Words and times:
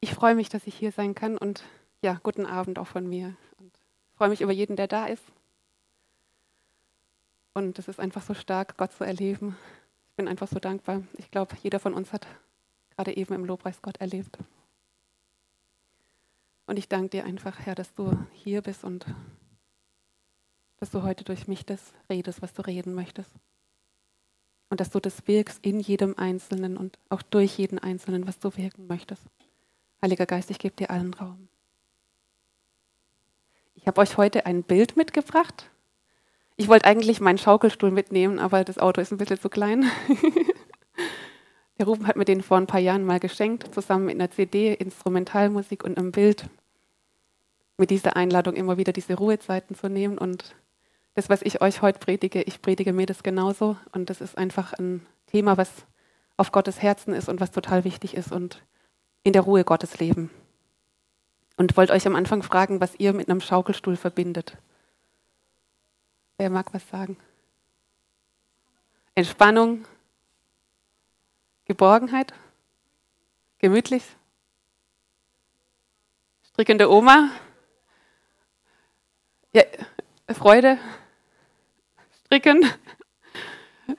Ich 0.00 0.14
freue 0.14 0.34
mich, 0.34 0.48
dass 0.48 0.66
ich 0.66 0.74
hier 0.74 0.92
sein 0.92 1.14
kann 1.14 1.38
und 1.38 1.64
ja, 2.02 2.20
guten 2.22 2.46
Abend 2.46 2.78
auch 2.78 2.86
von 2.86 3.08
mir. 3.08 3.36
Und 3.58 3.72
freue 4.14 4.28
mich 4.28 4.40
über 4.40 4.52
jeden, 4.52 4.76
der 4.76 4.86
da 4.86 5.06
ist. 5.06 5.24
Und 7.54 7.78
es 7.78 7.88
ist 7.88 8.00
einfach 8.00 8.22
so 8.22 8.34
stark, 8.34 8.76
Gott 8.76 8.92
zu 8.92 9.04
erleben. 9.04 9.56
Ich 10.10 10.16
bin 10.16 10.28
einfach 10.28 10.48
so 10.48 10.58
dankbar. 10.58 11.02
Ich 11.16 11.30
glaube, 11.30 11.56
jeder 11.62 11.80
von 11.80 11.94
uns 11.94 12.12
hat 12.12 12.26
gerade 12.90 13.16
eben 13.16 13.34
im 13.34 13.44
Lobpreis 13.44 13.80
Gott 13.82 13.96
erlebt. 13.98 14.38
Und 16.66 16.78
ich 16.78 16.88
danke 16.88 17.10
dir 17.10 17.24
einfach, 17.24 17.58
Herr, 17.60 17.74
dass 17.74 17.94
du 17.94 18.18
hier 18.32 18.60
bist 18.60 18.84
und 18.84 19.06
dass 20.78 20.90
du 20.90 21.02
heute 21.02 21.24
durch 21.24 21.48
mich 21.48 21.64
das 21.64 21.92
redest, 22.10 22.42
was 22.42 22.52
du 22.52 22.62
reden 22.62 22.94
möchtest. 22.94 23.30
Und 24.68 24.80
dass 24.80 24.90
du 24.90 25.00
das 25.00 25.26
wirkst 25.26 25.64
in 25.64 25.80
jedem 25.80 26.18
Einzelnen 26.18 26.76
und 26.76 26.98
auch 27.08 27.22
durch 27.22 27.56
jeden 27.56 27.78
Einzelnen, 27.78 28.26
was 28.26 28.38
du 28.38 28.54
wirken 28.56 28.86
möchtest. 28.86 29.22
Heiliger 30.06 30.26
Geist, 30.26 30.52
ich 30.52 30.60
gebe 30.60 30.76
dir 30.76 30.90
allen 30.90 31.14
Raum. 31.14 31.48
Ich 33.74 33.88
habe 33.88 34.00
euch 34.00 34.16
heute 34.16 34.46
ein 34.46 34.62
Bild 34.62 34.96
mitgebracht. 34.96 35.68
Ich 36.54 36.68
wollte 36.68 36.86
eigentlich 36.86 37.20
meinen 37.20 37.38
Schaukelstuhl 37.38 37.90
mitnehmen, 37.90 38.38
aber 38.38 38.62
das 38.62 38.78
Auto 38.78 39.00
ist 39.00 39.10
ein 39.10 39.16
bisschen 39.16 39.40
zu 39.40 39.48
klein. 39.48 39.90
Der 41.78 41.86
Ruben 41.86 42.06
hat 42.06 42.14
mir 42.14 42.24
den 42.24 42.40
vor 42.40 42.56
ein 42.56 42.68
paar 42.68 42.78
Jahren 42.78 43.04
mal 43.04 43.18
geschenkt, 43.18 43.74
zusammen 43.74 44.04
mit 44.04 44.14
einer 44.14 44.30
CD, 44.30 44.74
Instrumentalmusik 44.74 45.82
und 45.82 45.98
einem 45.98 46.12
Bild. 46.12 46.48
Mit 47.76 47.90
dieser 47.90 48.14
Einladung 48.14 48.54
immer 48.54 48.76
wieder 48.76 48.92
diese 48.92 49.14
Ruhezeiten 49.14 49.74
zu 49.74 49.88
nehmen. 49.88 50.18
Und 50.18 50.54
das, 51.16 51.28
was 51.28 51.42
ich 51.42 51.60
euch 51.62 51.82
heute 51.82 51.98
predige, 51.98 52.42
ich 52.42 52.62
predige 52.62 52.92
mir 52.92 53.06
das 53.06 53.24
genauso. 53.24 53.76
Und 53.90 54.08
das 54.08 54.20
ist 54.20 54.38
einfach 54.38 54.72
ein 54.74 55.04
Thema, 55.26 55.56
was 55.56 55.72
auf 56.36 56.52
Gottes 56.52 56.80
Herzen 56.80 57.12
ist 57.12 57.28
und 57.28 57.40
was 57.40 57.50
total 57.50 57.82
wichtig 57.82 58.14
ist 58.14 58.30
und 58.30 58.62
in 59.26 59.32
der 59.32 59.42
Ruhe 59.42 59.64
Gottes 59.64 59.98
leben. 59.98 60.30
Und 61.56 61.76
wollte 61.76 61.92
euch 61.92 62.06
am 62.06 62.14
Anfang 62.14 62.44
fragen, 62.44 62.80
was 62.80 62.94
ihr 62.94 63.12
mit 63.12 63.28
einem 63.28 63.40
Schaukelstuhl 63.40 63.96
verbindet. 63.96 64.56
Wer 66.38 66.48
mag 66.48 66.72
was 66.72 66.88
sagen? 66.88 67.16
Entspannung, 69.16 69.84
Geborgenheit, 71.64 72.34
gemütlich, 73.58 74.04
strickende 76.44 76.88
Oma, 76.88 77.30
ja, 79.52 79.64
Freude, 80.34 80.78
stricken. 82.26 82.64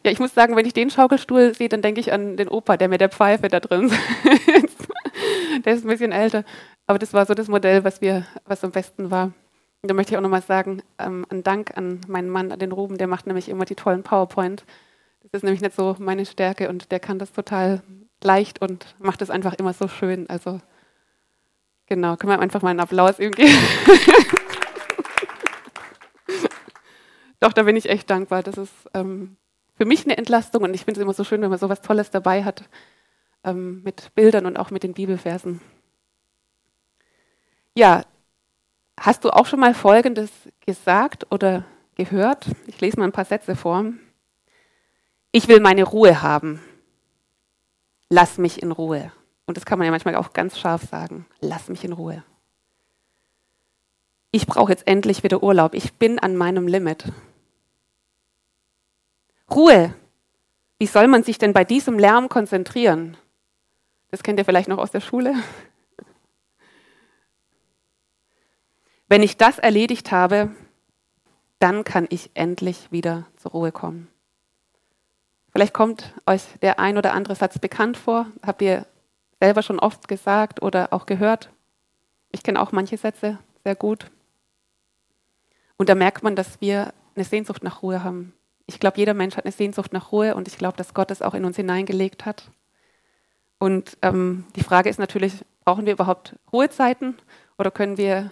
Ja, 0.04 0.12
ich 0.12 0.20
muss 0.20 0.34
sagen, 0.34 0.56
wenn 0.56 0.66
ich 0.66 0.74
den 0.74 0.90
Schaukelstuhl 0.90 1.54
sehe, 1.54 1.70
dann 1.70 1.82
denke 1.82 2.00
ich 2.00 2.14
an 2.14 2.38
den 2.38 2.48
Opa, 2.48 2.78
der 2.78 2.88
mit 2.88 3.02
der 3.02 3.10
Pfeife 3.10 3.48
da 3.50 3.60
drin 3.60 3.90
sitzt. 4.46 4.77
Der 5.68 5.76
ist 5.76 5.84
ein 5.84 5.90
bisschen 5.90 6.14
älter. 6.14 6.46
Aber 6.86 6.98
das 6.98 7.14
war 7.14 7.26
so 7.26 7.34
das 7.34 7.50
Modell, 7.50 7.84
was, 7.84 8.00
wir, 8.00 8.26
was 8.46 8.64
am 8.64 8.72
besten 8.72 9.12
war. 9.12 9.34
Und 9.82 9.90
da 9.90 9.94
möchte 9.94 10.14
ich 10.14 10.18
auch 10.18 10.22
nochmal 10.22 10.42
sagen, 10.42 10.82
ähm, 10.98 11.26
einen 11.30 11.44
Dank 11.44 11.76
an 11.76 12.00
meinen 12.08 12.30
Mann, 12.30 12.54
an 12.54 12.60
den 12.60 12.72
Ruben, 12.72 12.98
der 12.98 13.08
macht 13.08 13.28
nämlich 13.28 13.50
immer 13.50 13.66
die 13.66 13.76
tollen 13.76 14.02
PowerPoint. 14.02 14.64
Das 15.24 15.34
ist 15.34 15.44
nämlich 15.44 15.60
nicht 15.60 15.76
so 15.76 15.98
meine 16.00 16.26
Stärke 16.26 16.70
und 16.70 16.90
der 16.90 17.02
kann 17.02 17.20
das 17.20 17.34
total 17.34 17.84
leicht 18.24 18.62
und 18.62 18.96
macht 18.98 19.22
es 19.22 19.30
einfach 19.30 19.56
immer 19.56 19.74
so 19.74 19.90
schön. 19.90 20.30
Also 20.30 20.62
genau, 21.86 22.16
können 22.16 22.32
wir 22.32 22.40
einfach 22.40 22.62
mal 22.62 22.70
einen 22.70 22.80
Applaus 22.80 23.20
ihm 23.20 23.32
geben. 23.32 23.52
Doch, 27.42 27.52
da 27.52 27.64
bin 27.64 27.76
ich 27.76 27.90
echt 27.90 28.10
dankbar. 28.10 28.42
Das 28.42 28.58
ist 28.58 28.72
ähm, 28.94 29.36
für 29.76 29.84
mich 29.84 30.06
eine 30.06 30.18
Entlastung 30.18 30.64
und 30.64 30.74
ich 30.74 30.86
finde 30.86 31.02
es 31.02 31.04
immer 31.04 31.14
so 31.14 31.26
schön, 31.26 31.42
wenn 31.42 31.50
man 31.50 31.60
so 31.60 31.68
was 31.68 31.82
Tolles 31.82 32.10
dabei 32.10 32.46
hat 32.46 32.64
ähm, 33.44 33.84
mit 33.84 34.14
Bildern 34.16 34.46
und 34.46 34.58
auch 34.58 34.72
mit 34.72 34.84
den 34.84 34.94
Bibelversen. 34.94 35.62
Ja, 37.76 38.04
hast 39.00 39.24
du 39.24 39.30
auch 39.30 39.46
schon 39.46 39.60
mal 39.60 39.74
Folgendes 39.74 40.32
gesagt 40.66 41.28
oder 41.32 41.64
gehört? 41.96 42.48
Ich 42.66 42.82
lese 42.82 42.98
mal 42.98 43.06
ein 43.06 43.12
paar 43.12 43.26
Sätze 43.26 43.56
vor. 43.56 43.86
Ich 45.32 45.48
will 45.48 45.60
meine 45.60 45.84
Ruhe 45.84 46.22
haben. 46.22 46.62
Lass 48.10 48.38
mich 48.38 48.62
in 48.62 48.72
Ruhe. 48.72 49.12
Und 49.46 49.58
das 49.58 49.66
kann 49.66 49.78
man 49.78 49.86
ja 49.86 49.92
manchmal 49.92 50.16
auch 50.16 50.34
ganz 50.34 50.58
scharf 50.58 50.84
sagen. 50.84 51.26
Lass 51.40 51.70
mich 51.70 51.84
in 51.84 51.94
Ruhe. 51.94 52.24
Ich 54.32 54.46
brauche 54.46 54.72
jetzt 54.72 54.88
endlich 54.88 55.24
wieder 55.24 55.44
Urlaub. 55.44 55.74
Ich 55.74 55.94
bin 55.94 56.20
an 56.20 56.36
meinem 56.36 56.68
Limit. 56.68 57.12
Ruhe. 59.50 59.94
Wie 60.80 60.86
soll 60.86 61.08
man 61.08 61.24
sich 61.24 61.38
denn 61.38 61.54
bei 61.54 61.64
diesem 61.64 61.98
Lärm 61.98 62.30
konzentrieren? 62.30 63.18
Das 64.10 64.24
kennt 64.24 64.40
ihr 64.40 64.46
vielleicht 64.46 64.70
noch 64.70 64.78
aus 64.78 64.92
der 64.92 65.02
Schule. 65.02 65.36
Wenn 69.10 69.24
ich 69.24 69.38
das 69.38 69.58
erledigt 69.58 70.12
habe, 70.12 70.52
dann 71.60 71.84
kann 71.84 72.08
ich 72.10 72.30
endlich 72.34 72.92
wieder 72.92 73.26
zur 73.38 73.52
Ruhe 73.52 73.72
kommen. 73.72 74.10
Vielleicht 75.52 75.74
kommt 75.74 76.14
euch 76.26 76.44
der 76.62 76.80
ein 76.80 76.98
oder 76.98 77.14
andere 77.14 77.36
Satz 77.36 77.58
bekannt 77.58 77.98
vor, 77.98 78.28
habt 78.46 78.62
ihr 78.62 78.86
selber 79.40 79.64
schon 79.64 79.80
oft 79.80 80.08
gesagt 80.08 80.62
oder 80.62 80.94
auch 80.94 81.06
gehört. 81.06 81.50
Ich 82.32 82.44
kenne 82.44 82.62
auch 82.62 82.72
manche 82.72 82.98
Sätze 82.98 83.40
sehr 83.64 83.76
gut. 83.76 84.12
Und 85.78 85.90
da 85.90 85.96
merkt 85.96 86.24
man, 86.24 86.36
dass 86.36 86.60
wir 86.62 86.94
eine 87.16 87.24
Sehnsucht 87.24 87.64
nach 87.64 87.82
Ruhe 87.82 88.04
haben. 88.04 88.34
Ich 88.66 88.80
glaube, 88.80 88.98
jeder 88.98 89.14
Mensch 89.14 89.38
hat 89.38 89.46
eine 89.46 89.52
Sehnsucht 89.52 89.94
nach 89.94 90.12
Ruhe 90.12 90.36
und 90.36 90.48
ich 90.48 90.58
glaube, 90.58 90.78
dass 90.78 90.94
Gott 90.94 91.12
es 91.12 91.22
auch 91.22 91.34
in 91.34 91.46
uns 91.46 91.56
hineingelegt 91.56 92.26
hat. 92.26 92.52
Und 93.60 93.98
ähm, 94.02 94.46
die 94.56 94.64
Frage 94.64 94.90
ist 94.90 95.00
natürlich, 95.00 95.44
brauchen 95.66 95.86
wir 95.86 95.94
überhaupt 95.94 96.36
Ruhezeiten 96.54 97.18
oder 97.58 97.72
können 97.72 97.98
wir 97.98 98.32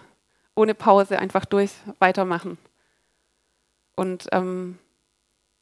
ohne 0.55 0.73
Pause 0.75 1.19
einfach 1.19 1.45
durch 1.45 1.71
weitermachen? 1.99 2.57
Und 3.95 4.27
ähm, 4.31 4.77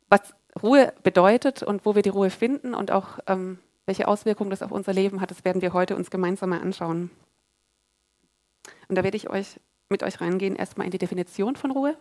was 0.09 0.33
Ruhe 0.61 0.93
bedeutet 1.03 1.63
und 1.63 1.85
wo 1.85 1.95
wir 1.95 2.01
die 2.01 2.09
Ruhe 2.09 2.29
finden 2.29 2.73
und 2.73 2.91
auch 2.91 3.19
ähm, 3.27 3.59
welche 3.85 4.07
Auswirkungen 4.07 4.49
das 4.49 4.61
auf 4.61 4.71
unser 4.71 4.93
Leben 4.93 5.21
hat, 5.21 5.31
das 5.31 5.45
werden 5.45 5.61
wir 5.61 5.73
heute 5.73 5.95
uns 5.95 6.11
gemeinsam 6.11 6.49
mal 6.49 6.61
anschauen. 6.61 7.09
Und 8.87 8.95
da 8.95 9.03
werde 9.03 9.17
ich 9.17 9.29
euch 9.29 9.59
mit 9.89 10.03
euch 10.03 10.21
reingehen, 10.21 10.55
erstmal 10.55 10.85
in 10.85 10.91
die 10.91 10.97
Definition 10.97 11.55
von 11.55 11.71
Ruhe. 11.71 11.97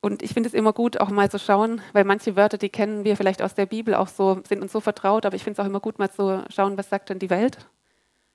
Und 0.00 0.22
ich 0.22 0.32
finde 0.32 0.48
es 0.48 0.54
immer 0.54 0.72
gut, 0.72 1.00
auch 1.00 1.10
mal 1.10 1.30
zu 1.30 1.38
schauen, 1.38 1.80
weil 1.92 2.04
manche 2.04 2.36
Wörter, 2.36 2.56
die 2.56 2.68
kennen 2.68 3.04
wir 3.04 3.16
vielleicht 3.16 3.42
aus 3.42 3.54
der 3.54 3.66
Bibel 3.66 3.94
auch 3.94 4.08
so, 4.08 4.40
sind 4.46 4.62
uns 4.62 4.72
so 4.72 4.80
vertraut, 4.80 5.26
aber 5.26 5.34
ich 5.34 5.42
finde 5.42 5.60
es 5.60 5.64
auch 5.64 5.68
immer 5.68 5.80
gut, 5.80 5.98
mal 5.98 6.10
zu 6.10 6.44
schauen, 6.50 6.78
was 6.78 6.88
sagt 6.88 7.10
denn 7.10 7.18
die 7.18 7.30
Welt 7.30 7.58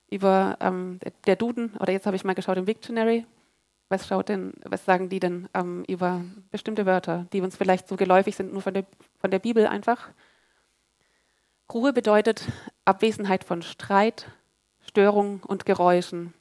über 0.09 0.57
ähm, 0.59 0.99
der 1.25 1.35
Duden, 1.35 1.73
oder 1.79 1.91
jetzt 1.91 2.05
habe 2.05 2.15
ich 2.15 2.23
mal 2.23 2.35
geschaut 2.35 2.57
im 2.57 2.65
Dictionary, 2.65 3.25
was, 3.89 4.07
schaut 4.07 4.29
denn, 4.29 4.53
was 4.65 4.85
sagen 4.85 5.09
die 5.09 5.19
denn 5.19 5.47
ähm, 5.53 5.83
über 5.87 6.21
bestimmte 6.51 6.85
Wörter, 6.85 7.27
die 7.31 7.41
uns 7.41 7.55
vielleicht 7.55 7.87
so 7.87 7.95
geläufig 7.95 8.35
sind, 8.35 8.51
nur 8.51 8.61
von 8.61 8.73
der, 8.73 8.85
von 9.19 9.31
der 9.31 9.39
Bibel 9.39 9.65
einfach? 9.65 10.09
Ruhe 11.73 11.93
bedeutet 11.93 12.47
Abwesenheit 12.85 13.43
von 13.43 13.61
Streit, 13.61 14.27
Störung 14.81 15.41
und 15.43 15.65
Geräuschen. 15.65 16.33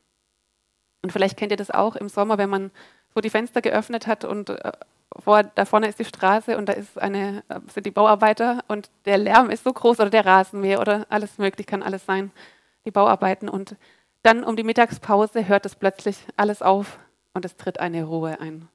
Und 1.03 1.13
vielleicht 1.13 1.37
kennt 1.37 1.53
ihr 1.53 1.57
das 1.57 1.71
auch 1.71 1.97
im 1.97 2.09
Sommer, 2.09 2.39
wenn 2.39 2.51
man 2.51 2.71
so 3.15 3.21
die 3.21 3.31
Fenster 3.31 3.63
geöffnet 3.63 4.07
hat 4.07 4.25
und 4.25 4.51
äh, 4.51 4.73
vor, 5.19 5.43
da 5.43 5.65
vorne 5.65 5.89
ist 5.89 5.99
die 5.99 6.05
Straße 6.05 6.57
und 6.57 6.69
da 6.69 6.73
ist 6.73 6.99
eine, 7.01 7.43
äh, 7.49 7.61
sind 7.73 7.87
die 7.87 7.91
Bauarbeiter 7.91 8.65
und 8.69 8.91
der 9.05 9.19
Lärm 9.19 9.51
ist 9.51 9.65
so 9.65 9.73
groß 9.73 10.01
oder 10.01 10.11
der 10.11 10.27
Rasenmäher 10.27 10.81
oder 10.81 11.07
alles 11.09 11.39
möglich, 11.39 11.67
kann 11.67 11.83
alles 11.83 12.07
sein, 12.07 12.31
die 12.85 12.91
Bauarbeiten. 12.91 13.49
Und 13.49 13.77
dann 14.23 14.45
um 14.45 14.57
die 14.57 14.65
Mittagspause 14.65 15.49
hört 15.49 15.67
es 15.67 15.77
plötzlich 15.77 16.17
alles 16.37 16.63
auf 16.63 16.99
und 17.35 17.45
es 17.45 17.57
tritt 17.57 17.81
eine 17.81 18.05
Ruhe 18.05 18.41
ein. 18.41 18.69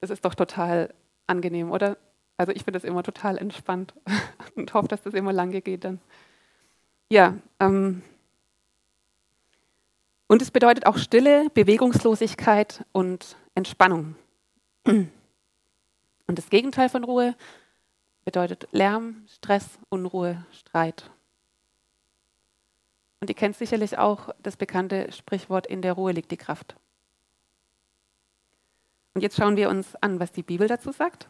Das 0.00 0.10
ist 0.10 0.24
doch 0.24 0.34
total 0.34 0.94
angenehm, 1.26 1.70
oder? 1.70 1.96
Also 2.36 2.52
ich 2.52 2.64
finde 2.64 2.78
das 2.78 2.84
immer 2.84 3.02
total 3.02 3.36
entspannt 3.36 3.94
und 4.56 4.72
hoffe, 4.72 4.88
dass 4.88 5.02
das 5.02 5.14
immer 5.14 5.32
lange 5.32 5.60
geht 5.60 5.84
dann. 5.84 6.00
Ja, 7.10 7.34
ähm, 7.58 8.02
und 10.26 10.40
es 10.42 10.50
bedeutet 10.50 10.86
auch 10.86 10.96
Stille, 10.96 11.48
Bewegungslosigkeit 11.54 12.84
und 12.92 13.36
Entspannung. 13.54 14.14
Und 16.30 16.38
das 16.38 16.48
Gegenteil 16.48 16.88
von 16.88 17.02
Ruhe 17.02 17.34
bedeutet 18.24 18.68
Lärm, 18.70 19.24
Stress, 19.26 19.80
Unruhe, 19.88 20.46
Streit. 20.52 21.10
Und 23.18 23.28
ihr 23.28 23.34
kennt 23.34 23.56
sicherlich 23.56 23.98
auch 23.98 24.32
das 24.40 24.56
bekannte 24.56 25.10
Sprichwort, 25.10 25.66
in 25.66 25.82
der 25.82 25.94
Ruhe 25.94 26.12
liegt 26.12 26.30
die 26.30 26.36
Kraft. 26.36 26.76
Und 29.14 29.22
jetzt 29.22 29.36
schauen 29.36 29.56
wir 29.56 29.68
uns 29.70 29.96
an, 29.96 30.20
was 30.20 30.30
die 30.30 30.44
Bibel 30.44 30.68
dazu 30.68 30.92
sagt. 30.92 31.28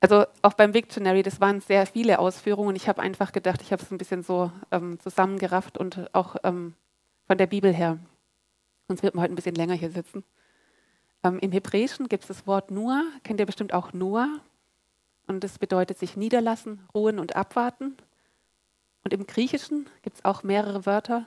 Also 0.00 0.26
auch 0.42 0.54
beim 0.54 0.74
Victionary, 0.74 1.22
das 1.22 1.40
waren 1.40 1.60
sehr 1.60 1.86
viele 1.86 2.18
Ausführungen. 2.18 2.74
Ich 2.74 2.88
habe 2.88 3.02
einfach 3.02 3.30
gedacht, 3.30 3.62
ich 3.62 3.70
habe 3.70 3.84
es 3.84 3.92
ein 3.92 3.98
bisschen 3.98 4.24
so 4.24 4.50
ähm, 4.72 4.98
zusammengerafft 4.98 5.78
und 5.78 6.12
auch 6.12 6.34
ähm, 6.42 6.74
von 7.28 7.38
der 7.38 7.46
Bibel 7.46 7.72
her. 7.72 8.00
Sonst 8.88 9.04
wird 9.04 9.14
man 9.14 9.22
heute 9.22 9.34
ein 9.34 9.36
bisschen 9.36 9.54
länger 9.54 9.74
hier 9.74 9.92
sitzen. 9.92 10.24
Ähm, 11.24 11.38
Im 11.40 11.50
Hebräischen 11.50 12.08
gibt 12.08 12.24
es 12.24 12.28
das 12.28 12.46
Wort 12.46 12.70
nur, 12.70 13.02
kennt 13.24 13.40
ihr 13.40 13.46
bestimmt 13.46 13.72
auch 13.72 13.92
nur. 13.92 14.40
Und 15.26 15.42
das 15.42 15.58
bedeutet 15.58 15.98
sich 15.98 16.16
niederlassen, 16.16 16.86
ruhen 16.94 17.18
und 17.18 17.34
abwarten. 17.34 17.96
Und 19.02 19.14
im 19.14 19.26
Griechischen 19.26 19.88
gibt 20.02 20.18
es 20.18 20.24
auch 20.24 20.42
mehrere 20.42 20.84
Wörter. 20.86 21.26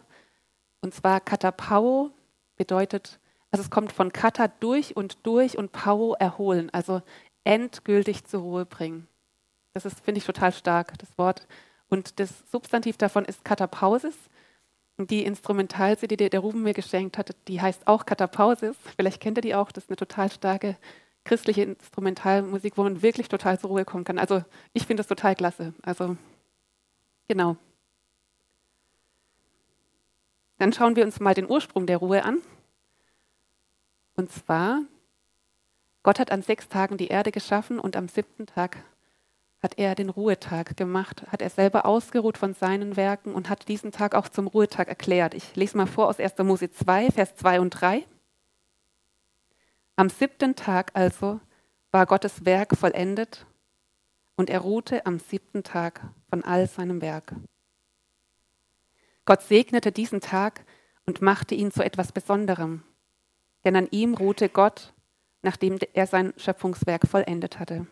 Und 0.81 0.93
zwar 0.93 1.19
katapau 1.19 2.11
bedeutet, 2.55 3.19
also 3.51 3.63
es 3.63 3.71
kommt 3.71 3.91
von 3.91 4.13
kata 4.13 4.47
durch 4.47 4.95
und 4.95 5.25
durch 5.25 5.57
und 5.57 5.71
pau 5.71 6.13
erholen, 6.13 6.69
also 6.71 7.01
endgültig 7.43 8.25
zur 8.25 8.41
Ruhe 8.41 8.65
bringen. 8.65 9.07
Das 9.73 9.85
ist, 9.85 9.99
finde 10.01 10.19
ich, 10.19 10.25
total 10.25 10.51
stark, 10.51 10.97
das 10.99 11.17
Wort. 11.17 11.47
Und 11.89 12.19
das 12.19 12.43
Substantiv 12.51 12.97
davon 12.97 13.25
ist 13.25 13.45
Katapausis. 13.45 14.15
Die 14.97 15.23
Instrumental-CD, 15.23 16.17
die 16.17 16.29
der 16.29 16.39
Ruben 16.39 16.63
mir 16.63 16.73
geschenkt 16.73 17.17
hat, 17.17 17.35
die 17.47 17.61
heißt 17.61 17.87
auch 17.87 18.05
Katapausis. 18.05 18.75
Vielleicht 18.95 19.21
kennt 19.21 19.37
ihr 19.37 19.41
die 19.41 19.55
auch. 19.55 19.71
Das 19.71 19.83
ist 19.83 19.89
eine 19.91 19.97
total 19.97 20.31
starke 20.31 20.75
christliche 21.23 21.63
Instrumentalmusik, 21.63 22.77
wo 22.77 22.83
man 22.83 23.01
wirklich 23.01 23.27
total 23.27 23.59
zur 23.59 23.69
Ruhe 23.69 23.85
kommen 23.85 24.05
kann. 24.05 24.17
Also 24.17 24.43
ich 24.73 24.87
finde 24.87 25.01
das 25.01 25.07
total 25.07 25.35
klasse. 25.35 25.73
Also 25.83 26.17
genau. 27.27 27.57
Dann 30.57 30.73
schauen 30.73 30.95
wir 30.95 31.05
uns 31.05 31.19
mal 31.19 31.35
den 31.35 31.49
Ursprung 31.49 31.85
der 31.85 31.97
Ruhe 31.97 32.23
an. 32.23 32.41
Und 34.15 34.31
zwar, 34.31 34.81
Gott 36.01 36.17
hat 36.17 36.31
an 36.31 36.41
sechs 36.41 36.69
Tagen 36.69 36.97
die 36.97 37.09
Erde 37.09 37.31
geschaffen 37.31 37.77
und 37.77 37.95
am 37.95 38.07
siebten 38.07 38.47
Tag 38.47 38.77
hat 39.61 39.77
er 39.77 39.95
den 39.95 40.09
Ruhetag 40.09 40.77
gemacht, 40.77 41.23
hat 41.31 41.41
er 41.41 41.49
selber 41.49 41.85
ausgeruht 41.85 42.37
von 42.37 42.53
seinen 42.53 42.95
Werken 42.95 43.33
und 43.33 43.49
hat 43.49 43.67
diesen 43.67 43.91
Tag 43.91 44.13
auch 44.13 44.29
zum 44.29 44.47
Ruhetag 44.47 44.87
erklärt. 44.87 45.33
Ich 45.33 45.55
lese 45.55 45.77
mal 45.77 45.87
vor 45.87 46.07
aus 46.07 46.19
1. 46.19 46.37
Mose 46.39 46.69
2, 46.69 47.11
Vers 47.11 47.35
2 47.35 47.59
und 47.59 47.71
3. 47.71 48.05
Am 49.95 50.09
siebten 50.09 50.55
Tag 50.55 50.91
also 50.93 51.39
war 51.91 52.05
Gottes 52.05 52.45
Werk 52.45 52.77
vollendet 52.77 53.47
und 54.35 54.51
er 54.51 54.59
ruhte 54.59 55.05
am 55.07 55.17
siebten 55.17 55.63
Tag 55.63 56.01
von 56.29 56.43
all 56.43 56.67
seinem 56.67 57.01
Werk. 57.01 57.33
Gott 59.25 59.41
segnete 59.41 59.91
diesen 59.91 60.21
Tag 60.21 60.63
und 61.07 61.21
machte 61.21 61.55
ihn 61.55 61.71
zu 61.71 61.83
etwas 61.83 62.11
Besonderem, 62.11 62.83
denn 63.65 63.75
an 63.75 63.87
ihm 63.89 64.13
ruhte 64.13 64.49
Gott, 64.49 64.93
nachdem 65.41 65.79
er 65.93 66.05
sein 66.05 66.33
Schöpfungswerk 66.37 67.07
vollendet 67.07 67.59
hatte. 67.59 67.87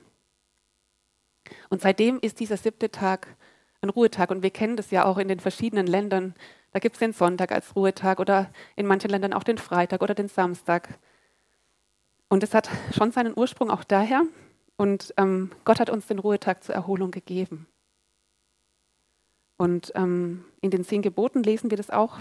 Und 1.70 1.82
seitdem 1.82 2.20
ist 2.20 2.40
dieser 2.40 2.58
siebte 2.58 2.92
Tag 2.92 3.36
ein 3.82 3.90
Ruhetag 3.90 4.32
und 4.32 4.44
wir 4.44 4.50
kennen 4.50 4.78
das 4.78 4.92
ja 4.92 5.06
auch 5.06 5.18
in 5.18 5.28
den 5.28 5.40
verschiedenen 5.40 5.88
Ländern. 5.88 6.34
Da 6.72 6.80
gibt 6.80 6.96
es 6.96 7.00
den 7.00 7.14
Sonntag 7.14 7.52
als 7.52 7.76
Ruhetag 7.76 8.20
oder 8.20 8.50
in 8.76 8.86
manchen 8.86 9.10
Ländern 9.10 9.34
auch 9.34 9.44
den 9.44 9.58
Freitag 9.58 10.02
oder 10.02 10.16
den 10.16 10.28
Samstag. 10.28 11.00
Und 12.28 12.44
es 12.44 12.54
hat 12.54 12.70
schon 12.92 13.12
seinen 13.12 13.38
Ursprung 13.38 13.70
auch 13.70 13.84
daher. 13.84 14.24
Und 14.78 15.14
ähm, 15.18 15.52
Gott 15.64 15.80
hat 15.80 15.90
uns 15.90 16.08
den 16.08 16.20
Ruhetag 16.20 16.64
zur 16.64 16.76
Erholung 16.76 17.12
gegeben. 17.12 17.68
Und 19.58 19.94
ähm, 19.96 20.44
in 20.62 20.72
den 20.72 20.84
zehn 20.84 21.02
Geboten 21.02 21.44
lesen 21.44 21.70
wir 21.70 21.78
das 21.78 21.90
auch. 21.90 22.18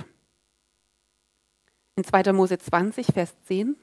In 1.97 2.05
2. 2.05 2.33
Mose 2.33 2.59
20, 2.59 3.09
Vers 3.09 3.35
10. 3.47 3.77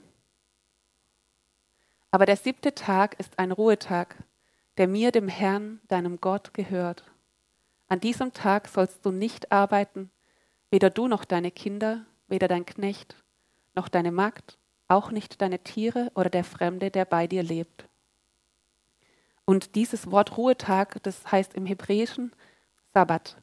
Aber 2.12 2.26
der 2.26 2.38
siebte 2.38 2.76
Tag 2.76 3.20
ist 3.20 3.40
ein 3.40 3.52
Ruhetag, 3.52 4.16
der 4.82 4.88
mir, 4.88 5.12
dem 5.12 5.28
Herrn, 5.28 5.80
deinem 5.90 6.20
Gott, 6.20 6.56
gehört. 6.56 7.04
An 7.88 8.00
diesem 8.00 8.34
Tag 8.34 8.68
sollst 8.68 9.06
du 9.06 9.12
nicht 9.12 9.52
arbeiten, 9.52 10.10
weder 10.72 10.90
du 10.90 11.08
noch 11.08 11.24
deine 11.24 11.52
Kinder, 11.52 12.08
weder 12.28 12.48
dein 12.48 12.66
Knecht, 12.66 13.16
noch 13.76 13.90
deine 13.90 14.12
Magd, 14.12 14.58
auch 14.88 15.12
nicht 15.12 15.40
deine 15.40 15.60
Tiere 15.60 16.12
oder 16.16 16.32
der 16.32 16.44
Fremde, 16.44 16.90
der 16.90 17.06
bei 17.06 17.28
dir 17.28 17.44
lebt. 17.44 17.88
Und 19.46 19.76
dieses 19.76 20.10
Wort 20.10 20.36
Ruhetag, 20.36 21.04
das 21.04 21.32
heißt 21.32 21.54
im 21.54 21.68
Hebräischen 21.68 22.32
Sabbat. 22.92 23.38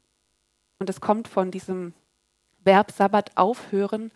Und 0.81 0.91
es 0.91 1.01
kommt 1.01 1.29
von 1.29 1.53
diesem 1.53 1.95
Verb 2.65 2.91
Sabbat 2.91 3.37
aufhören, 3.37 4.11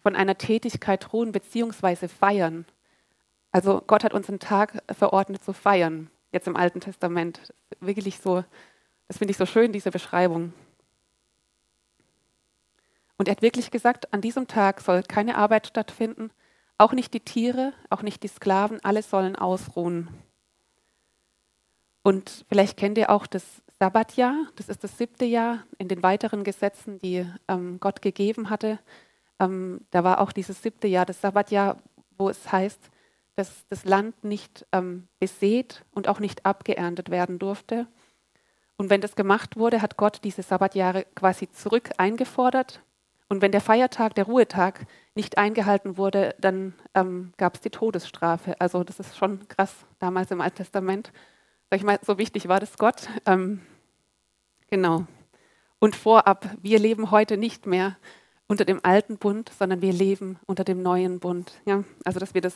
von 0.00 0.16
einer 0.16 0.36
Tätigkeit 0.36 1.12
ruhen 1.12 1.30
bzw. 1.30 2.08
feiern. 2.08 2.66
Also 3.52 3.84
Gott 3.86 4.02
hat 4.02 4.14
uns 4.14 4.28
einen 4.28 4.40
Tag 4.40 4.82
verordnet 4.92 5.44
zu 5.44 5.52
feiern, 5.52 6.10
jetzt 6.36 6.46
im 6.46 6.56
Alten 6.56 6.80
Testament. 6.80 7.52
Wirklich 7.80 8.18
so, 8.18 8.44
das 9.08 9.18
finde 9.18 9.32
ich 9.32 9.36
so 9.36 9.46
schön, 9.46 9.72
diese 9.72 9.90
Beschreibung. 9.90 10.52
Und 13.18 13.28
er 13.28 13.32
hat 13.32 13.42
wirklich 13.42 13.70
gesagt, 13.70 14.12
an 14.12 14.20
diesem 14.20 14.46
Tag 14.46 14.80
soll 14.80 15.02
keine 15.02 15.36
Arbeit 15.36 15.66
stattfinden, 15.66 16.30
auch 16.78 16.92
nicht 16.92 17.14
die 17.14 17.20
Tiere, 17.20 17.72
auch 17.88 18.02
nicht 18.02 18.22
die 18.22 18.28
Sklaven, 18.28 18.84
alle 18.84 19.02
sollen 19.02 19.36
ausruhen. 19.36 20.08
Und 22.02 22.44
vielleicht 22.48 22.76
kennt 22.76 22.98
ihr 22.98 23.10
auch 23.10 23.26
das 23.26 23.62
Sabbatjahr, 23.78 24.46
das 24.56 24.68
ist 24.68 24.84
das 24.84 24.96
siebte 24.96 25.24
Jahr 25.24 25.64
in 25.78 25.88
den 25.88 26.02
weiteren 26.02 26.44
Gesetzen, 26.44 26.98
die 26.98 27.26
ähm, 27.48 27.80
Gott 27.80 28.00
gegeben 28.00 28.48
hatte. 28.48 28.78
Ähm, 29.40 29.80
da 29.90 30.04
war 30.04 30.20
auch 30.20 30.32
dieses 30.32 30.62
siebte 30.62 30.86
Jahr, 30.86 31.04
das 31.04 31.20
Sabbatjahr, 31.20 31.78
wo 32.16 32.28
es 32.28 32.52
heißt, 32.52 32.90
dass 33.36 33.66
das 33.68 33.84
Land 33.84 34.24
nicht 34.24 34.66
ähm, 34.72 35.08
besät 35.20 35.84
und 35.92 36.08
auch 36.08 36.18
nicht 36.18 36.44
abgeerntet 36.44 37.10
werden 37.10 37.38
durfte. 37.38 37.86
Und 38.76 38.90
wenn 38.90 39.00
das 39.00 39.14
gemacht 39.14 39.56
wurde, 39.56 39.80
hat 39.80 39.96
Gott 39.96 40.20
diese 40.24 40.42
Sabbatjahre 40.42 41.06
quasi 41.14 41.50
zurück 41.50 41.90
eingefordert 41.96 42.82
und 43.28 43.42
wenn 43.42 43.52
der 43.52 43.60
Feiertag, 43.60 44.14
der 44.14 44.26
Ruhetag 44.26 44.86
nicht 45.14 45.36
eingehalten 45.36 45.96
wurde, 45.96 46.34
dann 46.38 46.74
ähm, 46.94 47.32
gab 47.36 47.56
es 47.56 47.60
die 47.60 47.70
Todesstrafe. 47.70 48.60
Also 48.60 48.84
das 48.84 49.00
ist 49.00 49.16
schon 49.16 49.48
krass 49.48 49.74
damals 49.98 50.30
im 50.30 50.40
Alten 50.40 50.58
Testament. 50.58 51.12
Sag 51.68 51.78
ich 51.78 51.84
mal, 51.84 51.98
so 52.02 52.18
wichtig 52.18 52.46
war 52.46 52.60
das 52.60 52.78
Gott. 52.78 53.08
Ähm, 53.26 53.62
genau. 54.70 55.06
Und 55.80 55.96
vorab, 55.96 56.48
wir 56.62 56.78
leben 56.78 57.10
heute 57.10 57.36
nicht 57.36 57.66
mehr 57.66 57.96
unter 58.46 58.64
dem 58.64 58.80
alten 58.84 59.18
Bund, 59.18 59.50
sondern 59.58 59.82
wir 59.82 59.92
leben 59.92 60.38
unter 60.46 60.62
dem 60.62 60.80
neuen 60.80 61.18
Bund. 61.18 61.60
Ja? 61.66 61.82
Also 62.04 62.20
dass 62.20 62.34
wir 62.34 62.40
das, 62.40 62.54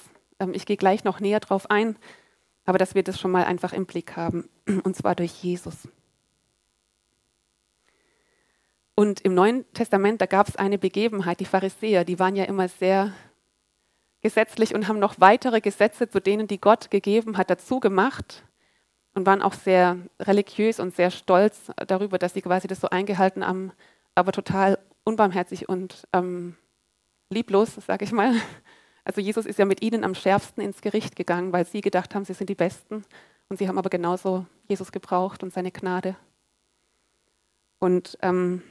ich 0.53 0.67
gehe 0.67 0.77
gleich 0.77 1.05
noch 1.05 1.21
näher 1.21 1.41
drauf 1.41 1.71
ein, 1.71 1.97
aber 2.65 2.79
dass 2.79 2.95
wir 2.95 3.03
das 3.03 3.21
schon 3.21 3.31
mal 3.31 3.45
einfach 3.45 3.73
im 3.73 3.87
Blick 3.87 4.17
haben. 4.17 4.49
Und 4.85 4.97
zwar 4.97 5.15
durch 5.15 5.43
Jesus. 5.43 5.89
Und 8.95 9.21
im 9.23 9.35
Neuen 9.35 9.65
Testament, 9.73 10.21
da 10.21 10.27
gab 10.27 10.49
es 10.49 10.57
eine 10.57 10.77
Begebenheit, 10.77 11.41
die 11.41 11.47
Pharisäer, 11.47 12.05
die 12.05 12.19
waren 12.19 12.37
ja 12.37 12.45
immer 12.45 12.69
sehr 12.69 13.13
gesetzlich 14.21 14.75
und 14.75 14.89
haben 14.89 14.99
noch 14.99 15.19
weitere 15.19 15.63
Gesetze 15.63 16.09
zu 16.11 16.21
denen, 16.21 16.47
die 16.47 16.61
Gott 16.61 16.91
gegeben 16.91 17.39
hat, 17.39 17.49
dazu 17.49 17.81
gemacht 17.81 18.45
und 19.15 19.27
waren 19.27 19.41
auch 19.41 19.55
sehr 19.55 19.97
religiös 20.21 20.79
und 20.81 20.95
sehr 20.95 21.11
stolz 21.11 21.71
darüber, 21.87 22.19
dass 22.19 22.35
sie 22.35 22.43
quasi 22.43 22.69
das 22.69 22.81
so 22.81 22.91
eingehalten 22.91 23.47
haben, 23.47 23.73
aber 24.15 24.33
total 24.33 24.79
unbarmherzig 25.05 25.69
und 25.69 26.07
ähm, 26.13 26.57
lieblos, 27.31 27.75
sage 27.87 28.05
ich 28.05 28.13
mal. 28.13 28.35
Also 29.05 29.21
Jesus 29.21 29.47
ist 29.47 29.59
ja 29.59 29.65
mit 29.65 29.83
ihnen 29.83 30.05
am 30.05 30.15
schärfsten 30.15 30.63
ins 30.63 30.81
Gericht 30.81 31.17
gegangen, 31.17 31.53
weil 31.53 31.67
sie 31.67 31.81
gedacht 31.81 32.15
haben, 32.15 32.25
sie 32.25 32.35
sind 32.35 32.51
die 32.51 32.55
Besten 32.55 33.05
und 33.49 33.59
sie 33.59 33.69
haben 33.69 33.79
aber 33.79 33.91
genauso 33.91 34.47
Jesus 34.69 34.93
gebraucht 34.93 35.43
und 35.43 35.53
seine 35.53 35.73
Gnade. 35.73 36.17
Und 37.79 38.19
ähm, 38.23 38.63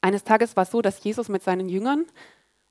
eines 0.00 0.24
Tages 0.24 0.56
war 0.56 0.64
es 0.64 0.70
so, 0.70 0.82
dass 0.82 1.02
Jesus 1.02 1.28
mit 1.28 1.42
seinen 1.42 1.68
Jüngern 1.68 2.04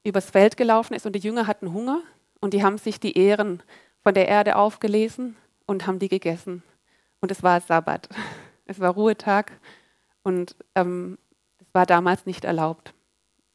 übers 0.04 0.30
Feld 0.30 0.58
gelaufen 0.58 0.94
ist 0.94 1.06
und 1.06 1.14
die 1.14 1.20
Jünger 1.20 1.48
hatten 1.48 1.74
Hunger 1.74 2.02
und 2.42 2.54
die 2.54 2.64
haben 2.64 2.78
sich 2.78 3.00
die 3.00 3.18
Ehren 3.18 3.64
von 4.02 4.14
der 4.14 4.28
Erde 4.28 4.58
aufgelesen 4.58 5.38
und 5.66 5.88
haben 5.88 6.00
die 6.00 6.10
gegessen. 6.10 6.62
Und 7.22 7.32
es 7.32 7.42
war 7.42 7.60
Sabbat. 7.62 8.10
Es 8.66 8.80
war 8.80 8.94
Ruhetag 8.94 9.52
und 10.24 10.56
ähm, 10.74 11.18
es 11.60 11.68
war 11.74 11.86
damals 11.86 12.26
nicht 12.26 12.46
erlaubt. 12.46 12.94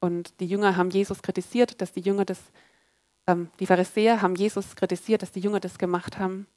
Und 0.00 0.38
die 0.40 0.46
Jünger 0.46 0.76
haben 0.76 0.90
Jesus 0.90 1.22
kritisiert, 1.22 1.80
dass 1.80 1.92
die 1.92 2.02
Jünger 2.02 2.26
das, 2.26 2.38
ähm, 3.28 3.50
die 3.60 3.66
Pharisäer 3.66 4.22
haben 4.22 4.34
Jesus 4.34 4.74
kritisiert, 4.74 5.22
dass 5.22 5.30
die 5.30 5.40
Jünger 5.40 5.60
das 5.60 5.78
gemacht 5.78 6.18
haben. 6.18 6.48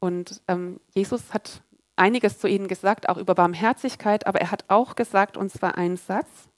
Und 0.00 0.42
ähm, 0.48 0.80
Jesus 0.94 1.32
hat 1.32 1.62
einiges 1.94 2.38
zu 2.38 2.48
ihnen 2.48 2.66
gesagt, 2.66 3.08
auch 3.08 3.18
über 3.18 3.34
Barmherzigkeit, 3.34 4.26
aber 4.26 4.40
er 4.40 4.50
hat 4.50 4.64
auch 4.68 4.96
gesagt, 4.96 5.36
und 5.36 5.52
zwar 5.52 5.76
einen 5.76 5.96
Satz, 5.96 6.48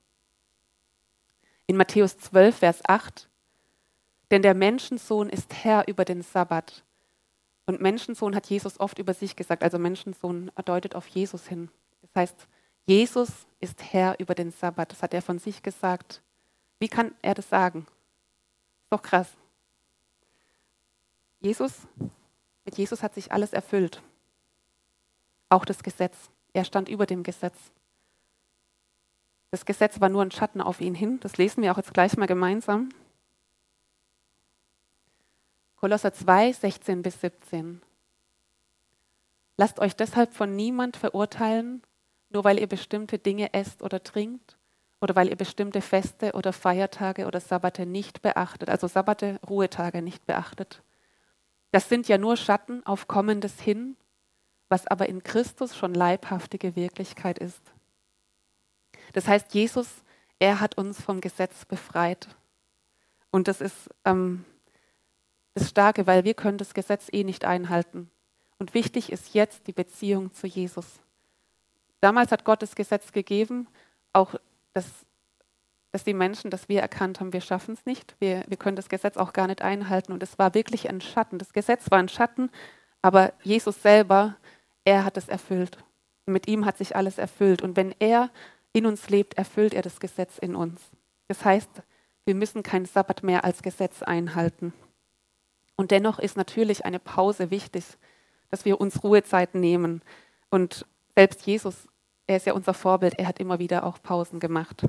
in 1.66 1.76
Matthäus 1.76 2.16
12, 2.16 2.56
Vers 2.56 2.80
8, 2.86 3.28
denn 4.30 4.42
der 4.42 4.54
Menschensohn 4.54 5.28
ist 5.28 5.52
Herr 5.52 5.86
über 5.86 6.04
den 6.04 6.22
Sabbat. 6.22 6.84
Und 7.66 7.80
Menschensohn 7.80 8.34
hat 8.34 8.46
Jesus 8.46 8.80
oft 8.80 8.98
über 8.98 9.12
sich 9.12 9.36
gesagt, 9.36 9.62
also 9.62 9.78
Menschensohn 9.78 10.50
deutet 10.64 10.94
auf 10.94 11.06
Jesus 11.08 11.46
hin. 11.46 11.70
Das 12.00 12.10
heißt, 12.14 12.48
Jesus 12.86 13.46
ist 13.60 13.92
Herr 13.92 14.18
über 14.18 14.34
den 14.34 14.50
Sabbat, 14.50 14.92
das 14.92 15.02
hat 15.02 15.12
er 15.12 15.20
von 15.20 15.38
sich 15.38 15.62
gesagt. 15.62 16.22
Wie 16.78 16.88
kann 16.88 17.12
er 17.20 17.34
das 17.34 17.48
sagen? 17.50 17.86
Doch 18.90 19.02
krass. 19.02 19.28
Jesus, 21.40 21.86
mit 22.64 22.76
Jesus 22.76 23.02
hat 23.02 23.14
sich 23.14 23.32
alles 23.32 23.52
erfüllt. 23.52 24.02
Auch 25.48 25.64
das 25.64 25.82
Gesetz. 25.82 26.30
Er 26.52 26.64
stand 26.64 26.88
über 26.88 27.06
dem 27.06 27.22
Gesetz. 27.22 27.56
Das 29.50 29.64
Gesetz 29.64 30.00
war 30.00 30.08
nur 30.08 30.22
ein 30.22 30.30
Schatten 30.30 30.60
auf 30.60 30.80
ihn 30.80 30.94
hin. 30.94 31.20
Das 31.20 31.38
lesen 31.38 31.62
wir 31.62 31.72
auch 31.72 31.76
jetzt 31.76 31.94
gleich 31.94 32.16
mal 32.16 32.26
gemeinsam. 32.26 32.90
Kolosser 35.76 36.12
2, 36.12 36.52
16 36.52 37.02
bis 37.02 37.20
17. 37.20 37.80
Lasst 39.56 39.78
euch 39.78 39.94
deshalb 39.94 40.34
von 40.34 40.56
niemand 40.56 40.96
verurteilen, 40.96 41.82
nur 42.30 42.44
weil 42.44 42.58
ihr 42.58 42.66
bestimmte 42.66 43.18
Dinge 43.18 43.54
esst 43.54 43.82
oder 43.82 44.02
trinkt 44.02 44.57
oder 45.00 45.14
weil 45.14 45.28
ihr 45.28 45.36
bestimmte 45.36 45.80
Feste 45.80 46.32
oder 46.32 46.52
Feiertage 46.52 47.26
oder 47.26 47.40
Sabbate 47.40 47.86
nicht 47.86 48.22
beachtet, 48.22 48.68
also 48.68 48.86
Sabbate, 48.88 49.38
Ruhetage 49.48 50.02
nicht 50.02 50.26
beachtet. 50.26 50.82
Das 51.70 51.88
sind 51.88 52.08
ja 52.08 52.18
nur 52.18 52.36
Schatten 52.36 52.84
auf 52.86 53.08
Kommendes 53.08 53.60
hin, 53.60 53.96
was 54.68 54.86
aber 54.86 55.08
in 55.08 55.22
Christus 55.22 55.76
schon 55.76 55.94
leibhaftige 55.94 56.76
Wirklichkeit 56.76 57.38
ist. 57.38 57.72
Das 59.12 59.28
heißt, 59.28 59.54
Jesus, 59.54 60.02
er 60.38 60.60
hat 60.60 60.76
uns 60.76 61.00
vom 61.00 61.20
Gesetz 61.20 61.64
befreit. 61.64 62.28
Und 63.30 63.48
das 63.48 63.60
ist 63.60 63.90
ähm, 64.04 64.44
das 65.54 65.68
Starke, 65.68 66.06
weil 66.06 66.24
wir 66.24 66.34
können 66.34 66.58
das 66.58 66.74
Gesetz 66.74 67.08
eh 67.12 67.24
nicht 67.24 67.44
einhalten. 67.44 68.10
Und 68.58 68.74
wichtig 68.74 69.12
ist 69.12 69.34
jetzt 69.34 69.66
die 69.66 69.72
Beziehung 69.72 70.32
zu 70.32 70.46
Jesus. 70.46 71.00
Damals 72.00 72.32
hat 72.32 72.44
Gott 72.44 72.62
das 72.62 72.74
Gesetz 72.74 73.12
gegeben, 73.12 73.68
auch 74.12 74.34
dass, 74.78 74.86
dass 75.90 76.04
die 76.04 76.14
Menschen, 76.14 76.50
dass 76.50 76.68
wir 76.68 76.80
erkannt 76.80 77.18
haben, 77.18 77.32
wir 77.32 77.40
schaffen 77.40 77.74
es 77.74 77.84
nicht, 77.84 78.14
wir, 78.20 78.44
wir 78.46 78.56
können 78.56 78.76
das 78.76 78.88
Gesetz 78.88 79.16
auch 79.16 79.32
gar 79.32 79.48
nicht 79.48 79.60
einhalten. 79.60 80.12
Und 80.12 80.22
es 80.22 80.38
war 80.38 80.54
wirklich 80.54 80.88
ein 80.88 81.00
Schatten. 81.00 81.38
Das 81.38 81.52
Gesetz 81.52 81.90
war 81.90 81.98
ein 81.98 82.08
Schatten, 82.08 82.50
aber 83.02 83.32
Jesus 83.42 83.82
selber, 83.82 84.36
er 84.84 85.04
hat 85.04 85.16
es 85.16 85.28
erfüllt. 85.28 85.78
Mit 86.26 86.46
ihm 86.46 86.64
hat 86.64 86.78
sich 86.78 86.94
alles 86.94 87.18
erfüllt. 87.18 87.62
Und 87.62 87.76
wenn 87.76 87.92
er 87.98 88.30
in 88.72 88.86
uns 88.86 89.08
lebt, 89.10 89.34
erfüllt 89.34 89.74
er 89.74 89.82
das 89.82 89.98
Gesetz 89.98 90.38
in 90.38 90.54
uns. 90.54 90.80
Das 91.26 91.44
heißt, 91.44 91.82
wir 92.24 92.34
müssen 92.34 92.62
keinen 92.62 92.86
Sabbat 92.86 93.22
mehr 93.22 93.44
als 93.44 93.62
Gesetz 93.62 94.02
einhalten. 94.02 94.72
Und 95.76 95.90
dennoch 95.90 96.18
ist 96.18 96.36
natürlich 96.36 96.84
eine 96.84 96.98
Pause 96.98 97.50
wichtig, 97.50 97.84
dass 98.50 98.64
wir 98.64 98.80
uns 98.80 99.02
Ruhezeiten 99.02 99.60
nehmen. 99.60 100.02
Und 100.50 100.86
selbst 101.16 101.46
Jesus, 101.46 101.88
er 102.28 102.36
ist 102.36 102.46
ja 102.46 102.52
unser 102.52 102.74
Vorbild, 102.74 103.18
er 103.18 103.26
hat 103.26 103.40
immer 103.40 103.58
wieder 103.58 103.84
auch 103.84 104.00
Pausen 104.00 104.38
gemacht. 104.38 104.84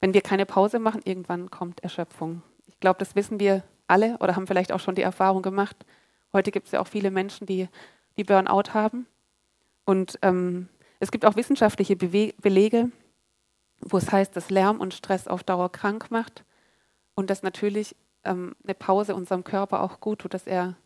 Wenn 0.00 0.14
wir 0.14 0.22
keine 0.22 0.46
Pause 0.46 0.78
machen, 0.78 1.02
irgendwann 1.04 1.50
kommt 1.50 1.80
Erschöpfung. 1.84 2.42
Ich 2.66 2.80
glaube, 2.80 2.98
das 2.98 3.14
wissen 3.14 3.38
wir 3.38 3.62
alle 3.86 4.16
oder 4.18 4.34
haben 4.34 4.46
vielleicht 4.46 4.72
auch 4.72 4.80
schon 4.80 4.94
die 4.94 5.02
Erfahrung 5.02 5.42
gemacht. 5.42 5.76
Heute 6.32 6.50
gibt 6.50 6.66
es 6.66 6.72
ja 6.72 6.80
auch 6.80 6.86
viele 6.86 7.10
Menschen, 7.10 7.46
die, 7.46 7.68
die 8.16 8.24
Burnout 8.24 8.72
haben. 8.72 9.06
Und 9.84 10.18
ähm, 10.22 10.68
es 10.98 11.10
gibt 11.10 11.26
auch 11.26 11.36
wissenschaftliche 11.36 11.96
Bewe 11.96 12.32
Belege, 12.40 12.90
wo 13.80 13.98
es 13.98 14.10
heißt, 14.10 14.34
dass 14.34 14.50
Lärm 14.50 14.80
und 14.80 14.94
Stress 14.94 15.28
auf 15.28 15.44
Dauer 15.44 15.70
krank 15.70 16.10
macht 16.10 16.44
und 17.14 17.28
dass 17.28 17.42
natürlich 17.42 17.94
ähm, 18.24 18.56
eine 18.64 18.74
Pause 18.74 19.14
unserem 19.14 19.44
Körper 19.44 19.82
auch 19.82 20.00
gut 20.00 20.20
tut, 20.20 20.34
dass 20.34 20.46
er 20.46 20.76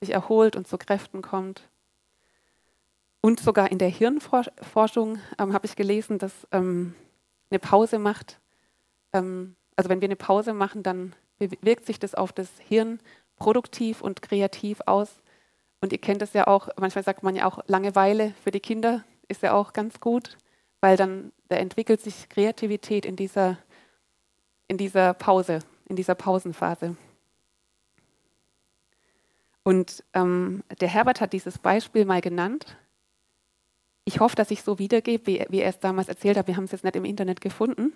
sich 0.00 0.12
erholt 0.12 0.54
und 0.54 0.68
zu 0.68 0.78
Kräften 0.78 1.20
kommt. 1.20 1.68
Und 3.20 3.40
sogar 3.40 3.70
in 3.70 3.78
der 3.78 3.88
Hirnforschung 3.88 5.18
ähm, 5.38 5.52
habe 5.52 5.66
ich 5.66 5.76
gelesen, 5.76 6.18
dass 6.18 6.32
ähm, 6.52 6.94
eine 7.50 7.58
Pause 7.58 7.98
macht, 7.98 8.38
ähm, 9.12 9.56
also 9.76 9.90
wenn 9.90 10.00
wir 10.00 10.08
eine 10.08 10.16
Pause 10.16 10.54
machen, 10.54 10.82
dann 10.82 11.14
wirkt 11.38 11.86
sich 11.86 11.98
das 11.98 12.14
auf 12.14 12.32
das 12.32 12.48
Hirn 12.58 13.00
produktiv 13.36 14.02
und 14.02 14.22
kreativ 14.22 14.80
aus. 14.86 15.22
Und 15.80 15.92
ihr 15.92 15.98
kennt 15.98 16.22
es 16.22 16.32
ja 16.32 16.46
auch, 16.46 16.68
manchmal 16.76 17.04
sagt 17.04 17.22
man 17.22 17.36
ja 17.36 17.46
auch 17.46 17.60
Langeweile 17.66 18.34
für 18.42 18.50
die 18.50 18.60
Kinder 18.60 19.04
ist 19.28 19.42
ja 19.42 19.52
auch 19.52 19.72
ganz 19.72 20.00
gut, 20.00 20.38
weil 20.80 20.96
dann 20.96 21.32
da 21.48 21.56
entwickelt 21.56 22.00
sich 22.00 22.28
Kreativität 22.28 23.04
in 23.04 23.14
dieser, 23.14 23.58
in 24.66 24.78
dieser 24.78 25.14
Pause, 25.14 25.60
in 25.86 25.96
dieser 25.96 26.14
Pausenphase. 26.14 26.96
Und 29.62 30.02
ähm, 30.14 30.64
der 30.80 30.88
Herbert 30.88 31.20
hat 31.20 31.34
dieses 31.34 31.58
Beispiel 31.58 32.06
mal 32.06 32.22
genannt. 32.22 32.78
Ich 34.08 34.20
hoffe, 34.20 34.36
dass 34.36 34.50
ich 34.50 34.62
so 34.62 34.78
wiedergebe, 34.78 35.26
wie, 35.26 35.44
wie 35.50 35.60
er 35.60 35.68
es 35.68 35.80
damals 35.80 36.08
erzählt 36.08 36.38
hat. 36.38 36.46
Wir 36.46 36.56
haben 36.56 36.64
es 36.64 36.72
jetzt 36.72 36.82
nicht 36.82 36.96
im 36.96 37.04
Internet 37.04 37.42
gefunden. 37.42 37.92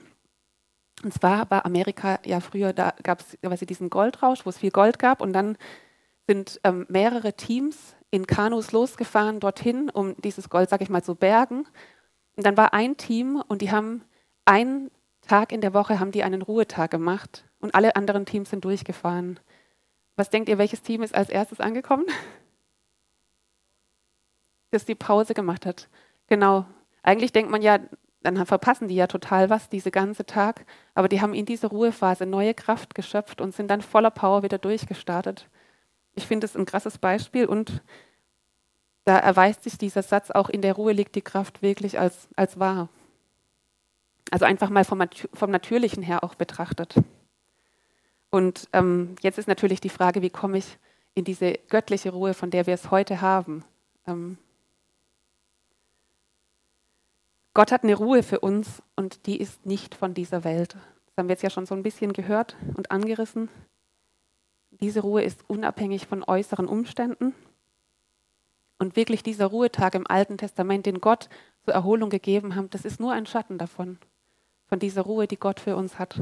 Und 1.03 1.15
zwar 1.15 1.51
war 1.51 1.65
Amerika 1.65 2.19
ja 2.27 2.41
früher, 2.41 2.75
da 2.75 2.93
gab 3.03 3.21
es 3.21 3.61
diesen 3.61 3.89
Goldrausch, 3.89 4.45
wo 4.45 4.51
es 4.51 4.59
viel 4.59 4.71
Gold 4.71 4.99
gab. 4.99 5.23
Und 5.23 5.33
dann 5.33 5.57
sind 6.27 6.61
ähm, 6.65 6.85
mehrere 6.91 7.33
Teams 7.33 7.97
in 8.11 8.27
Kanus 8.27 8.73
losgefahren 8.73 9.41
dorthin, 9.41 9.89
um 9.89 10.15
dieses 10.21 10.51
Gold, 10.51 10.69
sage 10.69 10.85
ich 10.85 10.91
mal, 10.91 11.03
zu 11.03 11.15
bergen. 11.15 11.65
Und 12.37 12.45
dann 12.45 12.59
war 12.59 12.75
ein 12.75 12.99
Team 12.99 13.43
und 13.49 13.63
die 13.63 13.71
haben 13.71 14.05
einen 14.45 14.91
Tag 15.23 15.51
in 15.51 15.63
der 15.63 15.73
Woche 15.73 15.99
haben 15.99 16.11
die 16.11 16.25
einen 16.25 16.43
Ruhetag 16.43 16.91
gemacht 16.91 17.47
und 17.59 17.75
alle 17.75 17.97
anderen 17.97 18.27
Teams 18.27 18.51
sind 18.51 18.67
durchgefahren. 18.67 19.41
Was 20.17 20.29
denkt 20.29 20.51
ihr, 20.51 20.59
welches 20.59 20.83
Team 20.83 21.03
ist 21.03 21.15
als 21.15 21.31
erstes 21.31 21.59
angekommen? 21.59 22.05
Das 24.73 24.85
die 24.85 24.95
Pause 24.95 25.35
gemacht 25.35 25.67
hat. 25.67 25.89
Genau. 26.27 26.65
Eigentlich 27.03 27.33
denkt 27.33 27.51
man 27.51 27.63
ja, 27.63 27.79
dann 28.23 28.45
verpassen 28.47 28.89
die 28.89 28.95
ja 28.95 29.07
total 29.07 29.51
was, 29.51 29.69
diese 29.69 29.91
ganze 29.91 30.25
Tag. 30.25 30.65
Aber 30.95 31.09
die 31.09 31.21
haben 31.21 31.35
in 31.35 31.47
dieser 31.47 31.69
Ruhephase 31.69 32.27
neue 32.27 32.55
Kraft 32.55 32.95
geschöpft 32.95 33.41
und 33.41 33.55
sind 33.55 33.69
dann 33.69 33.83
voller 33.83 34.11
Power 34.11 34.43
wieder 34.43 34.59
durchgestartet. 34.59 35.49
Ich 36.15 36.27
finde 36.27 36.47
es 36.47 36.57
ein 36.57 36.65
krasses 36.65 36.99
Beispiel 36.99 37.47
und 37.47 37.83
da 39.05 39.19
erweist 39.19 39.65
sich 39.65 39.79
dieser 39.79 40.03
Satz, 40.03 40.31
auch 40.31 40.49
in 40.49 40.63
der 40.63 40.75
Ruhe 40.75 40.93
liegt 40.93 41.17
die 41.17 41.23
Kraft 41.23 41.61
wirklich 41.61 41.99
als, 41.99 42.29
als 42.37 42.59
wahr. 42.59 42.89
Also 44.31 44.45
einfach 44.45 44.71
mal 44.71 44.85
vom, 44.85 45.03
vom 45.35 45.51
Natürlichen 45.51 46.03
her 46.03 46.25
auch 46.25 46.35
betrachtet. 46.35 46.95
Und 48.31 48.69
ähm, 48.73 49.17
jetzt 49.21 49.39
ist 49.39 49.49
natürlich 49.49 49.81
die 49.81 49.91
Frage, 49.91 50.23
wie 50.23 50.31
komme 50.31 50.57
ich 50.59 50.79
in 51.15 51.25
diese 51.25 51.59
göttliche 51.69 52.13
Ruhe, 52.13 52.33
von 52.33 52.51
der 52.51 52.67
wir 52.67 52.75
es 52.75 52.91
heute 52.91 53.21
haben. 53.21 53.65
Ähm, 54.07 54.39
Gott 57.55 57.71
hat 57.71 57.85
eine 57.85 57.95
Ruhe 57.95 58.23
für 58.23 58.41
uns 58.41 58.83
und 58.97 59.27
die 59.27 59.39
ist 59.39 59.67
nicht 59.67 59.95
von 59.95 60.15
dieser 60.15 60.45
Welt. 60.45 60.75
Das 60.75 61.17
haben 61.19 61.29
wir 61.29 61.35
jetzt 61.35 61.43
ja 61.43 61.51
schon 61.51 61.67
so 61.67 61.75
ein 61.75 61.83
bisschen 61.83 62.15
gehört 62.15 62.57
und 62.77 62.91
angerissen. 62.91 63.51
Diese 64.71 65.01
Ruhe 65.01 65.23
ist 65.23 65.45
unabhängig 65.49 66.07
von 66.07 66.25
äußeren 66.25 66.67
Umständen. 66.67 67.35
Und 68.79 68.97
wirklich 68.97 69.23
dieser 69.23 69.47
Ruhetag 69.47 69.95
im 69.95 70.07
Alten 70.07 70.39
Testament, 70.39 70.87
den 70.87 71.01
Gott 71.01 71.29
zur 71.65 71.75
Erholung 71.75 72.09
gegeben 72.09 72.57
hat, 72.57 72.73
das 72.75 72.85
ist 72.85 72.99
nur 72.99 73.13
ein 73.13 73.27
Schatten 73.27 73.59
davon, 73.59 73.99
von 74.67 74.79
dieser 74.79 75.03
Ruhe, 75.03 75.29
die 75.29 75.37
Gott 75.37 75.61
für 75.61 75.77
uns 75.77 75.99
hat. 75.99 76.19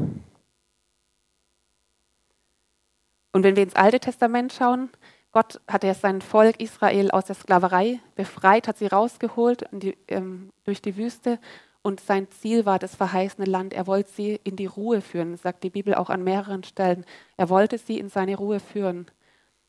Und 3.33 3.45
wenn 3.45 3.55
wir 3.55 3.63
ins 3.63 3.77
Alte 3.77 4.01
Testament 4.01 4.53
schauen, 4.53 4.91
Gott 5.33 5.61
hat 5.69 5.85
ja 5.85 5.95
sein 5.95 6.23
Volk 6.23 6.61
Israel 6.61 7.11
aus 7.11 7.27
der 7.27 7.37
Sklaverei 7.37 8.01
befreit, 8.17 8.67
hat 8.67 8.79
sie 8.79 8.87
rausgeholt 8.87 9.65
die, 9.71 9.97
ähm, 10.09 10.51
durch 10.65 10.83
die 10.83 10.97
Wüste 10.97 11.39
und 11.83 12.01
sein 12.01 12.31
Ziel 12.31 12.67
war 12.67 12.79
das 12.79 12.95
verheißene 12.95 13.47
Land. 13.47 13.73
Er 13.73 13.87
wollte 13.87 14.11
sie 14.11 14.41
in 14.45 14.57
die 14.57 14.67
Ruhe 14.67 15.01
führen, 15.01 15.37
sagt 15.37 15.63
die 15.65 15.71
Bibel 15.71 15.95
auch 15.95 16.11
an 16.11 16.23
mehreren 16.23 16.63
Stellen. 16.63 17.07
Er 17.37 17.49
wollte 17.49 17.79
sie 17.79 17.99
in 17.99 18.11
seine 18.11 18.37
Ruhe 18.37 18.61
führen. 18.61 19.07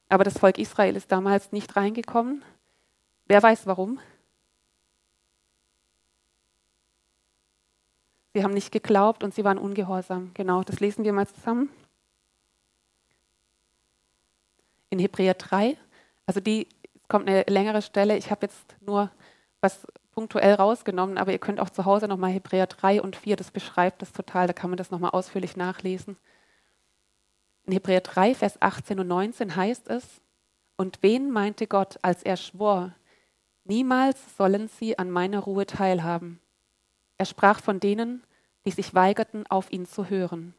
Aber 0.10 0.26
das 0.26 0.38
Volk 0.38 0.58
Israel 0.58 0.98
ist 0.98 1.12
damals 1.12 1.54
nicht 1.54 1.76
reingekommen. 1.76 2.44
Wer 3.28 3.42
weiß 3.42 3.66
warum? 3.66 4.00
Sie 8.34 8.44
haben 8.44 8.54
nicht 8.54 8.72
geglaubt 8.72 9.24
und 9.24 9.34
sie 9.34 9.46
waren 9.46 9.58
ungehorsam. 9.58 10.32
Genau, 10.34 10.64
das 10.64 10.82
lesen 10.82 11.06
wir 11.06 11.14
mal 11.14 11.28
zusammen. 11.28 11.70
In 14.92 15.00
Hebräer 15.00 15.34
3, 15.34 15.76
also 16.28 16.40
die 16.40 16.68
kommt 17.08 17.28
eine 17.28 17.44
längere 17.48 17.82
Stelle. 17.82 18.16
Ich 18.18 18.30
habe 18.30 18.46
jetzt 18.46 18.76
nur 18.82 19.10
was 19.62 19.88
punktuell 20.12 20.54
rausgenommen, 20.54 21.18
aber 21.18 21.32
ihr 21.32 21.40
könnt 21.40 21.60
auch 21.60 21.70
zu 21.70 21.86
Hause 21.86 22.08
nochmal 22.08 22.32
Hebräer 22.32 22.68
3 22.68 23.02
und 23.02 23.16
4, 23.16 23.38
das 23.38 23.52
beschreibt 23.52 24.02
das 24.02 24.12
total, 24.12 24.48
da 24.48 24.54
kann 24.54 24.70
man 24.70 24.78
das 24.78 24.92
nochmal 24.92 25.12
ausführlich 25.12 25.56
nachlesen. 25.56 26.18
In 27.66 27.74
Hebräer 27.74 28.02
3, 28.02 28.36
Vers 28.36 28.62
18 28.62 29.00
und 29.00 29.08
19 29.08 29.56
heißt 29.56 29.88
es, 29.90 30.22
und 30.76 31.00
wen 31.02 31.32
meinte 31.32 31.68
Gott, 31.68 31.98
als 32.02 32.24
er 32.24 32.36
schwor, 32.36 32.92
niemals 33.64 34.18
sollen 34.36 34.68
sie 34.68 35.00
an 35.00 35.10
meiner 35.10 35.40
Ruhe 35.40 35.66
teilhaben. 35.66 36.40
Er 37.18 37.26
sprach 37.26 37.62
von 37.62 37.80
denen, 37.80 38.24
die 38.66 38.72
sich 38.72 38.94
weigerten, 38.94 39.46
auf 39.48 39.72
ihn 39.72 39.86
zu 39.86 40.10
hören. 40.10 40.54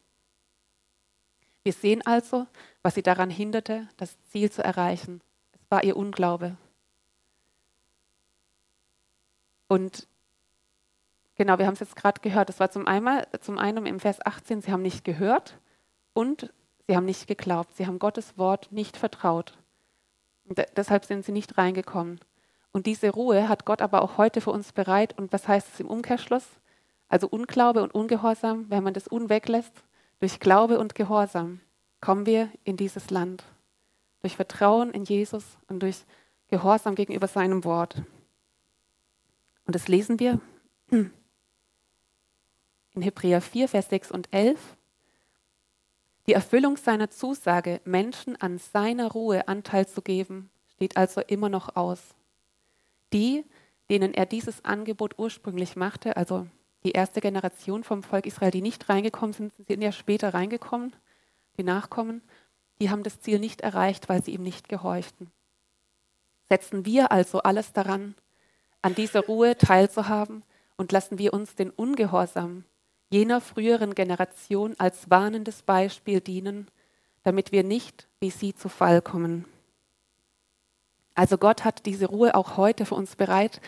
Wir 1.62 1.73
sehen 1.73 2.04
also, 2.04 2.47
was 2.83 2.95
sie 2.95 3.02
daran 3.02 3.31
hinderte, 3.31 3.88
das 3.97 4.16
Ziel 4.31 4.50
zu 4.50 4.64
erreichen. 4.64 5.21
Es 5.52 5.61
war 5.71 5.85
ihr 5.85 5.97
Unglaube. 5.97 6.57
Und 9.69 10.07
genau, 11.37 11.59
wir 11.59 11.66
haben 11.66 11.75
es 11.75 11.81
jetzt 11.81 11.97
gerade 11.97 12.21
gehört. 12.21 12.49
Das 12.49 12.61
war 12.61 12.71
zum, 12.71 12.87
einmal, 12.87 13.26
zum 13.40 13.59
einen 13.59 13.87
im 13.87 14.00
Vers 14.00 14.25
18, 14.25 14.62
sie 14.62 14.73
haben 14.73 14.83
nicht 14.83 15.04
gehört 15.04 15.59
und 16.12 16.52
sie 16.87 16.97
haben 16.97 17.07
nicht 17.07 17.26
geglaubt. 17.26 17.76
Sie 17.76 17.87
haben 17.87 17.99
Gottes 17.99 18.37
Wort 18.37 18.71
nicht 18.73 18.97
vertraut. 18.97 19.57
Und 20.45 20.62
deshalb 20.76 21.04
sind 21.04 21.25
sie 21.25 21.33
nicht 21.33 21.57
reingekommen. 21.57 22.21
Und 22.73 22.87
diese 22.87 23.11
Ruhe 23.11 23.49
hat 23.49 23.64
Gott 23.64 23.83
aber 23.83 24.02
auch 24.02 24.19
heute 24.19 24.40
für 24.40 24.50
uns 24.50 24.73
bereit. 24.73 25.16
Und 25.19 25.33
was 25.33 25.47
heißt 25.47 25.69
es 25.73 25.81
im 25.81 25.88
Umkehrschluss? 25.88 26.47
Also 27.09 27.28
Unglaube 27.28 27.83
und 27.83 27.95
Ungehorsam, 27.95 28.69
wenn 28.69 28.83
man 28.83 28.95
das 28.95 29.07
unweglässt, 29.07 29.85
durch 30.23 30.38
Glaube 30.38 30.79
und 30.79 30.95
Gehorsam 30.95 31.59
kommen 32.00 32.26
wir 32.26 32.49
in 32.62 32.76
dieses 32.76 33.11
Land. 33.11 33.43
Durch 34.21 34.37
Vertrauen 34.37 34.93
in 34.93 35.02
Jesus 35.02 35.59
und 35.67 35.83
durch 35.83 36.05
Gehorsam 36.47 36.95
gegenüber 36.95 37.26
seinem 37.26 37.64
Wort. 37.64 37.97
Und 39.67 39.75
das 39.75 39.88
lesen 39.88 40.21
wir 40.21 40.38
in 40.91 41.11
Hebräer 42.95 43.41
4, 43.41 43.67
Vers 43.67 43.88
6 43.88 44.12
und 44.12 44.33
11. 44.33 44.61
Die 46.29 46.35
Erfüllung 46.35 46.76
seiner 46.76 47.11
Zusage, 47.11 47.81
Menschen 47.85 48.41
an 48.41 48.59
seiner 48.59 49.11
Ruhe 49.11 49.49
Anteil 49.49 49.88
zu 49.88 50.02
geben, 50.02 50.50
steht 50.69 50.97
also 50.97 51.21
immer 51.21 51.49
noch 51.49 51.75
aus. 51.75 52.14
Die, 53.12 53.45
denen 53.91 54.14
er 54.14 54.26
dieses 54.26 54.64
Angebot 54.64 55.19
ursprünglich 55.19 55.75
machte, 55.75 56.17
also 56.17 56.47
die 56.84 56.92
erste 56.92 57.20
Generation 57.20 57.84
vom 57.84 58.02
Volk 58.02 58.26
Israel, 58.26 58.50
die 58.50 58.62
nicht 58.62 58.88
reingekommen 58.88 59.32
sind, 59.32 59.52
sind 59.54 59.82
ja 59.82 59.92
später 59.92 60.34
reingekommen, 60.34 60.94
die 61.56 61.62
Nachkommen, 61.62 62.22
die 62.80 62.90
haben 62.90 63.02
das 63.02 63.20
Ziel 63.20 63.38
nicht 63.38 63.60
erreicht, 63.60 64.08
weil 64.08 64.22
sie 64.22 64.32
ihm 64.32 64.42
nicht 64.42 64.68
gehorchten. 64.68 65.30
Setzen 66.48 66.84
wir 66.84 67.12
also 67.12 67.42
alles 67.42 67.72
daran, 67.72 68.14
an 68.82 68.94
dieser 68.94 69.20
Ruhe 69.20 69.56
teilzuhaben 69.56 70.42
und 70.76 70.92
lassen 70.92 71.18
wir 71.18 71.32
uns 71.32 71.54
den 71.54 71.70
Ungehorsam 71.70 72.64
jener 73.10 73.40
früheren 73.40 73.94
Generation 73.94 74.74
als 74.78 75.10
warnendes 75.10 75.62
Beispiel 75.62 76.20
dienen, 76.20 76.68
damit 77.22 77.52
wir 77.52 77.62
nicht 77.62 78.08
wie 78.20 78.30
sie 78.30 78.54
zu 78.54 78.68
Fall 78.68 79.02
kommen. 79.02 79.44
Also 81.14 81.36
Gott 81.36 81.62
hat 81.64 81.84
diese 81.84 82.06
Ruhe 82.06 82.34
auch 82.34 82.56
heute 82.56 82.86
für 82.86 82.94
uns 82.94 83.16
bereit 83.16 83.60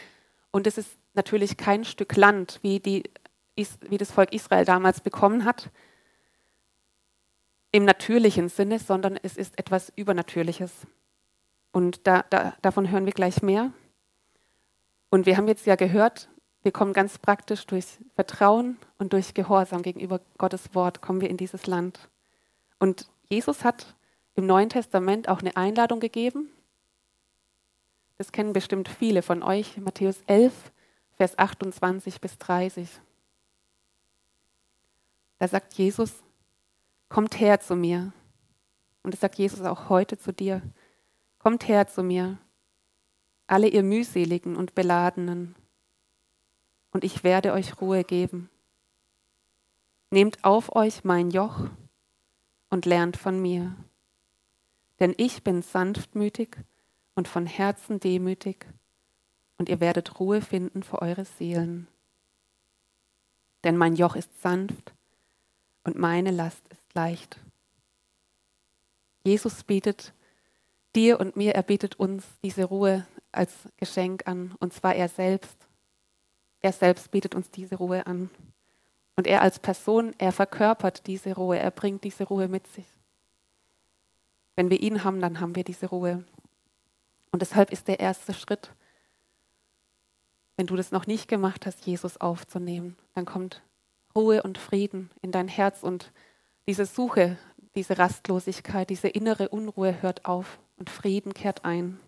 und 0.51 0.67
es 0.67 0.79
ist 0.79 0.91
natürlich 1.15 1.57
kein 1.57 1.85
Stück 1.85 2.17
Land, 2.17 2.59
wie, 2.63 2.81
die, 2.81 3.05
wie 3.57 3.99
das 3.99 4.11
Volk 4.11 4.33
Israel 4.33 4.65
damals 4.65 5.01
bekommen 5.01 5.45
hat, 5.45 5.71
im 7.73 7.85
natürlichen 7.85 8.49
Sinne, 8.49 8.79
sondern 8.79 9.19
es 9.23 9.37
ist 9.37 9.59
etwas 9.59 9.93
Übernatürliches. 9.97 10.87
Und 11.73 12.07
da, 12.07 12.25
da, 12.31 12.55
davon 12.63 12.91
hören 12.91 13.07
wir 13.07 13.13
gleich 13.13 13.43
mehr. 13.43 13.73
Und 15.11 15.27
wir 15.27 15.37
haben 15.37 15.49
jetzt 15.49 15.67
ja 15.67 15.75
gehört, 15.75 16.29
wir 16.63 16.73
kommen 16.73 16.93
ganz 16.93 17.19
praktisch 17.19 17.67
durch 17.67 17.85
Vertrauen 18.15 18.79
und 18.99 19.13
durch 19.13 19.35
Gehorsam 19.35 19.83
gegenüber 19.83 20.21
Gottes 20.39 20.75
Wort, 20.75 21.03
kommen 21.03 21.21
wir 21.21 21.29
in 21.29 21.37
dieses 21.37 21.67
Land. 21.67 22.09
Und 22.79 23.09
Jesus 23.29 23.65
hat 23.65 23.95
im 24.35 24.47
Neuen 24.47 24.69
Testament 24.69 25.29
auch 25.29 25.41
eine 25.41 25.57
Einladung 25.57 26.01
gegeben. 26.01 26.49
Das 28.19 28.33
kennen 28.33 28.53
bestimmt 28.53 28.89
viele 28.89 29.23
von 29.23 29.43
euch, 29.43 29.77
Matthäus 29.79 30.23
11, 30.27 30.53
Vers 31.17 31.39
28 31.39 32.21
bis 32.21 32.39
30. 32.39 32.89
Da 35.39 35.49
sagt 35.49 35.75
Jesus, 35.75 36.23
kommt 37.09 37.39
her 37.41 37.61
zu 37.61 37.77
mir. 37.77 38.13
Und 39.03 39.13
das 39.13 39.21
sagt 39.21 39.37
Jesus 39.37 39.61
auch 39.63 39.89
heute 39.89 40.19
zu 40.19 40.33
dir. 40.33 40.63
Kommt 41.39 41.69
her 41.69 41.87
zu 41.87 42.03
mir, 42.03 42.39
alle 43.47 43.69
ihr 43.69 43.83
mühseligen 43.83 44.57
und 44.57 44.75
beladenen, 44.75 45.55
und 46.95 47.05
ich 47.05 47.25
werde 47.25 47.53
euch 47.53 47.81
Ruhe 47.81 48.05
geben. 48.05 48.49
Nehmt 50.11 50.45
auf 50.45 50.75
euch 50.75 51.05
mein 51.05 51.31
Joch 51.31 51.69
und 52.71 52.87
lernt 52.87 53.17
von 53.17 53.43
mir, 53.43 53.75
denn 55.01 55.13
ich 55.19 55.43
bin 55.43 55.61
sanftmütig 55.61 56.57
und 57.17 57.27
von 57.27 57.47
Herzen 57.47 57.99
demütig 57.99 58.67
und 59.65 59.71
ihr 59.71 59.81
werdet 59.81 60.21
Ruhe 60.21 60.43
finden 60.43 60.83
für 60.83 61.01
eure 61.01 61.25
Seelen. 61.25 61.89
Denn 63.65 63.79
mein 63.79 63.97
Joch 63.97 64.15
ist 64.15 64.43
sanft 64.43 64.93
und 65.85 65.97
meine 65.97 66.33
Last 66.33 66.69
ist 66.69 66.95
leicht. 66.95 67.41
Jesus 69.25 69.65
bietet 69.65 70.13
dir 70.95 71.19
und 71.19 71.35
mir, 71.35 71.55
er 71.55 71.63
bietet 71.63 71.99
uns 71.99 72.27
diese 72.43 72.65
Ruhe 72.65 73.07
als 73.33 73.55
Geschenk 73.79 74.29
an, 74.29 74.55
und 74.59 74.75
zwar 74.75 74.97
er 74.97 75.09
selbst. 75.09 75.57
Er 76.61 76.73
selbst 76.75 77.11
bietet 77.11 77.35
uns 77.35 77.51
diese 77.51 77.77
Ruhe 77.77 78.07
an. 78.07 78.29
Und 79.17 79.27
er 79.27 79.41
als 79.41 79.59
Person, 79.59 80.15
er 80.19 80.33
verkörpert 80.33 81.07
diese 81.07 81.37
Ruhe, 81.37 81.59
er 81.59 81.71
bringt 81.71 82.05
diese 82.05 82.25
Ruhe 82.25 82.49
mit 82.49 82.67
sich. 82.67 83.01
Wenn 84.57 84.69
wir 84.69 84.81
ihn 84.81 85.05
haben, 85.05 85.23
dann 85.23 85.41
haben 85.41 85.57
wir 85.57 85.65
diese 85.65 85.87
Ruhe. 85.87 86.23
Und 87.33 87.41
deshalb 87.41 87.73
ist 87.73 87.89
der 87.89 87.99
erste 87.99 88.35
Schritt, 88.35 88.71
wenn 90.57 90.67
du 90.67 90.77
das 90.77 90.93
noch 90.93 91.07
nicht 91.07 91.29
gemacht 91.29 91.67
hast, 91.67 91.87
Jesus 91.87 92.17
aufzunehmen, 92.21 92.97
dann 93.15 93.25
kommt 93.25 93.63
Ruhe 94.15 94.43
und 94.43 94.59
Frieden 94.59 95.11
in 95.23 95.33
dein 95.33 95.49
Herz 95.49 95.83
und 95.83 96.13
diese 96.67 96.87
Suche, 96.87 97.37
diese 97.75 97.99
Rastlosigkeit, 97.99 98.89
diese 98.89 99.09
innere 99.09 99.49
Unruhe 99.49 100.01
hört 100.01 100.25
auf 100.25 100.59
und 100.77 100.91
Frieden 100.91 101.35
kehrt 101.35 101.65
ein. 101.65 101.99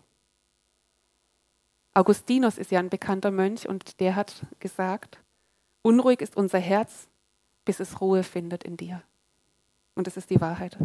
Augustinus 1.93 2.57
ist 2.57 2.71
ja 2.71 2.79
ein 2.79 2.89
bekannter 2.89 3.31
Mönch 3.31 3.67
und 3.67 3.99
der 3.99 4.15
hat 4.15 4.45
gesagt, 4.59 5.19
unruhig 5.81 6.21
ist 6.21 6.37
unser 6.37 6.59
Herz, 6.59 7.07
bis 7.65 7.79
es 7.79 7.99
Ruhe 7.99 8.23
findet 8.23 8.63
in 8.63 8.77
dir. 8.77 9.01
Und 9.95 10.07
das 10.07 10.15
ist 10.15 10.29
die 10.29 10.39
Wahrheit. 10.39 10.77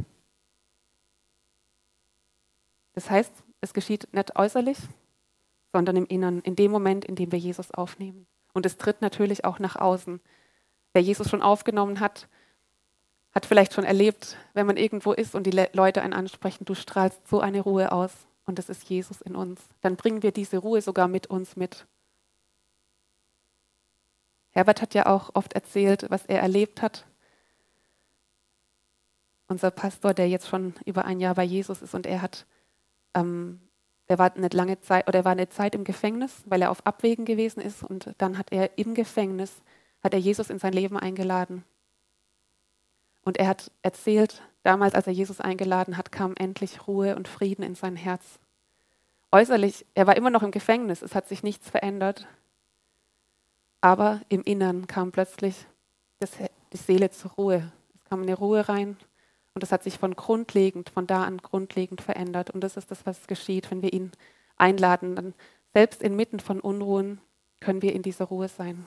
Das 2.94 3.11
heißt, 3.11 3.33
es 3.61 3.75
geschieht 3.75 4.12
nicht 4.12 4.37
äußerlich, 4.37 4.79
sondern 5.72 5.96
im 5.96 6.06
Innern, 6.06 6.40
in 6.40 6.56
dem 6.56 6.70
Moment, 6.70 7.04
in 7.04 7.16
dem 7.16 7.32
wir 7.32 7.38
Jesus 7.38 7.70
aufnehmen. 7.70 8.26
Und 8.52 8.66
es 8.66 8.76
tritt 8.76 9.00
natürlich 9.00 9.44
auch 9.44 9.58
nach 9.58 9.76
außen. 9.76 10.20
Wer 10.92 11.02
Jesus 11.02 11.30
schon 11.30 11.42
aufgenommen 11.42 12.00
hat, 12.00 12.28
hat 13.35 13.46
vielleicht 13.46 13.72
schon 13.72 13.85
erlebt, 13.85 14.37
wenn 14.52 14.66
man 14.66 14.76
irgendwo 14.76 15.12
ist 15.12 15.35
und 15.35 15.44
die 15.44 15.66
Leute 15.72 16.02
einen 16.02 16.12
ansprechen, 16.12 16.66
du 16.66 16.74
strahlst 16.74 17.26
so 17.28 17.40
eine 17.40 17.62
Ruhe 17.62 17.90
aus 17.90 18.12
und 18.44 18.58
das 18.58 18.68
ist 18.68 18.85
Jesus 18.85 19.22
in 19.22 19.35
uns. 19.35 19.61
Dann 19.80 19.96
bringen 19.96 20.22
wir 20.22 20.32
diese 20.32 20.58
Ruhe 20.58 20.82
sogar 20.82 21.08
mit 21.08 21.28
uns 21.28 21.56
mit. 21.56 21.87
Herbert 24.50 24.82
hat 24.82 24.92
ja 24.92 25.06
auch 25.06 25.30
oft 25.35 25.54
erzählt, 25.54 26.06
was 26.11 26.26
er 26.26 26.40
erlebt 26.40 26.82
hat. 26.82 27.06
Unser 29.48 29.70
Pastor, 29.70 30.12
der 30.12 30.28
jetzt 30.28 30.48
schon 30.48 30.74
über 30.85 31.06
ein 31.06 31.20
Jahr 31.20 31.35
bei 31.35 31.44
Jesus 31.44 31.80
ist 31.80 31.94
und 31.94 32.06
er 32.06 32.20
hat 32.20 32.44
ähm, 33.14 33.61
er 34.08 34.18
war 34.18 34.34
eine 34.34 34.48
lange 34.48 34.80
Zeit 34.80 35.08
oder 35.08 35.20
er 35.20 35.24
war 35.24 35.32
eine 35.32 35.48
Zeit 35.48 35.74
im 35.74 35.84
Gefängnis, 35.84 36.42
weil 36.46 36.62
er 36.62 36.70
auf 36.70 36.86
Abwägen 36.86 37.24
gewesen 37.24 37.60
ist 37.60 37.82
und 37.82 38.14
dann 38.18 38.38
hat 38.38 38.52
er 38.52 38.78
im 38.78 38.94
Gefängnis 38.94 39.62
hat 40.02 40.14
er 40.14 40.18
Jesus 40.18 40.50
in 40.50 40.58
sein 40.58 40.72
Leben 40.72 40.98
eingeladen. 40.98 41.64
Und 43.22 43.36
er 43.36 43.46
hat 43.46 43.70
erzählt, 43.82 44.42
damals, 44.64 44.94
als 44.94 45.06
er 45.06 45.12
Jesus 45.12 45.40
eingeladen 45.40 45.96
hat, 45.96 46.10
kam 46.10 46.34
endlich 46.36 46.88
Ruhe 46.88 47.14
und 47.14 47.28
Frieden 47.28 47.62
in 47.62 47.76
sein 47.76 47.94
Herz. 47.94 48.40
Äußerlich, 49.30 49.86
er 49.94 50.08
war 50.08 50.16
immer 50.16 50.30
noch 50.30 50.42
im 50.42 50.50
Gefängnis, 50.50 51.02
es 51.02 51.14
hat 51.14 51.28
sich 51.28 51.42
nichts 51.42 51.70
verändert, 51.70 52.26
aber 53.80 54.20
im 54.28 54.42
Innern 54.42 54.86
kam 54.86 55.12
plötzlich 55.12 55.66
das, 56.18 56.32
die 56.72 56.76
Seele 56.76 57.10
zur 57.10 57.30
Ruhe. 57.32 57.72
Es 57.94 58.04
kam 58.04 58.22
eine 58.22 58.34
Ruhe 58.34 58.68
rein 58.68 58.96
und 59.54 59.62
das 59.62 59.72
hat 59.72 59.82
sich 59.82 59.98
von 59.98 60.16
grundlegend, 60.16 60.88
von 60.88 61.06
da 61.06 61.24
an 61.24 61.38
grundlegend 61.38 62.00
verändert. 62.00 62.50
Und 62.50 62.62
das 62.62 62.76
ist 62.76 62.90
das, 62.90 63.04
was 63.04 63.26
geschieht, 63.26 63.70
wenn 63.70 63.82
wir 63.82 63.92
ihn 63.92 64.10
einladen. 64.56 65.14
Dann 65.14 65.34
selbst 65.74 66.02
inmitten 66.02 66.40
von 66.40 66.60
Unruhen 66.60 67.20
können 67.60 67.82
wir 67.82 67.92
in 67.92 68.02
dieser 68.02 68.26
Ruhe 68.26 68.48
sein. 68.48 68.86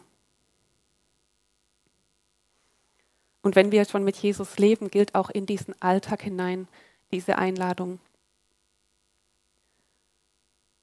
Und 3.44 3.56
wenn 3.56 3.72
wir 3.72 3.86
schon 3.86 4.04
mit 4.04 4.18
Jesus 4.18 4.58
leben, 4.58 4.90
gilt 4.90 5.14
auch 5.14 5.30
in 5.30 5.46
diesen 5.46 5.80
Alltag 5.80 6.24
hinein 6.24 6.68
diese 7.12 7.38
Einladung. 7.38 8.00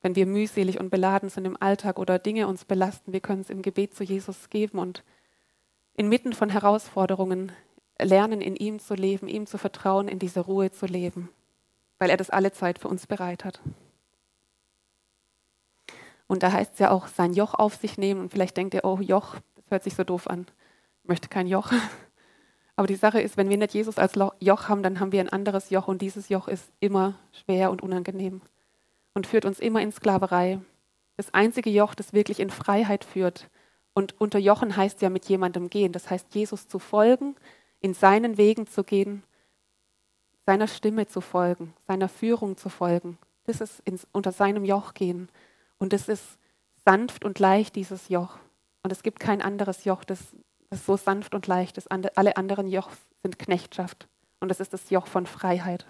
Wenn 0.01 0.15
wir 0.15 0.27
mühselig 0.27 0.79
und 0.79 0.91
beladen 0.91 1.29
sind 1.29 1.45
im 1.45 1.61
Alltag 1.61 1.99
oder 1.99 2.21
Dinge 2.21 2.47
uns 2.47 2.65
belasten, 2.65 3.13
wir 3.13 3.21
können 3.21 3.41
es 3.41 3.51
im 3.51 3.63
Gebet 3.63 3.97
zu 3.97 4.05
Jesus 4.05 4.49
geben 4.49 4.79
und 4.79 5.03
inmitten 5.95 6.33
von 6.33 6.51
Herausforderungen 6.51 7.51
lernen, 8.01 8.41
in 8.41 8.57
ihm 8.57 8.79
zu 8.79 8.95
leben, 8.95 9.29
ihm 9.29 9.47
zu 9.47 9.59
vertrauen, 9.59 10.09
in 10.09 10.19
dieser 10.19 10.43
Ruhe 10.43 10.71
zu 10.71 10.87
leben, 10.87 11.29
weil 11.99 12.11
er 12.11 12.17
das 12.17 12.31
alle 12.31 12.53
Zeit 12.53 12.79
für 12.79 12.89
uns 12.89 13.07
bereit 13.07 13.45
hat. 13.45 13.61
Und 16.27 16.43
da 16.43 16.51
heißt 16.51 16.73
es 16.75 16.79
ja 16.79 16.91
auch, 16.91 17.09
sein 17.09 17.35
Joch 17.35 17.53
auf 17.53 17.75
sich 17.75 17.99
nehmen. 17.99 18.23
Und 18.23 18.31
vielleicht 18.31 18.57
denkt 18.57 18.73
ihr, 18.73 18.85
oh, 18.85 18.99
Joch, 19.01 19.37
das 19.55 19.65
hört 19.69 19.85
sich 19.85 19.95
so 19.95 20.03
doof 20.03 20.29
an. 20.29 20.47
Ich 21.03 21.09
möchte 21.09 21.29
kein 21.29 21.47
Joch. 21.47 21.71
Aber 22.77 22.87
die 22.87 22.97
Sache 22.97 23.21
ist, 23.21 23.37
wenn 23.37 23.51
wir 23.51 23.59
nicht 23.59 23.75
Jesus 23.75 23.99
als 23.99 24.15
Joch 24.41 24.69
haben, 24.69 24.83
dann 24.83 24.99
haben 24.99 25.13
wir 25.13 25.21
ein 25.21 25.29
anderes 25.29 25.69
Joch 25.69 25.89
und 25.89 26.01
dieses 26.01 26.31
Joch 26.31 26.49
ist 26.49 26.73
immer 26.81 27.19
schwer 27.33 27.71
und 27.71 27.83
unangenehm 27.83 28.41
und 29.13 29.27
führt 29.27 29.45
uns 29.45 29.61
immer 29.61 29.83
in 29.83 29.93
Sklaverei. 29.93 30.59
Das 31.19 31.35
einzige 31.35 31.69
Joch, 31.69 31.95
das 31.95 32.15
wirklich 32.15 32.41
in 32.41 32.49
Freiheit 32.49 33.05
führt. 33.05 33.51
Und 33.93 34.19
unterjochen 34.19 34.75
heißt 34.75 35.03
ja 35.03 35.11
mit 35.11 35.27
jemandem 35.27 35.69
gehen. 35.69 35.93
Das 35.93 36.09
heißt, 36.09 36.35
Jesus 36.35 36.67
zu 36.67 36.79
folgen, 36.79 37.37
in 37.83 37.95
seinen 37.95 38.39
Wegen 38.39 38.67
zu 38.67 38.85
gehen, 38.85 39.23
seiner 40.47 40.69
Stimme 40.69 41.07
zu 41.07 41.21
folgen, 41.21 41.75
seiner 41.87 42.09
Führung 42.09 42.57
zu 42.57 42.69
folgen. 42.69 43.19
Das 43.45 43.61
ist 43.61 43.81
ins, 43.81 44.07
unter 44.13 44.33
seinem 44.33 44.65
Joch 44.65 44.95
gehen. 44.95 45.29
Und 45.79 45.93
es 45.93 46.09
ist 46.09 46.39
sanft 46.85 47.25
und 47.25 47.39
leicht, 47.39 47.77
dieses 47.77 48.09
Joch. 48.09 48.39
Und 48.83 48.93
es 48.93 49.03
gibt 49.03 49.21
kein 49.21 49.43
anderes 49.43 49.85
Joch, 49.85 50.05
das, 50.05 50.21
das 50.71 50.87
so 50.87 50.97
sanft 50.97 51.35
und 51.35 51.47
leicht 51.47 51.77
ist. 51.77 51.91
Alle 51.91 52.37
anderen 52.37 52.69
Joch 52.69 52.91
sind 53.23 53.39
Knechtschaft. 53.39 54.09
Und 54.41 54.49
das 54.49 54.61
ist 54.61 54.73
das 54.73 54.91
Joch 54.91 55.07
von 55.07 55.27
Freiheit. 55.27 55.87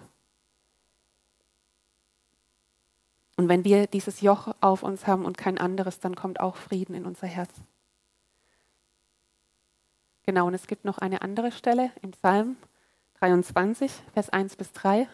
Und 3.35 3.49
wenn 3.49 3.63
wir 3.63 3.87
dieses 3.87 4.21
Joch 4.21 4.53
auf 4.61 4.83
uns 4.83 5.07
haben 5.07 5.25
und 5.25 5.37
kein 5.37 5.57
anderes, 5.57 5.99
dann 5.99 6.15
kommt 6.15 6.39
auch 6.39 6.55
Frieden 6.55 6.93
in 6.95 7.05
unser 7.05 7.27
Herz. 7.27 7.51
Genau, 10.23 10.47
und 10.47 10.53
es 10.53 10.67
gibt 10.67 10.85
noch 10.85 10.97
eine 10.99 11.21
andere 11.21 11.51
Stelle 11.51 11.91
im 12.01 12.11
Psalm 12.11 12.55
23, 13.19 13.91
Vers 14.13 14.29
1 14.29 14.55
bis 14.55 14.71
3. 14.71 15.07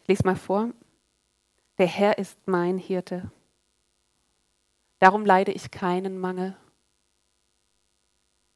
Ich 0.00 0.08
lese 0.08 0.24
mal 0.24 0.36
vor. 0.36 0.70
Der 1.76 1.86
Herr 1.86 2.18
ist 2.18 2.38
mein 2.46 2.78
Hirte. 2.78 3.30
Darum 5.00 5.26
leide 5.26 5.52
ich 5.52 5.70
keinen 5.70 6.18
Mangel. 6.18 6.56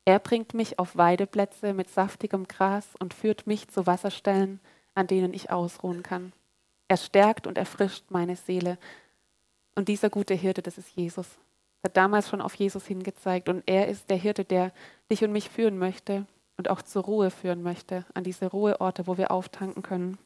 Er 0.04 0.18
bringt 0.18 0.54
mich 0.54 0.78
auf 0.78 0.96
Weideplätze 0.96 1.74
mit 1.74 1.88
saftigem 1.88 2.48
Gras 2.48 2.88
und 2.98 3.14
führt 3.14 3.46
mich 3.46 3.68
zu 3.68 3.86
Wasserstellen, 3.86 4.58
an 4.94 5.06
denen 5.06 5.32
ich 5.32 5.50
ausruhen 5.50 6.02
kann. 6.02 6.32
Er 6.88 6.96
stärkt 6.96 7.46
und 7.46 7.56
erfrischt 7.56 8.06
meine 8.08 8.36
Seele. 8.36 8.78
Und 9.76 9.88
dieser 9.88 10.10
gute 10.10 10.34
Hirte, 10.34 10.62
das 10.62 10.78
ist 10.78 10.90
Jesus. 10.96 11.38
Hat 11.84 11.96
damals 11.96 12.28
schon 12.28 12.40
auf 12.40 12.54
Jesus 12.54 12.86
hingezeigt. 12.86 13.48
Und 13.48 13.64
er 13.66 13.88
ist 13.88 14.08
der 14.10 14.16
Hirte, 14.16 14.44
der 14.44 14.72
dich 15.10 15.24
und 15.24 15.32
mich 15.32 15.50
führen 15.50 15.78
möchte 15.78 16.26
und 16.56 16.70
auch 16.70 16.82
zur 16.82 17.04
Ruhe 17.04 17.30
führen 17.30 17.62
möchte, 17.62 18.04
an 18.14 18.24
diese 18.24 18.46
Ruheorte, 18.46 19.06
wo 19.06 19.16
wir 19.18 19.30
auftanken 19.30 19.82
können. 19.82 20.18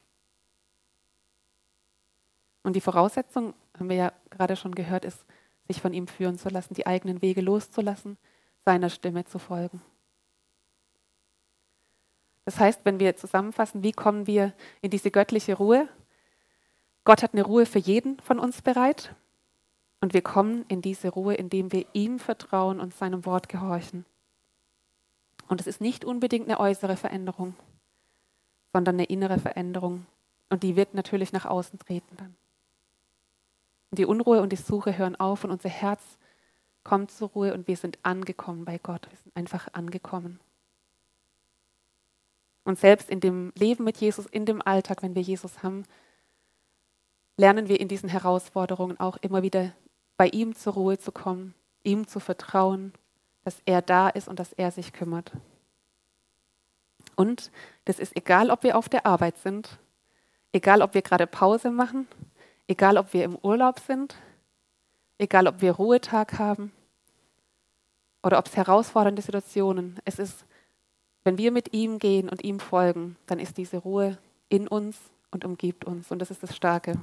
Und 2.62 2.74
die 2.74 2.80
Voraussetzung, 2.80 3.54
haben 3.78 3.88
wir 3.88 3.96
ja 3.96 4.12
gerade 4.30 4.56
schon 4.56 4.74
gehört, 4.74 5.04
ist, 5.04 5.24
sich 5.68 5.80
von 5.80 5.92
ihm 5.92 6.08
führen 6.08 6.38
zu 6.38 6.48
lassen, 6.48 6.74
die 6.74 6.86
eigenen 6.86 7.22
Wege 7.22 7.40
loszulassen, 7.40 8.18
seiner 8.64 8.90
Stimme 8.90 9.24
zu 9.24 9.38
folgen. 9.38 9.80
Das 12.44 12.60
heißt, 12.60 12.80
wenn 12.84 13.00
wir 13.00 13.16
zusammenfassen, 13.16 13.82
wie 13.82 13.92
kommen 13.92 14.26
wir 14.26 14.52
in 14.80 14.90
diese 14.90 15.10
göttliche 15.10 15.54
Ruhe? 15.54 15.88
Gott 17.04 17.22
hat 17.22 17.34
eine 17.34 17.44
Ruhe 17.44 17.66
für 17.66 17.78
jeden 17.78 18.20
von 18.20 18.38
uns 18.38 18.62
bereit 18.62 19.14
und 20.00 20.14
wir 20.14 20.22
kommen 20.22 20.64
in 20.68 20.82
diese 20.82 21.08
Ruhe, 21.08 21.34
indem 21.34 21.72
wir 21.72 21.86
ihm 21.92 22.18
vertrauen 22.18 22.80
und 22.80 22.94
seinem 22.94 23.24
Wort 23.24 23.48
gehorchen. 23.48 24.04
Und 25.48 25.60
es 25.60 25.66
ist 25.66 25.80
nicht 25.80 26.04
unbedingt 26.04 26.48
eine 26.48 26.60
äußere 26.60 26.96
Veränderung, 26.96 27.54
sondern 28.72 28.96
eine 28.96 29.04
innere 29.04 29.38
Veränderung. 29.38 30.06
Und 30.50 30.62
die 30.62 30.76
wird 30.76 30.94
natürlich 30.94 31.32
nach 31.32 31.46
außen 31.46 31.78
treten 31.78 32.16
dann. 32.16 32.36
Und 33.90 33.98
die 33.98 34.06
Unruhe 34.06 34.42
und 34.42 34.52
die 34.52 34.56
Suche 34.56 34.98
hören 34.98 35.16
auf 35.16 35.44
und 35.44 35.50
unser 35.50 35.68
Herz 35.68 36.02
kommt 36.84 37.10
zur 37.10 37.30
Ruhe 37.30 37.54
und 37.54 37.66
wir 37.68 37.76
sind 37.76 37.98
angekommen 38.02 38.64
bei 38.64 38.78
Gott. 38.78 39.08
Wir 39.10 39.18
sind 39.18 39.34
einfach 39.36 39.72
angekommen. 39.72 40.40
Und 42.64 42.78
selbst 42.78 43.10
in 43.10 43.20
dem 43.20 43.52
Leben 43.56 43.84
mit 43.84 43.96
Jesus, 43.98 44.26
in 44.26 44.44
dem 44.44 44.60
Alltag, 44.60 45.02
wenn 45.02 45.14
wir 45.14 45.22
Jesus 45.22 45.62
haben, 45.62 45.84
lernen 47.36 47.68
wir 47.68 47.80
in 47.80 47.88
diesen 47.88 48.08
Herausforderungen 48.08 48.98
auch 48.98 49.16
immer 49.18 49.42
wieder 49.42 49.72
bei 50.16 50.28
ihm 50.28 50.54
zur 50.54 50.74
Ruhe 50.74 50.98
zu 50.98 51.12
kommen, 51.12 51.54
ihm 51.82 52.06
zu 52.06 52.20
vertrauen, 52.20 52.92
dass 53.44 53.60
er 53.64 53.82
da 53.82 54.08
ist 54.08 54.28
und 54.28 54.38
dass 54.38 54.52
er 54.52 54.70
sich 54.70 54.92
kümmert. 54.92 55.32
Und 57.14 57.50
das 57.84 57.98
ist 57.98 58.16
egal, 58.16 58.50
ob 58.50 58.62
wir 58.62 58.76
auf 58.76 58.88
der 58.88 59.06
Arbeit 59.06 59.38
sind, 59.38 59.78
egal, 60.52 60.82
ob 60.82 60.94
wir 60.94 61.02
gerade 61.02 61.26
Pause 61.26 61.70
machen, 61.70 62.08
egal, 62.66 62.98
ob 62.98 63.12
wir 63.12 63.24
im 63.24 63.36
Urlaub 63.36 63.78
sind, 63.80 64.16
egal, 65.18 65.46
ob 65.46 65.60
wir 65.60 65.72
Ruhetag 65.72 66.38
haben 66.38 66.72
oder 68.22 68.38
ob 68.38 68.46
es 68.46 68.56
herausfordernde 68.56 69.22
Situationen. 69.22 69.98
Es 70.04 70.18
ist, 70.18 70.44
wenn 71.24 71.38
wir 71.38 71.52
mit 71.52 71.72
ihm 71.72 71.98
gehen 71.98 72.28
und 72.28 72.44
ihm 72.44 72.60
folgen, 72.60 73.16
dann 73.26 73.38
ist 73.38 73.56
diese 73.56 73.78
Ruhe 73.78 74.18
in 74.48 74.68
uns 74.68 74.98
und 75.30 75.44
umgibt 75.44 75.84
uns. 75.84 76.10
Und 76.10 76.18
das 76.18 76.30
ist 76.30 76.42
das 76.42 76.54
Starke. 76.54 76.98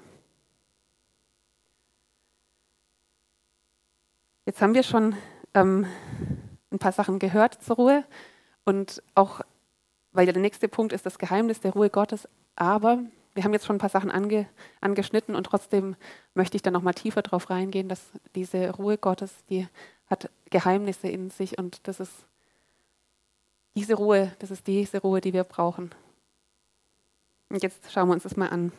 Jetzt 4.45 4.61
haben 4.61 4.73
wir 4.73 4.83
schon 4.83 5.15
ähm, 5.53 5.85
ein 6.69 6.79
paar 6.79 6.91
Sachen 6.91 7.17
gehört 7.17 7.63
zur 7.63 7.77
Ruhe 7.77 8.03
und 8.65 9.01
auch, 9.15 9.39
weil 10.11 10.25
der 10.25 10.37
nächste 10.37 10.67
Punkt 10.67 10.91
ist 10.91 11.05
das 11.05 11.17
Geheimnis 11.17 11.61
der 11.61 11.71
Ruhe 11.71 11.89
Gottes, 11.89 12.27
aber 12.57 12.99
wir 13.35 13.45
haben 13.45 13.53
jetzt 13.53 13.65
schon 13.65 13.77
ein 13.77 13.79
paar 13.79 13.89
Sachen 13.89 14.11
ange, 14.11 14.47
angeschnitten 14.81 15.35
und 15.35 15.45
trotzdem 15.45 15.95
möchte 16.33 16.57
ich 16.57 16.61
da 16.61 16.71
nochmal 16.71 16.93
tiefer 16.93 17.21
drauf 17.21 17.49
reingehen, 17.49 17.87
dass 17.87 18.01
diese 18.35 18.71
Ruhe 18.71 18.97
Gottes, 18.97 19.33
die 19.49 19.65
hat 20.07 20.29
Geheimnisse 20.49 21.07
in 21.07 21.29
sich 21.29 21.57
und 21.57 21.87
das 21.87 22.01
ist 22.01 22.25
diese 23.75 23.95
Ruhe, 23.95 24.33
das 24.39 24.51
ist 24.51 24.67
diese 24.67 24.99
Ruhe, 24.99 25.21
die 25.21 25.31
wir 25.31 25.45
brauchen. 25.45 25.95
Und 27.47 27.63
jetzt 27.63 27.91
schauen 27.93 28.09
wir 28.09 28.13
uns 28.13 28.23
das 28.23 28.35
mal 28.35 28.49
an. 28.49 28.73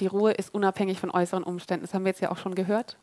Die 0.00 0.08
Ruhe 0.08 0.32
ist 0.32 0.52
unabhängig 0.52 0.98
von 0.98 1.10
äußeren 1.10 1.44
Umständen. 1.44 1.86
Das 1.86 1.94
haben 1.94 2.04
wir 2.04 2.10
jetzt 2.10 2.20
ja 2.20 2.30
auch 2.30 2.36
schon 2.38 2.54
gehört. 2.54 2.98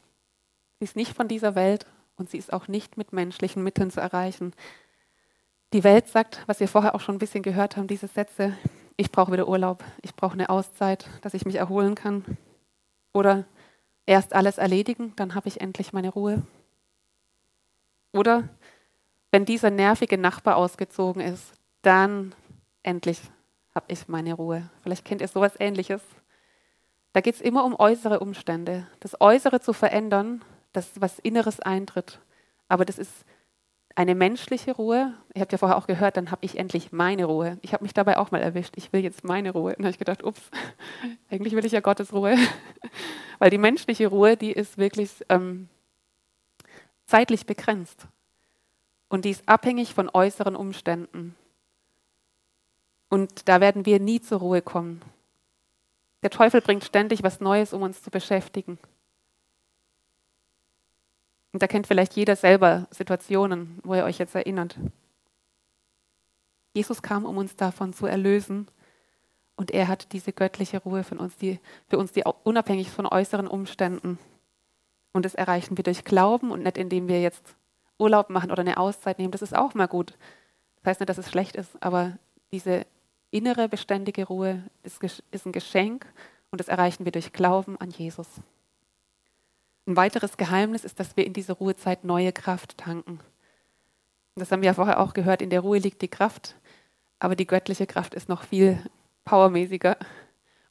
Sie 0.79 0.85
ist 0.85 0.95
nicht 0.95 1.15
von 1.15 1.27
dieser 1.27 1.55
Welt 1.55 1.85
und 2.15 2.29
sie 2.29 2.37
ist 2.37 2.53
auch 2.53 2.67
nicht 2.67 2.97
mit 2.97 3.13
menschlichen 3.13 3.63
Mitteln 3.63 3.91
zu 3.91 4.01
erreichen. 4.01 4.53
Die 5.73 5.83
Welt 5.83 6.07
sagt, 6.07 6.43
was 6.45 6.59
wir 6.59 6.67
vorher 6.67 6.93
auch 6.93 7.01
schon 7.01 7.15
ein 7.15 7.19
bisschen 7.19 7.43
gehört 7.43 7.77
haben, 7.77 7.87
diese 7.87 8.07
Sätze, 8.07 8.55
ich 8.95 9.11
brauche 9.11 9.31
wieder 9.31 9.47
Urlaub, 9.47 9.83
ich 10.01 10.15
brauche 10.15 10.33
eine 10.33 10.49
Auszeit, 10.49 11.09
dass 11.21 11.33
ich 11.33 11.45
mich 11.45 11.55
erholen 11.55 11.95
kann. 11.95 12.37
Oder 13.11 13.45
erst 14.05 14.33
alles 14.33 14.57
erledigen, 14.57 15.13
dann 15.15 15.35
habe 15.35 15.47
ich 15.47 15.61
endlich 15.61 15.93
meine 15.93 16.09
Ruhe. 16.09 16.43
Oder 18.11 18.49
wenn 19.31 19.45
dieser 19.45 19.71
nervige 19.71 20.17
Nachbar 20.17 20.57
ausgezogen 20.57 21.21
ist, 21.21 21.53
dann 21.81 22.35
endlich 22.83 23.19
habe 23.73 23.85
ich 23.87 24.07
meine 24.07 24.35
Ruhe. 24.35 24.69
Vielleicht 24.83 25.05
kennt 25.05 25.21
ihr 25.21 25.27
sowas 25.27 25.53
ähnliches. 25.59 26.01
Da 27.13 27.21
geht 27.21 27.35
es 27.35 27.41
immer 27.41 27.65
um 27.65 27.75
äußere 27.79 28.19
Umstände. 28.19 28.87
Das 28.99 29.19
Äußere 29.19 29.59
zu 29.59 29.73
verändern 29.73 30.43
dass 30.73 30.99
was 30.99 31.19
Inneres 31.19 31.59
eintritt. 31.59 32.19
Aber 32.67 32.85
das 32.85 32.97
ist 32.97 33.25
eine 33.95 34.15
menschliche 34.15 34.75
Ruhe. 34.75 35.13
Ihr 35.33 35.41
habt 35.41 35.51
ja 35.51 35.57
vorher 35.57 35.77
auch 35.77 35.87
gehört, 35.87 36.17
dann 36.17 36.31
habe 36.31 36.43
ich 36.43 36.57
endlich 36.57 36.91
meine 36.91 37.25
Ruhe. 37.25 37.59
Ich 37.61 37.73
habe 37.73 37.83
mich 37.83 37.93
dabei 37.93 38.17
auch 38.17 38.31
mal 38.31 38.41
erwischt. 38.41 38.73
Ich 38.75 38.91
will 38.91 39.03
jetzt 39.03 39.23
meine 39.23 39.51
Ruhe. 39.51 39.75
Und 39.75 39.85
habe 39.85 39.91
ich 39.91 39.99
gedacht, 39.99 40.23
ups, 40.23 40.41
eigentlich 41.29 41.55
will 41.55 41.65
ich 41.65 41.71
ja 41.71 41.79
Gottes 41.79 42.11
Ruhe. 42.11 42.35
Weil 43.39 43.51
die 43.51 43.57
menschliche 43.57 44.07
Ruhe, 44.07 44.35
die 44.35 44.51
ist 44.51 44.77
wirklich 44.77 45.23
ähm, 45.29 45.69
zeitlich 47.05 47.45
begrenzt. 47.45 48.07
Und 49.09 49.25
die 49.25 49.29
ist 49.29 49.47
abhängig 49.47 49.93
von 49.93 50.09
äußeren 50.11 50.55
Umständen. 50.55 51.35
Und 53.09 53.47
da 53.47 53.61
werden 53.61 53.85
wir 53.85 53.99
nie 53.99 54.21
zur 54.21 54.39
Ruhe 54.39 54.63
kommen. 54.63 55.01
Der 56.23 56.31
Teufel 56.31 56.61
bringt 56.61 56.83
ständig 56.83 57.21
was 57.21 57.41
Neues, 57.41 57.73
um 57.73 57.83
uns 57.83 58.01
zu 58.01 58.09
beschäftigen. 58.09 58.79
Und 61.53 61.61
da 61.61 61.67
kennt 61.67 61.87
vielleicht 61.87 62.15
jeder 62.15 62.35
selber 62.35 62.87
Situationen, 62.89 63.79
wo 63.83 63.93
ihr 63.93 64.03
euch 64.03 64.17
jetzt 64.17 64.35
erinnert. 64.35 64.75
Jesus 66.73 67.03
kam, 67.03 67.25
um 67.25 67.37
uns 67.37 67.55
davon 67.55 67.93
zu 67.93 68.07
erlösen. 68.07 68.67
Und 69.55 69.69
er 69.69 69.87
hat 69.87 70.11
diese 70.13 70.33
göttliche 70.33 70.79
Ruhe 70.79 71.03
von 71.03 71.19
uns, 71.19 71.37
die, 71.37 71.59
für 71.87 71.99
uns, 71.99 72.11
die 72.11 72.23
unabhängig 72.43 72.89
von 72.89 73.05
äußeren 73.05 73.47
Umständen. 73.47 74.17
Und 75.13 75.25
das 75.25 75.35
erreichen 75.35 75.77
wir 75.77 75.83
durch 75.83 76.03
Glauben 76.03 76.51
und 76.51 76.63
nicht 76.63 76.77
indem 76.77 77.07
wir 77.07 77.21
jetzt 77.21 77.55
Urlaub 77.99 78.31
machen 78.31 78.51
oder 78.51 78.61
eine 78.61 78.77
Auszeit 78.77 79.19
nehmen. 79.19 79.31
Das 79.31 79.43
ist 79.43 79.55
auch 79.55 79.75
mal 79.75 79.87
gut. 79.87 80.17
Das 80.81 80.91
heißt 80.91 81.01
nicht, 81.01 81.09
dass 81.09 81.19
es 81.19 81.29
schlecht 81.29 81.55
ist, 81.55 81.71
aber 81.81 82.17
diese 82.51 82.87
innere, 83.29 83.69
beständige 83.69 84.25
Ruhe 84.25 84.63
ist, 84.81 85.01
ist 85.03 85.45
ein 85.45 85.51
Geschenk 85.51 86.05
und 86.49 86.59
das 86.59 86.67
erreichen 86.67 87.05
wir 87.05 87.11
durch 87.11 87.31
Glauben 87.31 87.77
an 87.79 87.91
Jesus. 87.91 88.27
Ein 89.85 89.97
weiteres 89.97 90.37
Geheimnis 90.37 90.85
ist, 90.85 90.99
dass 90.99 91.17
wir 91.17 91.25
in 91.25 91.33
dieser 91.33 91.55
Ruhezeit 91.55 92.03
neue 92.03 92.31
Kraft 92.31 92.77
tanken. 92.77 93.19
Das 94.35 94.51
haben 94.51 94.61
wir 94.61 94.67
ja 94.67 94.73
vorher 94.73 94.99
auch 94.99 95.13
gehört, 95.13 95.41
in 95.41 95.49
der 95.49 95.59
Ruhe 95.59 95.77
liegt 95.77 96.01
die 96.01 96.07
Kraft, 96.07 96.55
aber 97.19 97.35
die 97.35 97.45
göttliche 97.45 97.85
Kraft 97.85 98.13
ist 98.13 98.29
noch 98.29 98.43
viel 98.43 98.79
powermäßiger. 99.25 99.97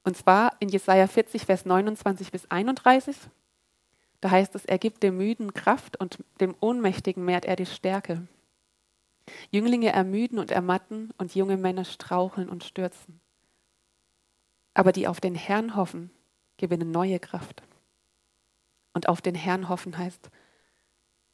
Und 0.03 0.17
zwar 0.17 0.57
in 0.61 0.69
Jesaja 0.69 1.07
40, 1.07 1.45
Vers 1.45 1.65
29 1.65 2.33
bis 2.33 2.51
31. 2.51 3.17
Da 4.21 4.31
heißt 4.31 4.55
es, 4.55 4.65
er 4.65 4.79
gibt 4.79 5.03
dem 5.03 5.17
Müden 5.17 5.53
Kraft 5.53 5.99
und 6.01 6.19
dem 6.41 6.55
Ohnmächtigen 6.61 7.25
mehrt 7.25 7.45
er 7.45 7.57
die 7.57 7.67
Stärke. 7.67 8.27
Jünglinge 9.51 9.93
ermüden 9.93 10.39
und 10.39 10.51
ermatten 10.51 11.13
und 11.19 11.35
junge 11.35 11.57
Männer 11.57 11.85
straucheln 11.85 12.49
und 12.49 12.65
stürzen. 12.65 13.21
Aber 14.75 14.91
die 14.91 15.07
auf 15.07 15.21
den 15.21 15.35
Herrn 15.35 15.77
hoffen, 15.77 16.11
gewinnen 16.57 16.91
neue 16.91 17.21
Kraft. 17.21 17.63
Und 18.95 19.09
auf 19.09 19.21
den 19.21 19.35
Herrn 19.35 19.69
hoffen 19.69 19.97
heißt, 19.97 20.31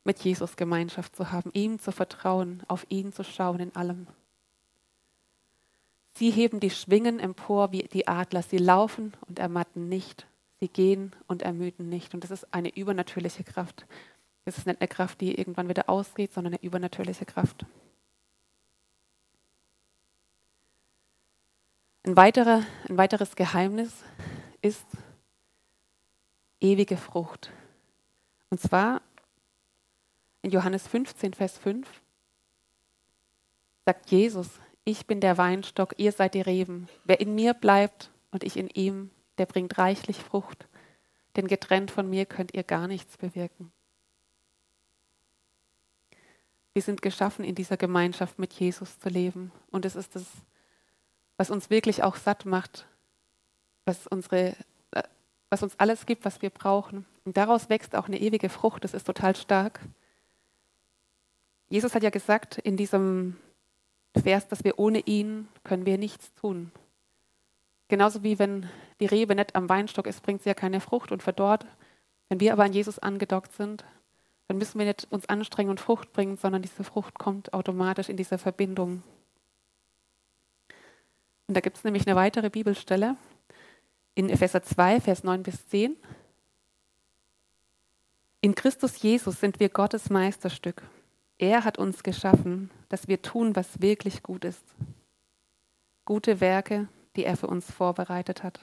mit 0.05 0.21
Jesus 0.21 0.57
Gemeinschaft 0.57 1.15
zu 1.17 1.33
haben, 1.33 1.51
ihm 1.53 1.79
zu 1.79 1.93
vertrauen, 1.93 2.63
auf 2.69 2.87
ihn 2.89 3.13
zu 3.13 3.25
schauen 3.25 3.61
in 3.61 3.77
allem. 3.77 4.07
Sie 6.15 6.31
heben 6.31 6.61
die 6.61 6.71
Schwingen 6.71 7.21
empor 7.21 7.73
wie 7.73 7.83
die 7.83 8.09
Adler, 8.09 8.43
sie 8.43 8.59
laufen 8.59 9.13
und 9.29 9.39
ermatten 9.39 9.89
nicht, 9.89 10.27
sie 10.61 10.69
gehen 10.69 11.15
und 11.27 11.43
ermüden 11.43 11.89
nicht. 11.89 12.15
Und 12.15 12.25
das 12.25 12.31
ist 12.31 12.53
eine 12.53 12.75
übernatürliche 12.75 13.45
Kraft. 13.45 13.87
Das 14.45 14.57
ist 14.57 14.67
nicht 14.67 14.81
eine 14.81 14.89
Kraft, 14.89 15.21
die 15.21 15.35
irgendwann 15.35 15.69
wieder 15.69 15.89
ausgeht, 15.89 16.33
sondern 16.33 16.55
eine 16.55 16.63
übernatürliche 16.63 17.27
Kraft. 17.27 17.67
Ein, 22.05 22.17
weiterer, 22.17 22.63
ein 22.89 22.97
weiteres 22.97 23.37
Geheimnis 23.37 23.93
ist 24.63 24.87
ewige 26.61 26.97
Frucht. 26.97 27.51
Und 28.51 28.61
zwar 28.61 29.03
in 30.43 30.51
Johannes 30.51 30.87
15, 30.87 31.35
Vers 31.35 31.59
5 31.59 31.87
sagt 33.85 34.11
Jesus, 34.11 34.49
ich 34.85 35.07
bin 35.07 35.21
der 35.21 35.37
Weinstock, 35.39 35.95
ihr 35.99 36.13
seid 36.13 36.35
die 36.35 36.41
Reben. 36.41 36.89
Wer 37.05 37.21
in 37.21 37.35
mir 37.35 37.55
bleibt 37.55 38.11
und 38.31 38.45
ich 38.45 38.57
in 38.57 38.69
ihm, 38.69 39.11
der 39.37 39.47
bringt 39.47 39.79
reichlich 39.79 40.19
Frucht. 40.19 40.67
Denn 41.37 41.47
getrennt 41.47 41.91
von 41.91 42.09
mir 42.09 42.27
könnt 42.27 42.55
ihr 42.55 42.63
gar 42.63 42.89
nichts 42.89 43.17
bewirken. 43.17 43.71
Wir 46.73 46.83
sind 46.83 47.03
geschaffen, 47.03 47.45
in 47.45 47.55
dieser 47.55 47.77
Gemeinschaft 47.77 48.39
mit 48.39 48.53
Jesus 48.53 48.99
zu 48.99 49.09
leben. 49.09 49.53
Und 49.71 49.85
es 49.85 49.97
ist 49.97 50.15
das, 50.15 50.27
was 51.37 51.51
uns 51.51 51.71
wirklich 51.71 52.03
auch 52.03 52.17
satt 52.17 52.45
macht, 52.45 52.87
was, 53.85 54.07
unsere, 54.07 54.55
was 55.51 55.63
uns 55.63 55.79
alles 55.79 56.07
gibt, 56.07 56.25
was 56.25 56.43
wir 56.43 56.51
brauchen. 56.51 57.07
Und 57.25 57.37
daraus 57.37 57.69
wächst 57.69 57.95
auch 57.95 58.07
eine 58.07 58.21
ewige 58.21 58.49
Frucht. 58.49 58.85
Das 58.85 58.95
ist 58.95 59.05
total 59.05 59.35
stark. 59.37 59.81
Jesus 61.69 61.95
hat 61.95 62.03
ja 62.03 62.11
gesagt 62.11 62.59
in 62.59 62.77
diesem 62.77 63.37
Vers, 64.17 64.49
dass 64.49 64.65
wir 64.65 64.79
ohne 64.79 65.01
ihn 65.01 65.49
können 65.65 65.87
wir 65.87 65.99
nichts 65.99 66.33
tun. 66.35 66.73
Genauso 67.89 68.23
wie 68.23 68.39
wenn 68.39 68.69
die 69.01 69.07
Rebe 69.07 69.35
nicht 69.35 69.55
am 69.55 69.69
Weinstock 69.69 70.07
ist, 70.07 70.23
bringt 70.23 70.43
sie 70.43 70.51
ja 70.51 70.55
keine 70.55 70.81
Frucht 70.81 71.13
und 71.13 71.23
verdorrt. 71.23 71.67
Wenn 72.29 72.41
wir 72.41 72.53
aber 72.53 72.65
an 72.65 72.73
Jesus 72.73 72.99
angedockt 72.99 73.55
sind, 73.55 73.85
dann 74.47 74.59
müssen 74.59 74.79
wir 74.79 74.87
nicht 74.87 75.07
uns 75.11 75.29
anstrengen 75.29 75.71
und 75.71 75.81
Frucht 75.81 76.13
bringen, 76.13 76.37
sondern 76.37 76.63
diese 76.63 76.85
Frucht 76.85 77.19
kommt 77.19 77.53
automatisch 77.53 78.09
in 78.09 78.17
dieser 78.17 78.39
Verbindung. 78.39 79.03
Und 81.47 81.57
da 81.57 81.61
gibt 81.61 81.79
es 81.79 81.85
nämlich 81.85 82.07
eine 82.07 82.17
weitere 82.17 82.51
Bibelstelle 82.51 83.17
in 84.19 84.31
Epheser 84.31 84.65
2, 84.65 85.01
Vers 85.01 85.23
9 85.23 85.45
bis 85.45 85.69
10. 85.69 85.97
In 88.41 88.57
Christus 88.57 89.01
Jesus 89.01 89.39
sind 89.39 89.61
wir 89.61 89.69
Gottes 89.69 90.11
Meisterstück. 90.11 90.83
Er 91.39 91.63
hat 91.63 91.79
uns 91.79 92.03
geschaffen, 92.03 92.69
dass 92.89 93.07
wir 93.07 93.23
tun, 93.23 93.55
was 93.55 93.81
wirklich 93.81 94.25
gut 94.25 94.45
ist. 94.45 94.65
Gute 96.05 96.41
Werke, 96.41 96.89
die 97.15 97.25
er 97.25 97.37
für 97.37 97.47
uns 97.47 97.71
vorbereitet 97.71 98.43
hat, 98.43 98.59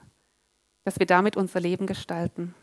dass 0.84 1.00
wir 1.00 1.06
damit 1.06 1.38
unser 1.38 1.62
Leben 1.62 1.88
gestalten. 1.88 2.54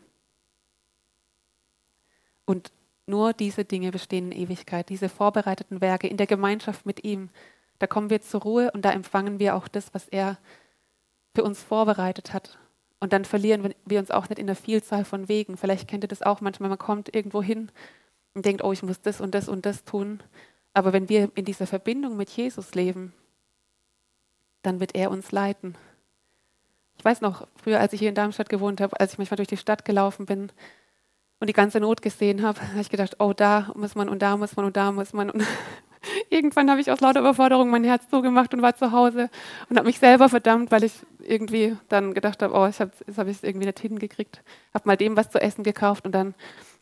Und 2.45 2.71
nur 3.07 3.33
diese 3.33 3.65
Dinge 3.65 3.89
bestehen 3.89 4.31
in 4.31 4.43
Ewigkeit, 4.43 4.89
diese 4.89 5.09
vorbereiteten 5.09 5.81
Werke 5.81 6.07
in 6.07 6.17
der 6.17 6.27
Gemeinschaft 6.27 6.85
mit 6.85 7.03
ihm. 7.03 7.29
Da 7.79 7.87
kommen 7.87 8.11
wir 8.11 8.21
zur 8.21 8.43
Ruhe 8.43 8.69
und 8.69 8.85
da 8.85 8.91
empfangen 8.91 9.39
wir 9.39 9.55
auch 9.55 9.67
das, 9.67 9.95
was 9.95 10.07
er 10.09 10.37
für 11.33 11.43
uns 11.43 11.63
vorbereitet 11.63 12.33
hat. 12.33 12.59
Und 13.03 13.11
dann 13.11 13.25
verlieren 13.25 13.75
wir 13.83 13.99
uns 13.99 14.11
auch 14.11 14.29
nicht 14.29 14.39
in 14.39 14.47
der 14.47 14.55
Vielzahl 14.55 15.03
von 15.03 15.27
Wegen. 15.27 15.57
Vielleicht 15.57 15.89
kennt 15.89 16.05
ihr 16.05 16.07
das 16.07 16.21
auch 16.21 16.39
manchmal, 16.39 16.69
man 16.69 16.77
kommt 16.77 17.13
irgendwo 17.13 17.43
hin 17.43 17.69
und 18.33 18.45
denkt, 18.45 18.63
oh, 18.63 18.71
ich 18.71 18.81
muss 18.81 19.01
das 19.01 19.19
und 19.19 19.35
das 19.35 19.49
und 19.49 19.65
das 19.65 19.83
tun. 19.83 20.23
Aber 20.73 20.93
wenn 20.93 21.09
wir 21.09 21.29
in 21.35 21.43
dieser 21.43 21.67
Verbindung 21.67 22.15
mit 22.15 22.29
Jesus 22.29 22.75
leben, 22.75 23.11
dann 24.61 24.79
wird 24.79 24.95
er 24.95 25.11
uns 25.11 25.33
leiten. 25.33 25.75
Ich 26.97 27.03
weiß 27.03 27.19
noch, 27.19 27.45
früher, 27.57 27.81
als 27.81 27.91
ich 27.91 27.99
hier 27.99 28.07
in 28.07 28.15
Darmstadt 28.15 28.47
gewohnt 28.47 28.79
habe, 28.79 28.97
als 28.97 29.11
ich 29.11 29.17
manchmal 29.17 29.35
durch 29.35 29.49
die 29.49 29.57
Stadt 29.57 29.83
gelaufen 29.83 30.25
bin 30.25 30.53
und 31.41 31.47
die 31.49 31.53
ganze 31.53 31.81
Not 31.81 32.01
gesehen 32.01 32.41
habe, 32.41 32.61
habe 32.69 32.79
ich 32.79 32.89
gedacht, 32.89 33.17
oh, 33.19 33.33
da 33.33 33.69
muss 33.75 33.95
man 33.95 34.07
und 34.07 34.21
da 34.21 34.37
muss 34.37 34.55
man 34.55 34.63
und 34.63 34.77
da 34.77 34.93
muss 34.93 35.11
man. 35.11 35.29
Und 35.29 35.43
irgendwann 36.29 36.69
habe 36.69 36.81
ich 36.81 36.91
aus 36.91 36.99
lauter 36.99 37.19
Überforderung 37.19 37.69
mein 37.69 37.83
Herz 37.83 38.09
zugemacht 38.09 38.53
und 38.53 38.61
war 38.61 38.75
zu 38.75 38.91
Hause 38.91 39.29
und 39.69 39.77
habe 39.77 39.87
mich 39.87 39.99
selber 39.99 40.29
verdammt, 40.29 40.71
weil 40.71 40.83
ich 40.83 40.93
irgendwie 41.19 41.77
dann 41.89 42.13
gedacht 42.13 42.41
habe, 42.41 42.53
oh, 42.53 42.67
ich 42.67 42.79
hab, 42.79 42.91
jetzt 43.05 43.17
habe 43.17 43.29
ich 43.29 43.37
es 43.37 43.43
irgendwie 43.43 43.67
nicht 43.67 43.79
hingekriegt. 43.79 44.43
Habe 44.73 44.87
mal 44.87 44.97
dem 44.97 45.15
was 45.15 45.29
zu 45.29 45.41
essen 45.41 45.63
gekauft 45.63 46.05
und 46.05 46.13
dann 46.13 46.35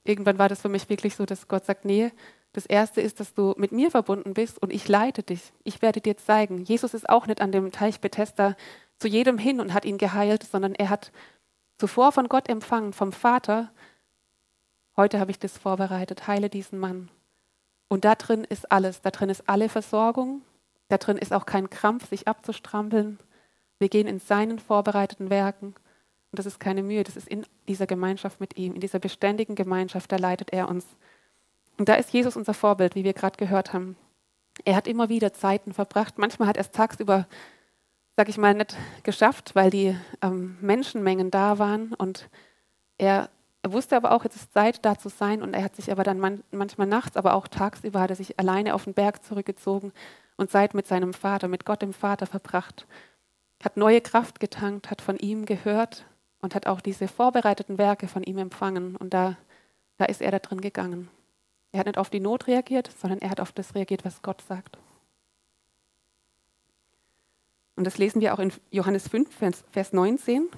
irgendwann 0.03 0.39
war 0.39 0.49
das 0.49 0.61
für 0.61 0.69
mich 0.69 0.89
wirklich 0.89 1.15
so, 1.15 1.25
dass 1.25 1.47
Gott 1.47 1.65
sagt, 1.65 1.85
nee, 1.85 2.11
das 2.53 2.65
Erste 2.65 2.99
ist, 2.99 3.19
dass 3.19 3.33
du 3.33 3.53
mit 3.57 3.71
mir 3.71 3.91
verbunden 3.91 4.33
bist 4.33 4.61
und 4.61 4.73
ich 4.73 4.87
leite 4.87 5.23
dich. 5.23 5.53
Ich 5.63 5.81
werde 5.81 6.01
dir 6.01 6.17
zeigen. 6.17 6.63
Jesus 6.65 6.93
ist 6.93 7.09
auch 7.09 7.27
nicht 7.27 7.41
an 7.41 7.51
dem 7.51 7.71
Teich 7.71 8.01
Bethesda 8.01 8.55
zu 8.97 9.07
jedem 9.07 9.37
hin 9.37 9.61
und 9.61 9.73
hat 9.73 9.85
ihn 9.85 9.97
geheilt, 9.97 10.43
sondern 10.43 10.75
er 10.75 10.89
hat 10.89 11.11
zuvor 11.77 12.11
von 12.11 12.27
Gott 12.27 12.49
empfangen, 12.49 12.93
vom 12.93 13.13
Vater. 13.13 13.71
Heute 14.97 15.19
habe 15.19 15.31
ich 15.31 15.39
das 15.39 15.57
vorbereitet. 15.57 16.27
Heile 16.27 16.49
diesen 16.49 16.77
Mann. 16.77 17.09
Und 17.91 18.05
da 18.05 18.15
drin 18.15 18.45
ist 18.45 18.71
alles. 18.71 19.01
Da 19.01 19.11
drin 19.11 19.27
ist 19.27 19.49
alle 19.49 19.67
Versorgung. 19.67 20.43
Da 20.87 20.97
drin 20.97 21.17
ist 21.17 21.33
auch 21.33 21.45
kein 21.45 21.69
Krampf, 21.69 22.07
sich 22.07 22.25
abzustrampeln. 22.25 23.19
Wir 23.79 23.89
gehen 23.89 24.07
in 24.07 24.21
seinen 24.21 24.59
vorbereiteten 24.59 25.29
Werken. 25.29 25.75
Und 26.31 26.39
das 26.39 26.45
ist 26.45 26.61
keine 26.61 26.83
Mühe, 26.83 27.03
das 27.03 27.17
ist 27.17 27.27
in 27.27 27.45
dieser 27.67 27.87
Gemeinschaft 27.87 28.39
mit 28.39 28.55
ihm, 28.55 28.75
in 28.75 28.79
dieser 28.79 28.99
beständigen 28.99 29.55
Gemeinschaft, 29.55 30.09
da 30.09 30.15
leitet 30.15 30.53
er 30.53 30.69
uns. 30.69 30.85
Und 31.77 31.89
da 31.89 31.95
ist 31.95 32.13
Jesus 32.13 32.37
unser 32.37 32.53
Vorbild, 32.53 32.95
wie 32.95 33.03
wir 33.03 33.11
gerade 33.11 33.35
gehört 33.35 33.73
haben. 33.73 33.97
Er 34.63 34.77
hat 34.77 34.87
immer 34.87 35.09
wieder 35.09 35.33
Zeiten 35.33 35.73
verbracht. 35.73 36.17
Manchmal 36.17 36.47
hat 36.47 36.55
er 36.55 36.61
es 36.61 36.71
tagsüber, 36.71 37.27
sag 38.15 38.29
ich 38.29 38.37
mal, 38.37 38.53
nicht 38.53 38.73
geschafft, 39.03 39.53
weil 39.53 39.69
die 39.69 39.97
ähm, 40.21 40.57
Menschenmengen 40.61 41.29
da 41.29 41.59
waren. 41.59 41.93
Und 41.95 42.29
er, 42.97 43.29
er, 43.63 43.71
wusste 43.71 43.95
aber 43.95 44.11
auch, 44.11 44.23
jetzt 44.23 44.35
ist 44.35 44.53
Zeit, 44.53 44.83
da 44.85 44.97
zu 44.97 45.09
sein. 45.09 45.41
Und 45.41 45.53
er 45.53 45.63
hat 45.63 45.75
sich 45.75 45.91
aber 45.91 46.03
dann 46.03 46.19
man, 46.19 46.43
manchmal 46.51 46.87
nachts, 46.87 47.17
aber 47.17 47.35
auch 47.35 47.47
tagsüber, 47.47 48.01
hat 48.01 48.09
er 48.09 48.15
sich 48.15 48.39
alleine 48.39 48.73
auf 48.73 48.85
den 48.85 48.93
Berg 48.93 49.23
zurückgezogen 49.23 49.93
und 50.37 50.49
Zeit 50.49 50.73
mit 50.73 50.87
seinem 50.87 51.13
Vater, 51.13 51.47
mit 51.47 51.65
Gott 51.65 51.81
dem 51.81 51.93
Vater 51.93 52.25
verbracht. 52.25 52.87
Hat 53.63 53.77
neue 53.77 54.01
Kraft 54.01 54.39
getankt, 54.39 54.89
hat 54.89 55.01
von 55.01 55.17
ihm 55.17 55.45
gehört 55.45 56.05
und 56.41 56.55
hat 56.55 56.65
auch 56.67 56.81
diese 56.81 57.07
vorbereiteten 57.07 57.77
Werke 57.77 58.07
von 58.07 58.23
ihm 58.23 58.39
empfangen. 58.39 58.95
Und 58.95 59.13
da, 59.13 59.37
da 59.97 60.05
ist 60.05 60.21
er 60.21 60.31
da 60.31 60.39
drin 60.39 60.61
gegangen. 60.61 61.09
Er 61.71 61.79
hat 61.79 61.85
nicht 61.85 61.97
auf 61.97 62.09
die 62.09 62.19
Not 62.19 62.47
reagiert, 62.47 62.89
sondern 62.99 63.19
er 63.19 63.29
hat 63.29 63.39
auf 63.39 63.51
das 63.51 63.75
reagiert, 63.75 64.03
was 64.03 64.21
Gott 64.21 64.41
sagt. 64.41 64.77
Und 67.75 67.85
das 67.85 67.97
lesen 67.97 68.21
wir 68.21 68.33
auch 68.33 68.39
in 68.39 68.51
Johannes 68.69 69.07
5, 69.07 69.29
Vers 69.71 69.93
19. 69.93 70.49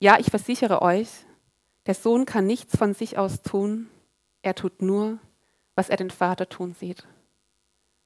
Ja, 0.00 0.18
ich 0.18 0.26
versichere 0.26 0.82
euch, 0.82 1.08
der 1.86 1.94
Sohn 1.94 2.24
kann 2.26 2.46
nichts 2.46 2.76
von 2.76 2.94
sich 2.94 3.16
aus 3.16 3.42
tun, 3.42 3.88
er 4.42 4.54
tut 4.54 4.82
nur, 4.82 5.18
was 5.76 5.88
er 5.88 5.96
den 5.96 6.10
Vater 6.10 6.48
tun 6.48 6.74
sieht. 6.74 7.06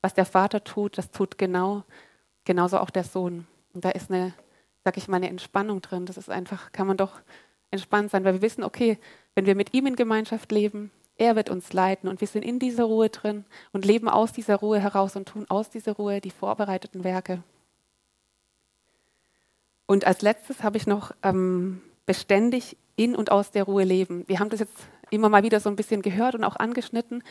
Was 0.02 0.12
der 0.12 0.26
Vater 0.26 0.62
tut, 0.62 0.98
das 0.98 1.10
tut 1.10 1.38
genau, 1.38 1.84
genauso 2.44 2.78
auch 2.78 2.90
der 2.90 3.04
Sohn. 3.04 3.46
Und 3.72 3.84
da 3.84 3.90
ist 3.90 4.10
eine 4.10 4.34
sag 4.84 4.98
ich 4.98 5.08
mal, 5.08 5.16
eine 5.16 5.30
Entspannung 5.30 5.80
drin. 5.80 6.06
Das 6.06 6.18
ist 6.18 6.30
einfach, 6.30 6.70
kann 6.72 6.86
man 6.86 6.98
doch 6.98 7.20
entspannt 7.70 8.10
sein, 8.10 8.24
weil 8.24 8.34
wir 8.34 8.42
wissen, 8.42 8.62
okay, 8.62 8.98
wenn 9.34 9.46
wir 9.46 9.54
mit 9.54 9.74
ihm 9.74 9.86
in 9.86 9.96
Gemeinschaft 9.96 10.52
leben, 10.52 10.92
er 11.16 11.36
wird 11.36 11.48
uns 11.48 11.72
leiten 11.72 12.08
und 12.08 12.20
wir 12.20 12.28
sind 12.28 12.44
in 12.44 12.58
dieser 12.58 12.84
Ruhe 12.84 13.08
drin 13.08 13.44
und 13.72 13.84
leben 13.84 14.08
aus 14.08 14.32
dieser 14.32 14.56
Ruhe 14.56 14.80
heraus 14.80 15.16
und 15.16 15.28
tun 15.28 15.46
aus 15.48 15.70
dieser 15.70 15.92
Ruhe 15.92 16.20
die 16.20 16.30
vorbereiteten 16.30 17.02
Werke. 17.02 17.42
Und 19.86 20.06
als 20.06 20.22
letztes 20.22 20.62
habe 20.62 20.76
ich 20.76 20.86
noch 20.86 21.12
ähm, 21.22 21.82
beständig 22.06 22.76
in 22.96 23.14
und 23.16 23.30
aus 23.30 23.50
der 23.50 23.64
Ruhe 23.64 23.84
leben. 23.84 24.24
Wir 24.28 24.38
haben 24.38 24.50
das 24.50 24.60
jetzt 24.60 24.76
immer 25.10 25.28
mal 25.28 25.42
wieder 25.42 25.60
so 25.60 25.68
ein 25.68 25.76
bisschen 25.76 26.02
gehört 26.02 26.34
und 26.34 26.44
auch 26.44 26.56
angeschnitten, 26.56 27.22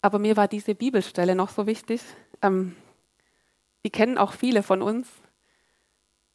aber 0.00 0.18
mir 0.18 0.36
war 0.36 0.48
diese 0.48 0.74
Bibelstelle 0.74 1.34
noch 1.34 1.50
so 1.50 1.66
wichtig. 1.66 2.02
Ähm, 2.42 2.76
die 3.84 3.90
kennen 3.90 4.18
auch 4.18 4.32
viele 4.32 4.62
von 4.62 4.82
uns. 4.82 5.08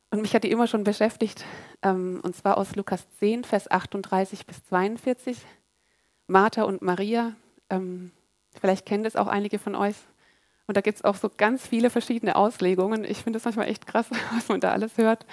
Und 0.09 0.21
mich 0.21 0.35
hat 0.35 0.43
die 0.43 0.51
immer 0.51 0.67
schon 0.67 0.83
beschäftigt, 0.83 1.43
ähm, 1.81 2.19
und 2.23 2.35
zwar 2.35 2.57
aus 2.57 2.75
Lukas 2.75 3.07
10, 3.19 3.45
Vers 3.45 3.71
38 3.71 4.45
bis 4.45 4.63
42. 4.65 5.37
Martha 6.27 6.63
und 6.63 6.81
Maria, 6.81 7.33
ähm, 7.69 8.11
vielleicht 8.59 8.85
kennen 8.85 9.03
das 9.03 9.15
auch 9.15 9.27
einige 9.27 9.59
von 9.59 9.75
euch. 9.75 9.95
Und 10.67 10.77
da 10.77 10.81
gibt 10.81 10.97
es 10.97 11.03
auch 11.03 11.15
so 11.15 11.29
ganz 11.35 11.67
viele 11.67 11.89
verschiedene 11.89 12.35
Auslegungen. 12.35 13.03
Ich 13.03 13.23
finde 13.23 13.37
es 13.37 13.45
manchmal 13.45 13.67
echt 13.67 13.85
krass, 13.85 14.07
was 14.33 14.47
man 14.47 14.59
da 14.59 14.71
alles 14.71 14.97
hört. 14.97 15.25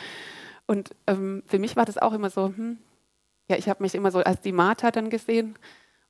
Und 0.66 0.90
ähm, 1.06 1.42
für 1.46 1.58
mich 1.58 1.76
war 1.76 1.84
das 1.84 1.98
auch 1.98 2.12
immer 2.12 2.30
so, 2.30 2.46
hm, 2.46 2.78
ja, 3.48 3.56
ich 3.56 3.68
habe 3.68 3.82
mich 3.82 3.94
immer 3.94 4.10
so 4.10 4.20
als 4.20 4.40
die 4.40 4.52
Martha 4.52 4.90
dann 4.90 5.10
gesehen. 5.10 5.56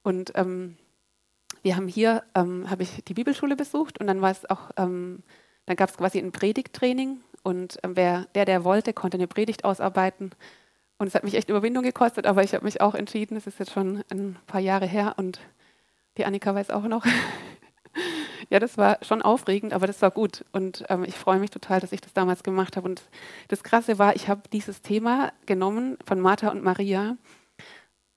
Und 0.03 0.33
ähm, 0.35 0.77
wir 1.63 1.77
haben 1.77 1.89
hier, 1.89 2.23
ähm, 2.35 2.71
habe 2.71 2.83
ich 2.83 3.05
die 3.05 3.15
Bibelschule 3.15 3.57
besucht 3.57 3.99
und 4.01 4.07
dann 4.07 4.23
war 4.23 4.31
es 4.31 4.49
auch, 4.49 4.71
ähm, 4.77 5.23
dann 5.67 5.77
gab 5.77 5.91
es 5.91 5.97
quasi 5.97 6.19
ein 6.19 6.33
Predigttraining 6.33 7.21
und 7.43 7.79
ähm, 7.83 7.97
wer, 7.97 8.27
der, 8.35 8.45
der 8.45 8.65
wollte, 8.65 8.93
konnte 8.93 9.17
eine 9.17 9.27
Predigt 9.27 9.65
ausarbeiten. 9.65 10.33
Und 10.99 11.07
es 11.07 11.15
hat 11.15 11.25
mich 11.25 11.35
echt 11.35 11.49
Überwindung 11.49 11.83
gekostet, 11.83 12.27
aber 12.27 12.43
ich 12.43 12.55
habe 12.55 12.65
mich 12.65 12.81
auch 12.81 12.95
entschieden, 12.95 13.37
es 13.37 13.47
ist 13.47 13.59
jetzt 13.59 13.73
schon 13.73 14.05
ein 14.11 14.37
paar 14.47 14.61
Jahre 14.61 14.87
her 14.87 15.15
und 15.17 15.41
die 16.19 16.25
Annika 16.25 16.55
weiß 16.55 16.71
auch 16.71 16.85
noch. 16.85 17.05
ja, 18.51 18.59
das 18.59 18.77
war 18.77 18.99
schon 19.03 19.23
aufregend, 19.23 19.73
aber 19.73 19.87
das 19.87 20.03
war 20.03 20.11
gut. 20.11 20.45
Und 20.53 20.85
ähm, 20.89 21.05
ich 21.05 21.15
freue 21.15 21.39
mich 21.39 21.51
total, 21.51 21.81
dass 21.81 21.93
ich 21.93 22.01
das 22.01 22.13
damals 22.13 22.43
gemacht 22.43 22.77
habe. 22.77 22.89
Und 22.89 23.03
das 23.47 23.63
Krasse 23.63 23.99
war, 23.99 24.17
ich 24.17 24.29
habe 24.29 24.43
dieses 24.53 24.83
Thema 24.83 25.33
genommen 25.47 25.97
von 26.05 26.21
Martha 26.21 26.51
und 26.51 26.65
Maria. 26.65 27.17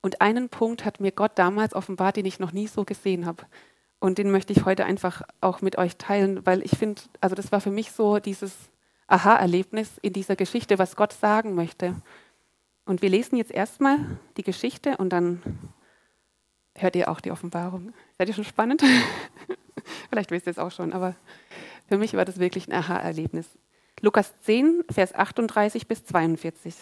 Und 0.01 0.21
einen 0.21 0.49
Punkt 0.49 0.85
hat 0.85 0.99
mir 0.99 1.11
Gott 1.11 1.33
damals 1.35 1.75
offenbart, 1.75 2.17
den 2.17 2.25
ich 2.25 2.39
noch 2.39 2.51
nie 2.51 2.67
so 2.67 2.83
gesehen 2.83 3.27
habe. 3.27 3.43
Und 3.99 4.17
den 4.17 4.31
möchte 4.31 4.51
ich 4.53 4.65
heute 4.65 4.85
einfach 4.85 5.21
auch 5.39 5.61
mit 5.61 5.77
euch 5.77 5.97
teilen, 5.97 6.45
weil 6.45 6.63
ich 6.63 6.71
finde, 6.71 7.03
also 7.21 7.35
das 7.35 7.51
war 7.51 7.61
für 7.61 7.71
mich 7.71 7.91
so 7.91 8.17
dieses 8.17 8.53
Aha-Erlebnis 9.07 9.99
in 10.01 10.13
dieser 10.13 10.35
Geschichte, 10.35 10.79
was 10.79 10.95
Gott 10.95 11.13
sagen 11.13 11.53
möchte. 11.53 11.95
Und 12.85 13.03
wir 13.03 13.09
lesen 13.09 13.37
jetzt 13.37 13.51
erstmal 13.51 13.99
die 14.35 14.43
Geschichte 14.43 14.97
und 14.97 15.09
dann 15.09 15.43
hört 16.75 16.95
ihr 16.95 17.09
auch 17.09 17.21
die 17.21 17.31
Offenbarung. 17.31 17.93
Seid 18.17 18.29
ihr 18.29 18.33
schon 18.33 18.43
spannend? 18.43 18.83
Vielleicht 20.13 20.29
wisst 20.29 20.45
ihr 20.45 20.51
es 20.51 20.59
auch 20.59 20.69
schon, 20.69 20.93
aber 20.93 21.15
für 21.87 21.97
mich 21.97 22.13
war 22.13 22.23
das 22.23 22.37
wirklich 22.37 22.67
ein 22.67 22.73
Aha-Erlebnis. 22.73 23.47
Lukas 23.99 24.31
10, 24.41 24.83
Vers 24.91 25.15
38 25.15 25.87
bis 25.87 26.05
42. 26.05 26.75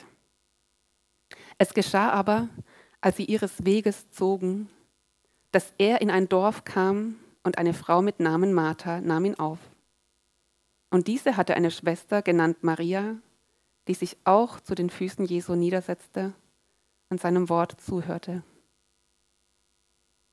Es 1.57 1.73
geschah 1.73 2.09
aber, 2.09 2.49
als 2.99 3.15
sie 3.15 3.23
ihres 3.23 3.63
Weges 3.63 4.09
zogen, 4.09 4.67
dass 5.53 5.71
er 5.77 6.01
in 6.01 6.11
ein 6.11 6.27
Dorf 6.27 6.65
kam 6.65 7.15
und 7.43 7.57
eine 7.57 7.73
Frau 7.73 8.01
mit 8.01 8.19
Namen 8.19 8.51
Martha 8.51 8.99
nahm 8.99 9.23
ihn 9.23 9.35
auf. 9.35 9.59
Und 10.89 11.07
diese 11.07 11.37
hatte 11.37 11.55
eine 11.55 11.71
Schwester 11.71 12.21
genannt 12.21 12.65
Maria, 12.65 13.15
die 13.87 13.93
sich 13.93 14.17
auch 14.25 14.59
zu 14.59 14.75
den 14.75 14.89
Füßen 14.89 15.23
Jesu 15.23 15.55
niedersetzte 15.55 16.33
und 17.07 17.21
seinem 17.21 17.47
Wort 17.47 17.79
zuhörte. 17.79 18.43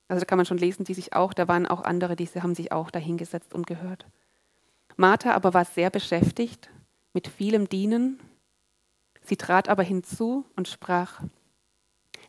Also 0.09 0.21
da 0.21 0.25
kann 0.25 0.39
man 0.39 0.47
schon 0.47 0.59
lesen, 0.59 0.85
die 0.85 0.95
sich 0.95 1.13
auch, 1.13 1.35
da 1.35 1.49
waren 1.49 1.67
auch 1.67 1.85
andere, 1.85 2.17
die 2.17 2.27
haben 2.27 2.55
sich 2.55 2.73
auch 2.73 2.91
dahingesetzt 2.91 3.55
und 3.55 3.67
gehört. 3.67 4.07
Martha 4.97 5.35
aber 5.35 5.55
war 5.55 5.65
sehr 5.65 5.91
beschäftigt 5.91 6.71
mit 7.13 7.29
vielem 7.29 7.69
Dienen. 7.69 8.19
Sie 9.23 9.37
trat 9.37 9.69
aber 9.69 9.83
hinzu 9.83 10.47
und 10.57 10.67
sprach, 10.67 11.21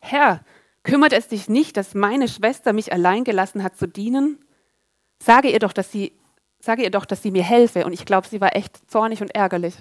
Herr, 0.01 0.43
kümmert 0.83 1.13
es 1.13 1.29
dich 1.29 1.49
nicht, 1.49 1.77
dass 1.77 1.95
meine 1.95 2.27
Schwester 2.27 2.73
mich 2.73 2.91
allein 2.91 3.23
gelassen 3.23 3.63
hat 3.63 3.77
zu 3.77 3.87
dienen? 3.87 4.37
Sage 5.21 5.49
ihr 5.49 5.59
doch, 5.59 5.73
dass 5.73 5.91
sie, 5.91 6.13
sage 6.59 6.83
ihr 6.83 6.91
doch, 6.91 7.05
dass 7.05 7.21
sie 7.21 7.31
mir 7.31 7.43
helfe. 7.43 7.85
Und 7.85 7.93
ich 7.93 8.05
glaube, 8.05 8.27
sie 8.27 8.41
war 8.41 8.55
echt 8.55 8.89
zornig 8.89 9.21
und 9.21 9.33
ärgerlich. 9.33 9.75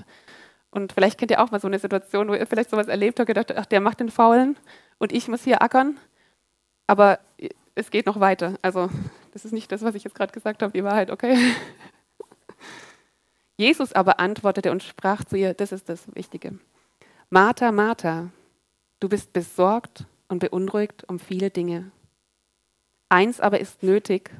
Und 0.70 0.92
vielleicht 0.92 1.18
kennt 1.18 1.30
ihr 1.30 1.42
auch 1.42 1.50
mal 1.50 1.60
so 1.60 1.66
eine 1.66 1.78
Situation, 1.78 2.28
wo 2.28 2.34
ihr 2.34 2.46
vielleicht 2.46 2.70
sowas 2.70 2.88
erlebt 2.88 3.18
habt, 3.18 3.26
gedacht, 3.26 3.52
ach, 3.56 3.66
der 3.66 3.80
macht 3.80 4.00
den 4.00 4.10
Faulen 4.10 4.56
und 4.98 5.12
ich 5.12 5.28
muss 5.28 5.44
hier 5.44 5.62
ackern. 5.62 5.98
Aber 6.86 7.18
es 7.78 7.90
geht 7.90 8.06
noch 8.06 8.20
weiter. 8.20 8.58
Also 8.60 8.90
das 9.32 9.44
ist 9.44 9.52
nicht 9.52 9.70
das, 9.70 9.82
was 9.82 9.94
ich 9.94 10.04
jetzt 10.04 10.14
gerade 10.14 10.32
gesagt 10.32 10.62
habe, 10.62 10.72
die 10.72 10.84
Wahrheit, 10.84 11.10
okay? 11.10 11.36
Jesus 13.56 13.92
aber 13.92 14.20
antwortete 14.20 14.70
und 14.70 14.82
sprach 14.82 15.24
zu 15.24 15.36
ihr, 15.36 15.54
das 15.54 15.72
ist 15.72 15.88
das 15.88 16.14
Wichtige. 16.14 16.58
Martha, 17.30 17.72
Martha, 17.72 18.30
du 19.00 19.08
bist 19.08 19.32
besorgt 19.32 20.06
und 20.28 20.40
beunruhigt 20.40 21.08
um 21.08 21.18
viele 21.18 21.50
Dinge. 21.50 21.90
Eins 23.08 23.40
aber 23.40 23.60
ist 23.60 23.82
nötig. 23.82 24.30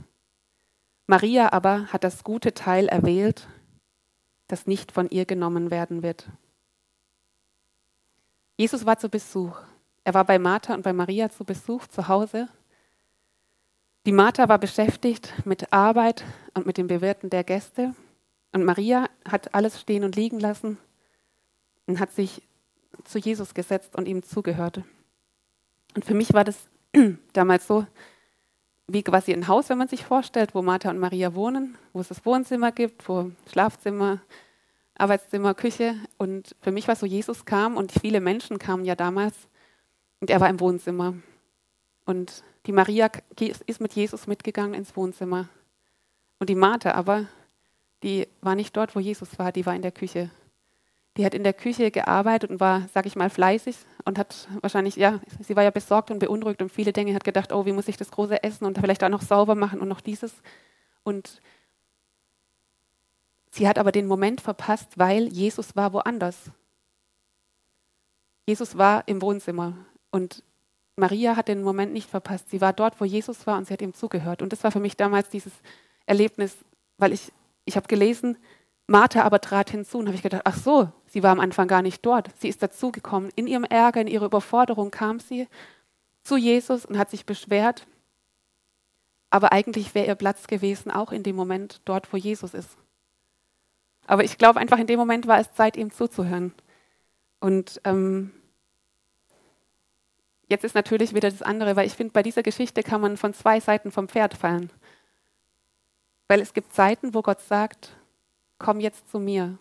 Maria 1.07 1.53
aber 1.53 1.87
hat 1.93 2.05
das 2.05 2.25
gute 2.25 2.55
Teil 2.55 2.89
erwählt, 2.89 3.49
das 4.47 4.67
nicht 4.67 4.93
von 4.93 5.09
ihr 5.11 5.25
genommen 5.25 5.71
werden 5.71 6.03
wird. 6.03 6.29
Jesus 8.57 8.85
war 8.85 8.99
zu 8.99 9.09
Besuch. 9.09 9.59
Er 10.05 10.15
war 10.15 10.25
bei 10.25 10.39
Martha 10.39 10.75
und 10.75 10.83
bei 10.83 10.93
Maria 10.93 11.31
zu 11.31 11.45
Besuch 11.45 11.87
zu 11.87 12.09
Hause. 12.09 12.49
Die 14.07 14.13
Martha 14.13 14.49
war 14.49 14.59
beschäftigt 14.59 15.33
mit 15.45 15.73
Arbeit 15.73 16.25
und 16.55 16.67
mit 16.67 16.79
dem 16.79 16.87
Bewirten 16.87 17.31
der 17.31 17.45
Gäste. 17.45 17.95
Und 18.53 18.65
Maria 18.65 19.09
hat 19.29 19.55
alles 19.55 19.81
stehen 19.81 20.05
und 20.05 20.17
liegen 20.17 20.41
lassen 20.41 20.79
und 21.87 22.01
hat 22.01 22.13
sich 22.13 22.43
zu 23.05 23.19
Jesus 23.19 23.55
gesetzt 23.55 23.97
und 23.97 24.09
ihm 24.09 24.23
zugehört. 24.23 24.83
Und 25.95 26.05
für 26.05 26.15
mich 26.15 26.33
war 26.33 26.45
das 26.45 26.69
damals 27.33 27.67
so, 27.67 27.87
wie 28.87 29.03
quasi 29.03 29.33
ein 29.33 29.49
Haus, 29.49 29.69
wenn 29.69 29.79
man 29.79 29.89
sich 29.89 30.05
vorstellt, 30.05 30.55
wo 30.55 30.63
Martha 30.63 30.89
und 30.89 30.99
Maria 30.99 31.35
wohnen, 31.35 31.77
wo 31.93 32.01
es 32.01 32.09
das 32.09 32.25
Wohnzimmer 32.25 32.73
gibt, 32.73 33.09
wo 33.09 33.31
Schlafzimmer, 33.51 34.21
Arbeitszimmer, 34.95 35.55
Küche. 35.55 35.95
Und 36.17 36.57
für 36.61 36.73
mich 36.73 36.89
war 36.89 36.95
es 36.95 37.01
so, 37.01 37.07
Jesus 37.07 37.45
kam 37.45 37.77
und 37.77 37.93
viele 37.93 38.21
Menschen 38.21 38.59
kamen 38.59 38.87
ja 38.87 38.95
damals 38.95 39.35
und 40.21 40.31
er 40.31 40.41
war 40.41 40.49
im 40.49 40.61
Wohnzimmer. 40.61 41.15
Und 42.07 42.43
die 42.69 42.73
Maria 42.73 43.11
ist 43.41 43.81
mit 43.81 43.95
Jesus 43.95 44.27
mitgegangen 44.27 44.75
ins 44.75 44.95
Wohnzimmer. 44.95 45.49
Und 46.39 46.51
die 46.51 46.55
Martha 46.55 46.93
aber, 46.93 47.25
die 48.03 48.29
war 48.43 48.55
nicht 48.55 48.77
dort, 48.77 48.95
wo 48.95 49.01
Jesus 49.01 49.39
war, 49.39 49.53
die 49.53 49.65
war 49.65 49.75
in 49.75 49.81
der 49.81 49.91
Küche. 49.91 50.31
Die 51.17 51.25
hat 51.25 51.33
in 51.33 51.45
der 51.45 51.55
Küche 51.55 51.91
gearbeitet 51.91 52.51
und 52.51 52.61
war, 52.61 52.87
sag 52.93 53.07
ich 53.07 53.17
mal, 53.17 53.31
fleißig 53.31 53.75
und 54.05 54.19
hat 54.19 54.49
wahrscheinlich, 54.61 54.97
ja, 54.97 55.19
sie 55.41 55.57
war 55.57 55.63
ja 55.63 55.71
besorgt 55.71 56.11
und 56.11 56.19
beunruhigt 56.19 56.61
und 56.61 56.71
viele 56.71 56.93
Dinge, 56.93 57.15
hat 57.15 57.25
gedacht, 57.25 57.55
oh, 57.55 57.65
wie 57.65 57.73
muss 57.73 57.89
ich 57.89 57.97
das 57.97 58.11
große 58.11 58.43
essen 58.43 58.67
und 58.67 58.77
vielleicht 58.79 59.03
auch 59.03 59.09
noch 59.09 59.23
sauber 59.23 59.55
machen 59.55 59.81
und 59.81 59.89
noch 59.89 60.03
dieses. 60.03 60.35
Und 61.05 61.41
sie 63.51 63.67
hat 63.67 63.79
aber 63.79 63.93
den 63.93 64.07
Moment 64.07 64.43
verpasst, 64.43 64.99
weil 64.99 65.27
Jesus 65.29 65.75
war 65.75 65.95
woanders. 65.95 66.51
Jesus 68.45 68.77
war 68.77 69.09
im 69.09 69.23
Wohnzimmer 69.23 69.73
und 70.11 70.43
Maria 70.99 71.37
hat 71.37 71.49
den 71.49 71.63
Moment 71.63 71.93
nicht 71.93 72.11
verpasst. 72.11 72.51
Sie 72.51 72.61
war 72.61 72.73
dort, 72.73 73.01
wo 73.01 73.05
Jesus 73.05 73.47
war 73.47 73.57
und 73.57 73.67
sie 73.67 73.73
hat 73.73 73.83
ihm 73.83 73.95
zugehört. 73.95 74.43
Und 74.43 74.53
das 74.53 74.65
war 74.65 74.71
für 74.71 74.81
mich 74.81 74.97
damals 74.97 75.31
dieses 75.31 75.53
Erlebnis, 76.07 76.57
weil 76.99 77.13
ich 77.13 77.33
ich 77.69 77.77
habe 77.77 77.87
gelesen, 77.87 78.39
Martha 78.87 79.23
aber 79.23 79.41
trat 79.41 79.71
hinzu 79.71 79.99
und 79.99 80.07
habe 80.07 80.17
ich 80.17 80.23
gedacht, 80.23 80.43
ach 80.47 80.57
so, 80.57 80.91
sie 81.07 81.23
war 81.23 81.31
am 81.31 81.41
Anfang 81.41 81.69
gar 81.69 81.83
nicht 81.83 82.05
dort. 82.05 82.31
Sie 82.41 82.49
ist 82.49 82.63
dazugekommen. 82.63 83.31
In 83.37 83.47
ihrem 83.47 83.65
Ärger, 83.65 84.01
in 84.01 84.07
ihrer 84.07 84.25
Überforderung 84.25 84.91
kam 84.91 85.21
sie 85.21 85.47
zu 86.23 86.37
Jesus 86.37 86.87
und 86.87 86.99
hat 86.99 87.11
sich 87.11 87.27
beschwert. 87.27 87.87
Aber 89.29 89.53
eigentlich 89.53 89.95
wäre 89.95 90.07
ihr 90.07 90.15
Platz 90.15 90.47
gewesen, 90.47 90.91
auch 90.91 91.13
in 91.13 91.23
dem 91.23 91.37
Moment 91.37 91.83
dort, 91.85 92.11
wo 92.13 92.17
Jesus 92.17 92.55
ist. 92.55 92.79
Aber 94.07 94.25
ich 94.25 94.39
glaube 94.39 94.59
einfach, 94.59 94.79
in 94.79 94.87
dem 94.87 94.99
Moment 94.99 95.27
war 95.27 95.39
es 95.39 95.53
Zeit, 95.53 95.77
ihm 95.77 95.91
zuzuhören. 95.93 96.55
Und 97.41 97.83
ähm, 97.85 98.33
jetzt 100.49 100.65
ist 100.65 100.75
natürlich 100.75 101.15
wieder 101.15 101.31
das 101.31 101.43
andere, 101.43 101.77
weil 101.77 101.87
ich 101.87 101.95
finde, 101.95 102.13
bei 102.13 102.23
dieser 102.23 102.43
Geschichte 102.43 102.83
kann 102.83 103.01
man 103.01 103.17
von 103.17 103.35
zwei 103.35 103.61
Seiten 103.61 103.91
vom 103.91 104.09
Pferd 104.09 104.35
fallen. 104.35 104.71
Weil 106.27 106.41
es 106.41 106.53
gibt 106.53 106.75
Zeiten, 106.75 107.15
wo 107.15 107.23
Gott 107.23 107.41
sagt, 107.41 107.97
komm 108.59 108.81
jetzt 108.81 109.11
zu 109.11 109.19
mir. 109.19 109.59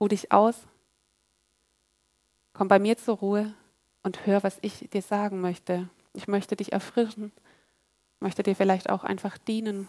Ruh 0.00 0.08
dich 0.08 0.32
aus, 0.32 0.66
komm 2.52 2.68
bei 2.68 2.78
mir 2.78 2.96
zur 2.96 3.18
Ruhe 3.18 3.54
und 4.02 4.26
hör, 4.26 4.42
was 4.42 4.58
ich 4.62 4.88
dir 4.90 5.02
sagen 5.02 5.40
möchte. 5.40 5.88
Ich 6.14 6.28
möchte 6.28 6.56
dich 6.56 6.72
erfrischen, 6.72 7.32
möchte 8.20 8.42
dir 8.42 8.56
vielleicht 8.56 8.88
auch 8.88 9.04
einfach 9.04 9.38
dienen. 9.38 9.88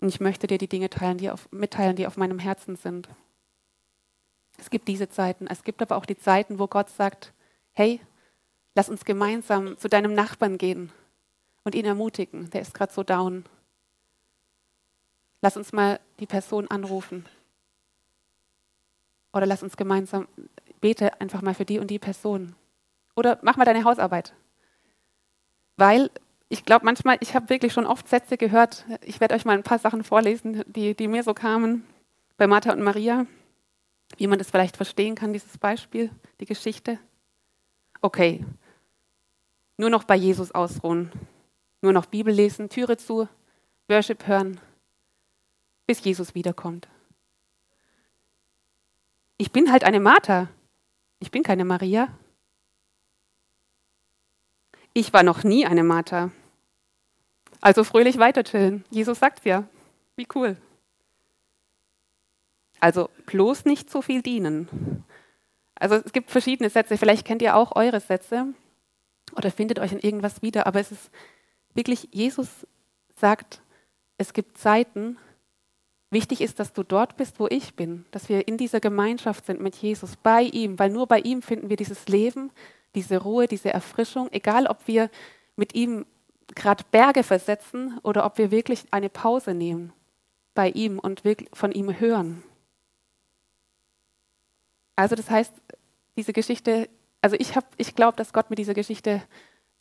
Und 0.00 0.08
ich 0.08 0.20
möchte 0.20 0.46
dir 0.46 0.58
die 0.58 0.68
Dinge 0.68 0.90
teilen, 0.90 1.18
die 1.18 1.30
auf, 1.30 1.50
mitteilen, 1.50 1.96
die 1.96 2.06
auf 2.06 2.16
meinem 2.16 2.38
Herzen 2.38 2.76
sind. 2.76 3.08
Es 4.58 4.70
gibt 4.70 4.88
diese 4.88 5.08
Zeiten. 5.08 5.46
Es 5.46 5.64
gibt 5.64 5.80
aber 5.80 5.96
auch 5.96 6.04
die 6.04 6.18
Zeiten, 6.18 6.58
wo 6.58 6.66
Gott 6.66 6.90
sagt, 6.90 7.32
hey, 7.72 8.00
lass 8.74 8.90
uns 8.90 9.04
gemeinsam 9.04 9.78
zu 9.78 9.88
deinem 9.88 10.12
Nachbarn 10.12 10.58
gehen 10.58 10.92
und 11.64 11.74
ihn 11.74 11.86
ermutigen. 11.86 12.50
Der 12.50 12.60
ist 12.60 12.74
gerade 12.74 12.92
so 12.92 13.02
down. 13.02 13.44
Lass 15.40 15.56
uns 15.56 15.72
mal 15.72 16.00
die 16.18 16.26
Person 16.26 16.68
anrufen. 16.68 17.24
Oder 19.32 19.46
lass 19.46 19.62
uns 19.62 19.76
gemeinsam, 19.76 20.26
bete 20.80 21.20
einfach 21.20 21.42
mal 21.42 21.54
für 21.54 21.64
die 21.64 21.78
und 21.78 21.88
die 21.88 21.98
Person. 21.98 22.56
Oder 23.14 23.38
mach 23.42 23.56
mal 23.56 23.64
deine 23.64 23.84
Hausarbeit. 23.84 24.34
Weil 25.76 26.10
ich 26.48 26.64
glaube 26.64 26.84
manchmal, 26.84 27.18
ich 27.20 27.34
habe 27.34 27.50
wirklich 27.50 27.72
schon 27.72 27.86
oft 27.86 28.08
Sätze 28.08 28.36
gehört. 28.36 28.84
Ich 29.02 29.20
werde 29.20 29.34
euch 29.34 29.44
mal 29.44 29.56
ein 29.56 29.62
paar 29.62 29.78
Sachen 29.78 30.02
vorlesen, 30.02 30.64
die, 30.66 30.94
die 30.94 31.06
mir 31.06 31.22
so 31.22 31.34
kamen 31.34 31.84
bei 32.36 32.46
Martha 32.46 32.72
und 32.72 32.82
Maria. 32.82 33.26
Wie 34.16 34.26
man 34.26 34.38
das 34.38 34.50
vielleicht 34.50 34.76
verstehen 34.76 35.14
kann, 35.14 35.32
dieses 35.32 35.58
Beispiel, 35.58 36.10
die 36.40 36.46
Geschichte. 36.46 36.98
Okay, 38.00 38.44
nur 39.78 39.90
noch 39.90 40.04
bei 40.04 40.16
Jesus 40.16 40.52
ausruhen. 40.52 41.12
Nur 41.80 41.92
noch 41.92 42.06
Bibel 42.06 42.34
lesen, 42.34 42.68
Türe 42.68 42.96
zu, 42.96 43.28
Worship 43.86 44.26
hören, 44.26 44.60
bis 45.86 46.02
Jesus 46.02 46.34
wiederkommt. 46.34 46.88
Ich 49.38 49.52
bin 49.52 49.70
halt 49.70 49.84
eine 49.84 50.00
Martha. 50.00 50.48
Ich 51.20 51.30
bin 51.30 51.44
keine 51.44 51.64
Maria. 51.64 52.08
Ich 54.92 55.12
war 55.12 55.22
noch 55.22 55.44
nie 55.44 55.64
eine 55.64 55.84
Martha. 55.84 56.32
Also 57.60 57.84
fröhlich 57.84 58.18
weiter 58.18 58.42
chillen. 58.42 58.84
Jesus 58.90 59.20
sagt's 59.20 59.44
ja. 59.44 59.68
Wie 60.16 60.26
cool. 60.34 60.56
Also 62.80 63.10
bloß 63.26 63.64
nicht 63.64 63.90
zu 63.90 64.02
viel 64.02 64.22
dienen. 64.22 65.04
Also 65.74 65.96
es 65.96 66.12
gibt 66.12 66.30
verschiedene 66.30 66.70
Sätze. 66.70 66.98
Vielleicht 66.98 67.24
kennt 67.24 67.42
ihr 67.42 67.56
auch 67.56 67.76
eure 67.76 68.00
Sätze 68.00 68.46
oder 69.36 69.50
findet 69.50 69.78
euch 69.78 69.92
in 69.92 70.00
irgendwas 70.00 70.42
wieder. 70.42 70.66
Aber 70.66 70.80
es 70.80 70.92
ist 70.92 71.10
wirklich, 71.74 72.08
Jesus 72.12 72.48
sagt, 73.16 73.60
es 74.16 74.32
gibt 74.32 74.58
Zeiten, 74.58 75.16
wichtig 76.10 76.40
ist, 76.40 76.58
dass 76.58 76.72
du 76.72 76.82
dort 76.82 77.16
bist, 77.16 77.38
wo 77.38 77.46
ich 77.48 77.74
bin, 77.74 78.06
dass 78.10 78.28
wir 78.28 78.48
in 78.48 78.56
dieser 78.56 78.80
Gemeinschaft 78.80 79.46
sind 79.46 79.60
mit 79.60 79.76
Jesus, 79.76 80.16
bei 80.16 80.42
ihm, 80.42 80.78
weil 80.78 80.90
nur 80.90 81.06
bei 81.06 81.20
ihm 81.20 81.42
finden 81.42 81.68
wir 81.68 81.76
dieses 81.76 82.08
Leben, 82.08 82.50
diese 82.94 83.18
Ruhe, 83.18 83.46
diese 83.46 83.72
Erfrischung, 83.72 84.28
egal 84.32 84.66
ob 84.66 84.86
wir 84.86 85.10
mit 85.56 85.74
ihm 85.74 86.06
gerade 86.54 86.84
Berge 86.90 87.22
versetzen 87.22 87.98
oder 88.02 88.24
ob 88.24 88.38
wir 88.38 88.50
wirklich 88.50 88.86
eine 88.90 89.08
Pause 89.10 89.54
nehmen. 89.54 89.92
bei 90.54 90.70
ihm 90.70 90.98
und 90.98 91.22
von 91.52 91.70
ihm 91.70 92.00
hören. 92.00 92.42
Also 94.98 95.14
das 95.14 95.30
heißt, 95.30 95.54
diese 96.16 96.32
Geschichte, 96.32 96.88
also 97.22 97.36
ich, 97.38 97.52
ich 97.76 97.94
glaube, 97.94 98.16
dass 98.16 98.32
Gott 98.32 98.50
mit 98.50 98.58
dieser 98.58 98.74
Geschichte 98.74 99.22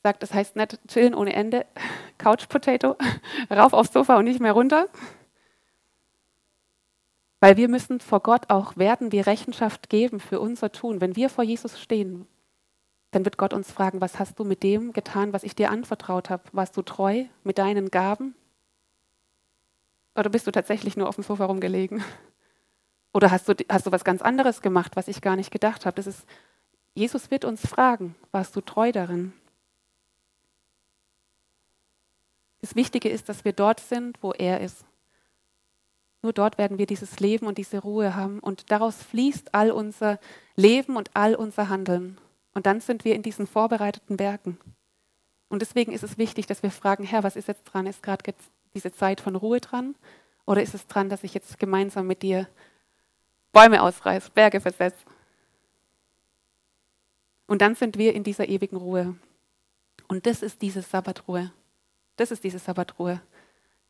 sagt, 0.03 0.22
das 0.22 0.32
heißt 0.32 0.55
nicht 0.55 0.80
chillen 0.88 1.15
ohne 1.15 1.34
Ende, 1.34 1.65
Couch 2.20 2.47
Potato, 2.47 2.95
rauf 3.49 3.74
aufs 3.74 3.93
Sofa 3.93 4.18
und 4.18 4.26
nicht 4.26 4.39
mehr 4.39 4.51
runter. 4.51 4.88
Weil 7.39 7.57
wir 7.57 7.68
müssen 7.68 7.99
vor 7.99 8.20
Gott 8.20 8.51
auch 8.51 8.78
werden 8.78 9.11
wir 9.11 9.26
Rechenschaft 9.26 9.89
geben 9.89 10.20
für 10.20 10.39
unser 10.39 10.72
Tun. 10.72 11.01
Wenn 11.01 11.15
wir 11.15 11.32
vor 11.32 11.43
Jesus 11.43 11.80
stehen, 11.80 12.28
dann 13.09 13.26
wird 13.26 13.39
Gott 13.39 13.53
uns 13.53 13.72
fragen, 13.72 14.01
was 14.01 14.20
hast 14.20 14.38
du 14.38 14.43
mit 14.43 14.61
dem 14.61 14.93
getan, 14.93 15.34
was 15.34 15.41
ich 15.41 15.55
dir 15.55 15.72
anvertraut 15.72 16.30
habe? 16.30 16.43
Warst 16.51 16.78
du 16.78 16.84
treu 16.84 17.26
mit 17.43 17.57
deinen 17.57 17.89
Gaben? 17.89 18.36
Oder 20.13 20.30
bist 20.30 20.45
du 20.45 20.51
tatsächlich 20.51 20.95
nur 20.95 21.09
auf 21.09 21.15
dem 21.15 21.24
Sofa 21.24 21.45
rumgelegen? 21.45 22.03
Oder 23.18 23.32
hast 23.32 23.49
du, 23.49 23.55
hast 23.68 23.88
du 23.88 23.91
was 23.91 24.03
ganz 24.03 24.22
anderes 24.22 24.61
gemacht, 24.61 24.95
was 24.95 25.07
ich 25.07 25.22
gar 25.22 25.36
nicht 25.36 25.49
gedacht 25.49 25.88
habe? 25.88 25.95
Das 25.95 26.05
ist, 26.05 26.28
Jesus 26.93 27.32
wird 27.32 27.45
uns 27.45 27.65
fragen, 27.65 28.13
warst 28.32 28.55
du 28.55 28.61
treu 28.61 28.91
darin? 28.91 29.34
Das 32.61 32.76
Wichtige 32.76 33.09
ist, 33.09 33.28
dass 33.28 33.43
wir 33.43 33.53
dort 33.53 33.80
sind, 33.80 34.22
wo 34.22 34.34
er 34.34 34.61
ist. 34.61 34.86
Nur 36.22 36.32
dort 36.32 36.59
werden 36.59 36.78
wir 36.78 36.86
dieses 36.86 37.20
Leben 37.20 37.47
und 37.47 37.57
diese 37.57 37.80
Ruhe 37.80 38.15
haben. 38.15 38.38
Und 38.38 38.70
daraus 38.70 39.01
fließt 39.01 39.55
all 39.55 39.72
unser 39.72 40.20
Leben 40.55 40.95
und 40.95 41.09
all 41.15 41.34
unser 41.34 41.70
Handeln. 41.70 42.20
Und 42.53 42.68
dann 42.68 42.82
sind 42.82 43.03
wir 43.03 43.15
in 43.15 43.24
diesen 43.24 43.47
vorbereiteten 43.47 44.20
Werken. 44.20 44.59
Und 45.49 45.63
deswegen 45.63 45.91
ist 45.91 46.03
es 46.03 46.20
wichtig, 46.20 46.45
dass 46.45 46.61
wir 46.61 46.70
fragen, 46.70 47.03
Herr, 47.03 47.24
was 47.24 47.36
ist 47.36 47.47
jetzt 47.47 47.63
dran? 47.63 47.88
Ist 47.88 48.03
gerade 48.03 48.36
diese 48.76 48.91
Zeit 48.91 49.22
von 49.22 49.36
Ruhe 49.36 49.59
dran? 49.59 49.95
Oder 50.45 50.61
ist 50.61 50.76
es 50.76 50.86
dran, 50.86 51.09
dass 51.09 51.24
ich 51.24 51.34
jetzt 51.34 51.57
gemeinsam 51.57 52.05
mit 52.05 52.22
dir 52.22 52.47
Bäume 53.58 53.82
ausreißt, 53.82 54.36
Berge 54.36 54.62
versetzt. 54.62 55.03
Und 57.47 57.64
dann 57.64 57.74
sind 57.74 57.97
wir 57.97 58.14
in 58.14 58.24
dieser 58.24 58.47
ewigen 58.47 58.78
Ruhe. 58.78 59.16
Und 60.08 60.28
das 60.28 60.43
ist 60.43 60.62
diese 60.62 60.84
Sabbatruhe. 60.84 61.51
Das 62.18 62.30
ist 62.30 62.43
diese 62.43 62.60
Sabbatruhe. 62.60 63.20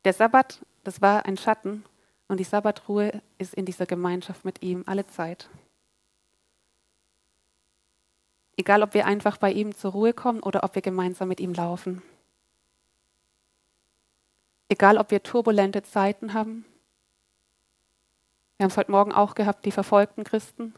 Der 0.05 0.13
Sabbat, 0.13 0.61
das 0.85 1.01
war 1.01 1.25
ein 1.25 1.35
Schatten 1.35 1.83
und 2.29 2.39
die 2.39 2.45
Sabbatruhe 2.45 3.21
ist 3.39 3.55
in 3.55 3.65
dieser 3.65 3.85
Gemeinschaft 3.85 4.45
mit 4.45 4.63
ihm 4.63 4.83
alle 4.85 5.05
Zeit. 5.05 5.49
Egal, 8.55 8.83
ob 8.83 8.93
wir 8.93 9.05
einfach 9.05 9.35
bei 9.35 9.51
ihm 9.51 9.75
zur 9.75 9.91
Ruhe 9.91 10.13
kommen 10.13 10.39
oder 10.39 10.63
ob 10.63 10.75
wir 10.75 10.81
gemeinsam 10.81 11.27
mit 11.27 11.41
ihm 11.41 11.53
laufen. 11.53 12.01
Egal, 14.69 14.97
ob 14.97 15.11
wir 15.11 15.21
turbulente 15.23 15.83
Zeiten 15.83 16.33
haben 16.33 16.63
wir 18.57 18.63
haben 18.63 18.71
es 18.71 18.77
heute 18.77 18.91
Morgen 18.91 19.11
auch 19.11 19.35
gehabt, 19.35 19.65
die 19.65 19.71
verfolgten 19.71 20.23
Christen, 20.23 20.73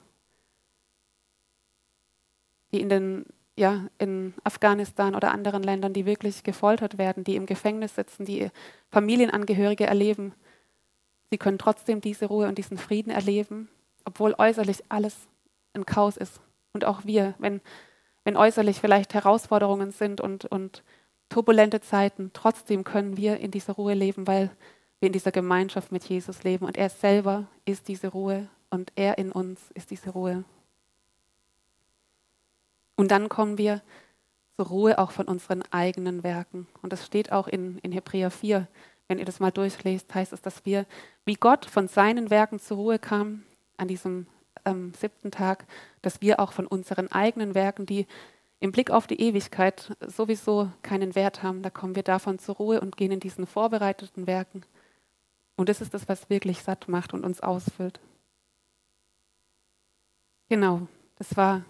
die 2.72 2.82
in, 2.82 2.90
den, 2.90 3.26
ja, 3.56 3.88
in 3.98 4.34
Afghanistan 4.44 5.16
oder 5.16 5.32
anderen 5.32 5.64
Ländern, 5.64 5.94
die 5.94 6.06
wirklich 6.06 6.44
gefoltert 6.44 6.98
werden, 6.98 7.24
die 7.24 7.36
im 7.36 7.46
Gefängnis 7.46 7.96
sitzen, 7.96 8.26
die 8.26 8.50
Familienangehörige 8.90 9.88
erleben. 9.88 10.34
Sie 11.32 11.38
können 11.38 11.58
trotzdem 11.58 12.02
diese 12.02 12.26
Ruhe 12.26 12.48
und 12.48 12.58
diesen 12.58 12.78
Frieden 12.78 13.12
erleben, 13.12 13.70
obwohl 14.04 14.36
äußerlich 14.38 14.84
alles 14.90 15.28
ein 15.74 15.86
Chaos 15.86 16.18
ist. 16.18 16.42
Und 16.74 16.84
auch 16.84 17.06
wir, 17.06 17.34
wenn, 17.40 17.62
wenn 18.26 18.36
äußerlich 18.36 18.82
vielleicht 18.82 19.14
Herausforderungen 19.14 19.92
sind 19.92 20.20
und, 20.20 20.46
und 20.46 20.84
turbulente 21.30 21.80
Zeiten, 21.80 22.32
trotzdem 22.34 22.84
können 22.84 23.16
wir 23.16 23.38
in 23.38 23.52
dieser 23.52 23.74
Ruhe 23.74 23.94
leben, 23.94 24.28
weil 24.28 24.52
wir 25.00 25.08
in 25.08 25.14
dieser 25.14 25.32
Gemeinschaft 25.32 25.92
mit 25.92 26.04
Jesus 26.04 26.44
leben. 26.44 26.66
Und 26.66 26.78
er 26.78 26.90
selber 26.90 27.48
ist 27.66 27.88
diese 27.88 28.10
Ruhe 28.10 28.48
und 28.70 28.92
er 28.96 29.18
in 29.18 29.32
uns 29.32 29.60
ist 29.74 29.92
diese 29.92 30.12
Ruhe. 30.12 30.44
Und 32.96 33.12
dann 33.12 33.30
kommen 33.30 33.58
wir 33.58 33.82
zur 34.58 34.68
Ruhe 34.68 35.00
auch 35.00 35.12
von 35.12 35.28
unseren 35.28 35.64
eigenen 35.72 36.24
Werken. 36.24 36.68
Und 36.82 36.92
das 36.92 37.06
steht 37.06 37.32
auch 37.32 37.48
in, 37.48 37.78
in 37.80 37.94
Hebräer 37.94 38.30
4. 38.30 38.68
Wenn 39.08 39.18
ihr 39.18 39.26
das 39.26 39.40
mal 39.40 39.52
durchlest, 39.52 40.14
heißt 40.14 40.34
es, 40.34 40.42
dass 40.42 40.66
wir, 40.66 40.86
wie 41.26 41.36
Gott 41.36 41.66
von 41.66 41.88
seinen 41.88 42.30
Werken 42.30 42.60
zur 42.60 42.78
Ruhe 42.78 43.00
kam, 43.00 43.44
an 43.78 43.88
diesem 43.88 44.28
ähm, 44.66 44.94
siebten 44.94 45.32
Tag, 45.32 45.66
dass 46.02 46.20
wir 46.22 46.42
auch 46.42 46.52
von 46.52 46.68
unseren 46.68 47.10
eigenen 47.10 47.56
Werken, 47.56 47.86
die 47.86 48.06
im 48.60 48.74
Blick 48.74 48.92
auf 48.92 49.08
die 49.08 49.22
Ewigkeit 49.22 49.96
sowieso 50.02 50.70
keinen 50.84 51.16
Wert 51.16 51.42
haben, 51.42 51.64
da 51.64 51.70
kommen 51.70 51.96
wir 51.96 52.04
davon 52.04 52.40
zur 52.40 52.56
Ruhe 52.56 52.82
und 52.82 52.98
gehen 52.98 53.14
in 53.14 53.22
diesen 53.22 53.48
vorbereiteten 53.48 54.28
Werken 54.28 54.64
und 55.60 55.68
das 55.68 55.82
ist 55.82 55.94
das, 55.94 56.08
was 56.08 56.30
wirklich 56.30 56.64
satt 56.64 56.88
macht 56.88 57.14
und 57.14 57.26
uns 57.26 57.42
ausfüllt. 57.42 58.00
Genau, 60.48 60.88
das 61.18 61.36
war 61.36 61.66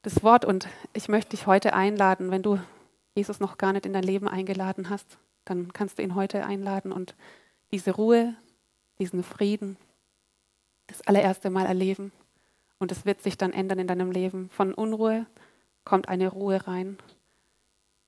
das 0.00 0.22
Wort 0.22 0.46
und 0.46 0.66
ich 0.94 1.08
möchte 1.08 1.30
dich 1.36 1.46
heute 1.46 1.74
einladen, 1.74 2.30
wenn 2.30 2.42
du 2.42 2.58
Jesus 3.14 3.38
noch 3.38 3.58
gar 3.58 3.74
nicht 3.74 3.84
in 3.84 3.92
dein 3.92 4.02
Leben 4.02 4.28
eingeladen 4.28 4.88
hast, 4.88 5.18
dann 5.44 5.74
kannst 5.74 5.98
du 5.98 6.02
ihn 6.02 6.14
heute 6.14 6.46
einladen 6.46 6.90
und 6.90 7.14
diese 7.70 7.90
Ruhe, 7.90 8.34
diesen 8.98 9.22
Frieden 9.22 9.76
das 10.86 11.02
allererste 11.02 11.50
Mal 11.50 11.66
erleben. 11.66 12.12
Und 12.78 12.92
es 12.92 13.04
wird 13.04 13.20
sich 13.20 13.36
dann 13.36 13.52
ändern 13.52 13.78
in 13.78 13.88
deinem 13.88 14.10
Leben. 14.10 14.48
Von 14.48 14.72
Unruhe 14.72 15.26
kommt 15.84 16.08
eine 16.08 16.28
Ruhe 16.28 16.66
rein, 16.66 16.96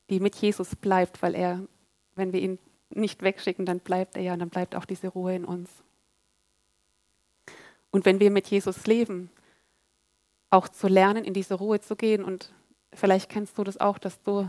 die 0.08 0.18
mit 0.18 0.34
Jesus 0.36 0.76
bleibt, 0.76 1.20
weil 1.20 1.34
er, 1.34 1.60
wenn 2.14 2.32
wir 2.32 2.40
ihn 2.40 2.58
nicht 2.90 3.22
wegschicken, 3.22 3.66
dann 3.66 3.80
bleibt 3.80 4.16
er 4.16 4.22
ja, 4.22 4.36
dann 4.36 4.50
bleibt 4.50 4.74
auch 4.74 4.84
diese 4.84 5.08
Ruhe 5.08 5.34
in 5.34 5.44
uns. 5.44 5.70
Und 7.90 8.04
wenn 8.04 8.20
wir 8.20 8.30
mit 8.30 8.48
Jesus 8.48 8.86
leben, 8.86 9.30
auch 10.50 10.68
zu 10.68 10.88
lernen, 10.88 11.24
in 11.24 11.34
diese 11.34 11.54
Ruhe 11.54 11.80
zu 11.80 11.96
gehen, 11.96 12.24
und 12.24 12.52
vielleicht 12.92 13.28
kennst 13.30 13.56
du 13.58 13.64
das 13.64 13.78
auch, 13.78 13.98
dass 13.98 14.20
du 14.22 14.48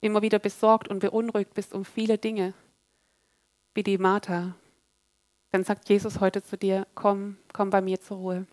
immer 0.00 0.22
wieder 0.22 0.38
besorgt 0.38 0.88
und 0.88 1.00
beunruhigt 1.00 1.54
bist 1.54 1.74
um 1.74 1.84
viele 1.84 2.18
Dinge, 2.18 2.54
wie 3.74 3.82
die 3.82 3.98
Martha, 3.98 4.54
dann 5.50 5.64
sagt 5.64 5.88
Jesus 5.88 6.20
heute 6.20 6.42
zu 6.42 6.56
dir, 6.56 6.86
komm, 6.94 7.38
komm 7.52 7.70
bei 7.70 7.80
mir 7.80 8.00
zur 8.00 8.18
Ruhe. 8.18 8.46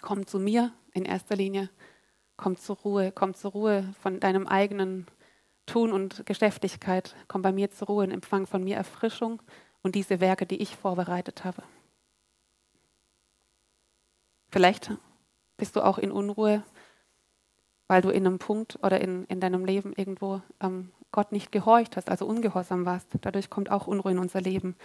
Komm 0.00 0.26
zu 0.26 0.40
mir 0.40 0.72
in 0.92 1.04
erster 1.04 1.36
Linie, 1.36 1.70
komm 2.36 2.56
zur 2.56 2.76
Ruhe, 2.76 3.12
komm 3.12 3.34
zur 3.34 3.52
Ruhe 3.52 3.94
von 4.02 4.18
deinem 4.18 4.48
eigenen 4.48 5.06
Tun 5.72 5.90
und 5.90 6.26
Geschäftigkeit, 6.26 7.16
komm 7.28 7.40
bei 7.40 7.50
mir 7.50 7.70
zur 7.70 7.86
Ruhe 7.86 8.04
und 8.04 8.10
empfang 8.10 8.46
von 8.46 8.62
mir 8.62 8.76
Erfrischung 8.76 9.40
und 9.80 9.94
diese 9.94 10.20
Werke, 10.20 10.44
die 10.44 10.60
ich 10.60 10.76
vorbereitet 10.76 11.44
habe. 11.44 11.62
Vielleicht 14.50 14.90
bist 15.56 15.74
du 15.74 15.80
auch 15.80 15.96
in 15.96 16.12
Unruhe, 16.12 16.62
weil 17.88 18.02
du 18.02 18.10
in 18.10 18.26
einem 18.26 18.38
Punkt 18.38 18.78
oder 18.82 19.00
in, 19.00 19.24
in 19.28 19.40
deinem 19.40 19.64
Leben 19.64 19.94
irgendwo 19.94 20.42
ähm, 20.60 20.90
Gott 21.10 21.32
nicht 21.32 21.52
gehorcht 21.52 21.96
hast, 21.96 22.10
also 22.10 22.26
ungehorsam 22.26 22.84
warst. 22.84 23.08
Dadurch 23.22 23.48
kommt 23.48 23.70
auch 23.70 23.86
Unruhe 23.86 24.12
in 24.12 24.18
unser 24.18 24.42
Leben. 24.42 24.76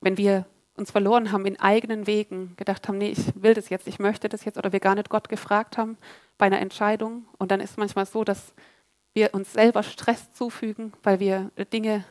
Wenn 0.00 0.18
wir 0.18 0.44
uns 0.74 0.90
verloren 0.90 1.30
haben 1.30 1.46
in 1.46 1.60
eigenen 1.60 2.08
Wegen, 2.08 2.56
gedacht 2.56 2.88
haben, 2.88 2.98
nee, 2.98 3.10
ich 3.10 3.40
will 3.40 3.54
das 3.54 3.68
jetzt, 3.68 3.86
ich 3.86 4.00
möchte 4.00 4.28
das 4.28 4.44
jetzt, 4.44 4.58
oder 4.58 4.72
wir 4.72 4.80
gar 4.80 4.96
nicht 4.96 5.08
Gott 5.08 5.28
gefragt 5.28 5.78
haben 5.78 5.96
bei 6.36 6.46
einer 6.46 6.58
Entscheidung. 6.58 7.26
Und 7.38 7.52
dann 7.52 7.60
ist 7.60 7.70
es 7.70 7.76
manchmal 7.76 8.06
so, 8.06 8.24
dass 8.24 8.54
wir 9.16 9.34
uns 9.34 9.52
selber 9.52 9.82
Stress 9.82 10.32
zufügen, 10.34 10.92
weil 11.02 11.18
wir 11.18 11.50
Dinge 11.72 12.04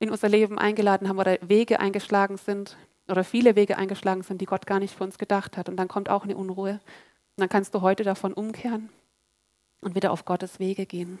in 0.00 0.10
unser 0.10 0.28
Leben 0.28 0.58
eingeladen 0.58 1.08
haben 1.08 1.18
oder 1.18 1.38
Wege 1.40 1.78
eingeschlagen 1.78 2.36
sind 2.36 2.76
oder 3.08 3.22
viele 3.22 3.54
Wege 3.54 3.78
eingeschlagen 3.78 4.22
sind, 4.24 4.40
die 4.40 4.46
Gott 4.46 4.66
gar 4.66 4.80
nicht 4.80 4.94
für 4.94 5.04
uns 5.04 5.16
gedacht 5.16 5.56
hat. 5.56 5.68
Und 5.68 5.76
dann 5.76 5.88
kommt 5.88 6.10
auch 6.10 6.24
eine 6.24 6.36
Unruhe. 6.36 6.72
Und 6.72 7.40
dann 7.40 7.48
kannst 7.48 7.74
du 7.74 7.82
heute 7.82 8.02
davon 8.02 8.34
umkehren 8.34 8.90
und 9.80 9.94
wieder 9.94 10.10
auf 10.10 10.24
Gottes 10.24 10.58
Wege 10.58 10.86
gehen. 10.86 11.20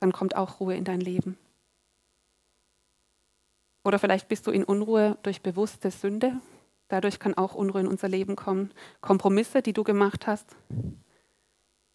Dann 0.00 0.12
kommt 0.12 0.36
auch 0.36 0.58
Ruhe 0.58 0.74
in 0.74 0.84
dein 0.84 1.00
Leben. 1.00 1.36
Oder 3.84 3.98
vielleicht 3.98 4.28
bist 4.28 4.46
du 4.46 4.50
in 4.50 4.64
Unruhe 4.64 5.18
durch 5.22 5.42
bewusste 5.42 5.90
Sünde. 5.90 6.40
Dadurch 6.88 7.18
kann 7.18 7.34
auch 7.34 7.54
Unruhe 7.54 7.82
in 7.82 7.88
unser 7.88 8.08
Leben 8.08 8.36
kommen. 8.36 8.72
Kompromisse, 9.02 9.60
die 9.60 9.74
du 9.74 9.84
gemacht 9.84 10.26
hast, 10.26 10.56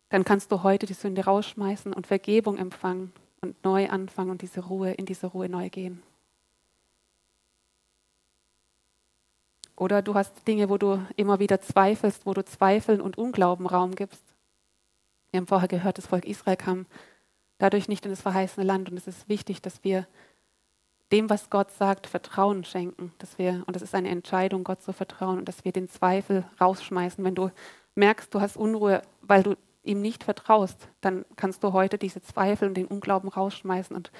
dann 0.09 0.25
kannst 0.25 0.51
du 0.51 0.63
heute 0.63 0.85
die 0.85 0.93
Sünde 0.93 1.25
rausschmeißen 1.25 1.93
und 1.93 2.07
Vergebung 2.07 2.57
empfangen 2.57 3.13
und 3.41 3.63
neu 3.63 3.89
anfangen 3.89 4.31
und 4.31 4.41
diese 4.41 4.61
Ruhe, 4.61 4.91
in 4.91 5.05
diese 5.05 5.27
Ruhe 5.27 5.49
neu 5.49 5.69
gehen. 5.69 6.01
Oder 9.75 10.01
du 10.01 10.13
hast 10.13 10.45
Dinge, 10.45 10.69
wo 10.69 10.77
du 10.77 11.01
immer 11.15 11.39
wieder 11.39 11.61
zweifelst, 11.61 12.25
wo 12.25 12.33
du 12.33 12.43
Zweifeln 12.43 12.99
und 12.99 13.17
Unglauben 13.17 13.65
Raum 13.65 13.95
gibst. 13.95 14.23
Wir 15.31 15.39
haben 15.39 15.47
vorher 15.47 15.69
gehört, 15.69 15.97
das 15.97 16.07
Volk 16.07 16.25
Israel 16.25 16.57
kam 16.57 16.85
dadurch 17.59 17.87
nicht 17.87 18.03
in 18.03 18.11
das 18.11 18.21
verheißene 18.21 18.65
Land. 18.65 18.89
Und 18.89 18.97
es 18.97 19.07
ist 19.07 19.29
wichtig, 19.29 19.61
dass 19.61 19.83
wir 19.85 20.05
dem, 21.13 21.29
was 21.29 21.49
Gott 21.49 21.71
sagt, 21.71 22.07
Vertrauen 22.07 22.65
schenken. 22.65 23.13
Dass 23.19 23.37
wir, 23.37 23.63
und 23.67 23.75
das 23.75 23.81
ist 23.81 23.95
eine 23.95 24.09
Entscheidung, 24.09 24.65
Gott 24.65 24.81
zu 24.81 24.91
vertrauen 24.91 25.37
und 25.37 25.47
dass 25.47 25.63
wir 25.63 25.71
den 25.71 25.87
Zweifel 25.87 26.43
rausschmeißen. 26.59 27.23
Wenn 27.23 27.35
du 27.35 27.49
merkst, 27.95 28.33
du 28.33 28.41
hast 28.41 28.57
Unruhe, 28.57 29.01
weil 29.21 29.43
du 29.43 29.55
ihm 29.83 30.01
nicht 30.01 30.23
vertraust, 30.23 30.89
dann 31.01 31.25
kannst 31.35 31.63
du 31.63 31.73
heute 31.73 31.97
diese 31.97 32.21
Zweifel 32.21 32.67
und 32.67 32.75
den 32.75 32.87
Unglauben 32.87 33.29
rausschmeißen 33.29 33.95
und 33.95 34.11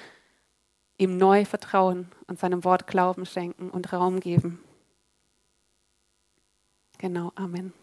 ihm 0.98 1.18
neu 1.18 1.46
vertrauen 1.46 2.12
und 2.28 2.40
seinem 2.40 2.64
Wort 2.64 2.88
Glauben 2.88 3.26
schenken 3.26 3.70
und 3.70 3.92
Raum 3.94 4.20
geben. 4.20 4.64
Genau, 6.98 7.32
Amen. 7.36 7.74